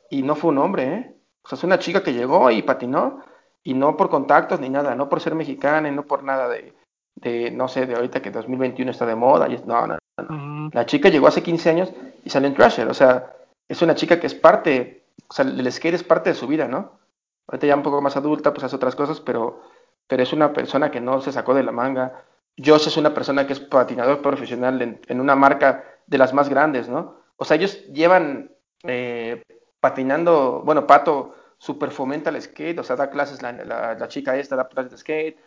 [0.10, 1.16] y no fue un hombre, ¿eh?
[1.44, 3.22] O sea, es una chica que llegó y patinó,
[3.64, 6.74] y no por contactos ni nada, no por ser mexicana y no por nada de,
[7.16, 10.70] de no sé, de ahorita que 2021 está de moda, y no, no, no.
[10.74, 13.34] La chica llegó hace 15 años y salió en Trasher, o sea,
[13.68, 16.68] es una chica que es parte, o sea, el skate es parte de su vida,
[16.68, 17.00] ¿no?
[17.48, 19.62] Ahorita ya un poco más adulta, pues hace otras cosas, pero
[20.08, 22.24] pero es una persona que no se sacó de la manga.
[22.58, 26.90] Josh es una persona que es patinador profesional en, una marca de las más grandes,
[26.90, 27.18] ¿no?
[27.38, 28.52] O sea, ellos llevan
[28.84, 29.42] eh,
[29.80, 34.56] patinando, bueno, Pato super fomenta el skate, o sea, da clases la, la, chica esta,
[34.56, 35.40] da clases de skate,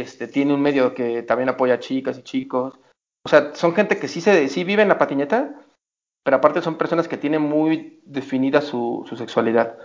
[0.00, 2.78] este, tiene un medio que también apoya a chicas y chicos.
[3.24, 5.60] O sea, son gente que sí, se, sí vive en la patineta,
[6.22, 9.78] pero aparte son personas que tienen muy definida su, sexualidad.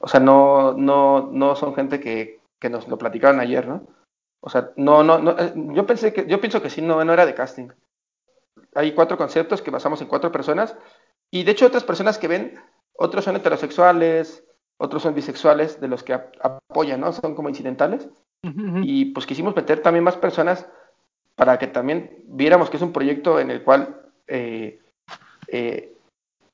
[0.00, 3.86] O sea, no, no, no son gente que, que nos lo platicaron ayer, ¿no?
[4.40, 7.12] O sea, no, no, no, eh, yo pensé que, yo pienso que sí, no, no
[7.12, 7.68] era de casting.
[8.74, 10.76] Hay cuatro conceptos que basamos en cuatro personas
[11.30, 12.58] y de hecho otras personas que ven,
[12.96, 14.44] otros son heterosexuales,
[14.78, 17.12] otros son bisexuales, de los que apoyan, ¿no?
[17.12, 18.08] Son como incidentales.
[18.42, 20.66] Y pues quisimos meter también más personas
[21.36, 24.80] para que también viéramos que es un proyecto en el cual eh,
[25.48, 25.96] eh,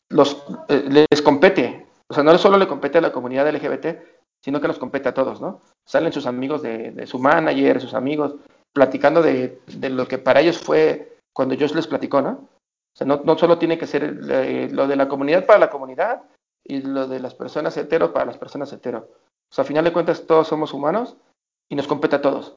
[0.08, 1.86] los, les compete.
[2.08, 3.86] O sea, no solo le compete a la comunidad LGBT,
[4.42, 5.60] sino que nos compete a todos, ¿no?
[5.84, 8.36] Salen sus amigos de, su manager, sus amigos,
[8.72, 9.60] platicando de,
[9.90, 12.30] lo que para ellos fue cuando Josh les platicó, ¿no?
[12.30, 15.70] O sea, no, no solo tiene que ser eh, lo de la comunidad para la
[15.70, 16.22] comunidad
[16.64, 19.08] y lo de las personas hetero para las personas hetero.
[19.50, 21.16] O sea, a final de cuentas todos somos humanos
[21.68, 22.56] y nos compete a todos.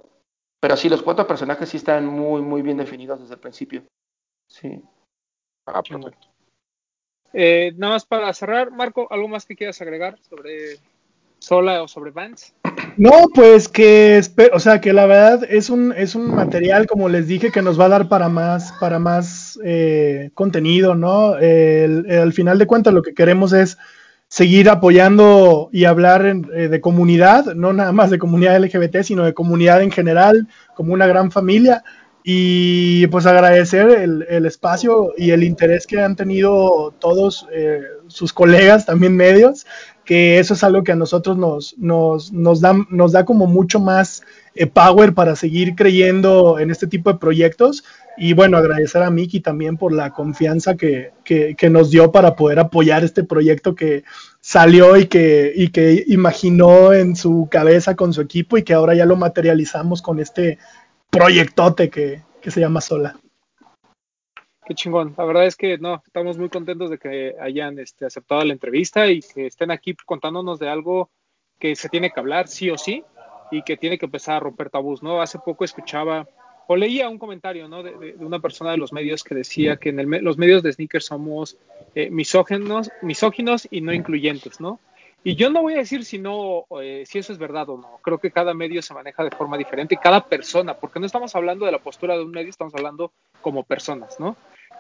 [0.60, 3.84] Pero sí, los cuatro personajes sí están muy, muy bien definidos desde el principio.
[4.48, 4.82] Sí.
[5.66, 6.28] Ah, perfecto.
[7.32, 10.78] Eh, nada más para cerrar, Marco, ¿algo más que quieras agregar sobre
[11.38, 12.54] sola o sobre Vans?
[12.98, 14.22] No, pues que,
[14.52, 17.80] o sea, que la verdad es un, es un material, como les dije, que nos
[17.80, 21.34] va a dar para más, para más eh, contenido, ¿no?
[21.34, 23.78] al final de cuentas lo que queremos es
[24.30, 29.34] seguir apoyando y hablar eh, de comunidad, no nada más de comunidad LGBT, sino de
[29.34, 31.84] comunidad en general, como una gran familia.
[32.24, 38.86] Y pues agradecer el, espacio y el interés que han tenido todos eh, sus colegas,
[38.86, 39.66] también medios,
[40.06, 43.80] que eso es algo que a nosotros nos, nos, nos, da, nos da como mucho
[43.80, 44.22] más
[44.62, 47.86] eh, power para seguir creyendo en este tipo de proyectos.
[48.18, 52.60] Y bueno, agradecer a Miki también por la confianza que, que, nos dio para poder
[52.60, 54.04] apoyar este proyecto que
[54.42, 58.96] salió y que, y que imaginó en su cabeza con su equipo y que ahora
[58.96, 60.58] ya lo materializamos con este
[61.10, 63.16] proyectote que, que se llama Sola.
[64.66, 65.16] Qué chingón.
[65.18, 69.08] La verdad es que no, estamos muy contentos de que hayan este, aceptado la entrevista
[69.08, 71.10] y que estén aquí contándonos de algo
[71.58, 73.06] que se tiene que hablar sí o sí
[73.52, 75.22] y que tiene que empezar a romper tabús, ¿no?
[75.22, 76.28] Hace poco escuchaba
[76.68, 77.82] o leía un comentario, ¿no?
[77.82, 81.06] De, una persona de los medios que decía que en el, los medios de sneakers
[81.06, 81.58] somos
[81.96, 84.80] eh, misóginos, misóginos y no incluyentes, ¿no?
[85.24, 88.00] Y yo no voy a decir si no, eh, si eso es verdad o no.
[88.02, 91.36] Creo que cada medio se maneja de forma diferente y cada persona, porque no estamos
[91.36, 93.12] hablando de la postura de un medio, estamos hablando
[93.42, 94.38] como personas, ¿no?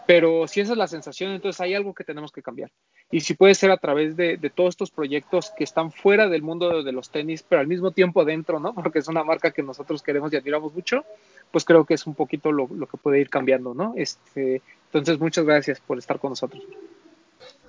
[0.09, 2.71] Pero si esa es la sensación, entonces hay algo que tenemos que cambiar.
[3.11, 6.81] Y si puede ser a través de, todos estos proyectos que están fuera del mundo
[6.81, 8.73] de, los tenis, pero al mismo tiempo dentro, ¿no?
[8.73, 11.05] Porque es una marca que nosotros queremos y admiramos mucho,
[11.51, 13.93] pues creo que es un poquito lo, que puede ir cambiando, ¿no?
[13.97, 16.63] Este, entonces, muchas gracias por estar con nosotros.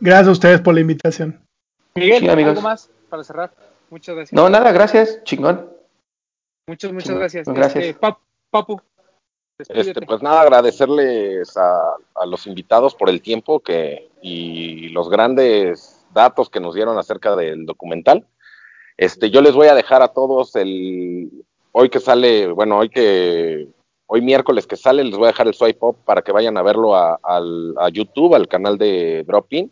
[0.01, 1.39] Gracias a ustedes por la invitación.
[1.95, 3.53] Miguel, ¿algo más para cerrar?
[3.91, 4.33] Muchas gracias.
[4.33, 5.69] No, nada, gracias, chingón.
[6.67, 7.47] Muchas, muchas gracias.
[7.47, 7.85] Gracias.
[7.85, 8.01] Este,
[8.51, 8.81] Papu,
[9.69, 11.97] este, pues nada, agradecerles a,
[12.27, 17.67] los invitados por el tiempo que y los grandes datos que nos dieron acerca del
[17.67, 18.27] documental.
[18.97, 21.31] Este, yo les voy a dejar a todos el
[21.73, 23.69] hoy que sale, bueno, hoy que
[24.07, 26.63] hoy miércoles que sale, les voy a dejar el swipe up para que vayan a
[26.63, 27.19] verlo a,
[27.93, 29.71] YouTube, al canal de Dropin.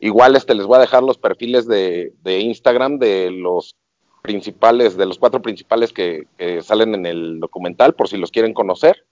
[0.00, 3.74] Igual este les voy a dejar los perfiles de Instagram de los
[4.22, 6.26] principales, de los cuatro principales que,
[6.62, 9.04] salen en el documental, por si los quieren conocer.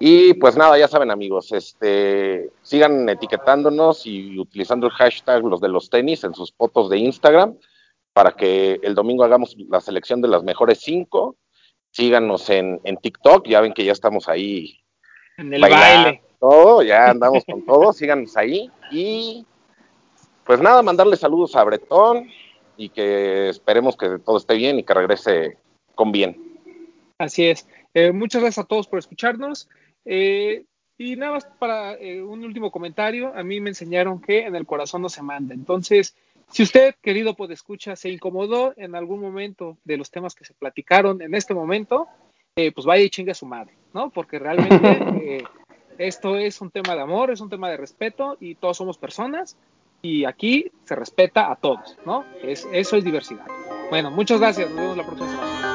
[0.00, 5.68] Y pues nada, ya saben amigos, este, sigan etiquetándonos y utilizando el hashtag los de
[5.68, 7.56] los tenis en sus fotos de Instagram
[8.12, 11.36] para que el domingo hagamos la selección de las mejores cinco.
[11.90, 14.78] Síganos en, en TikTok, ya ven que ya estamos ahí
[15.36, 16.22] En el baile.
[16.38, 18.70] Todo, ya andamos con todo, síganos ahí.
[18.92, 19.44] Y
[20.44, 22.28] pues nada, mandarle saludos a Bretón
[22.78, 25.58] y que esperemos que todo esté bien y que regrese
[25.94, 26.40] con bien.
[27.18, 27.66] Así es.
[27.92, 29.68] Eh, muchas gracias a todos por escucharnos.
[30.04, 30.64] Eh,
[30.96, 34.64] y nada más para eh, un último comentario, a mí me enseñaron que en el
[34.64, 35.54] corazón no se manda.
[35.54, 36.14] Entonces,
[36.50, 41.20] si usted, querido escucha, se incomodó en algún momento de los temas que se platicaron
[41.20, 42.06] en este momento,
[42.54, 44.10] pues vaya y chingue a su madre, ¿no?
[44.10, 45.44] Porque realmente
[45.98, 49.56] esto es un tema de amor, es un tema de respeto y todos somos personas
[50.02, 52.24] y aquí se respeta a todos, ¿no?
[52.42, 53.46] Es, eso es diversidad.
[53.90, 55.68] Bueno, muchas gracias, nos vemos la próxima semana.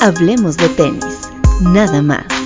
[0.00, 1.30] Hablemos de tenis,
[1.62, 2.45] nada más.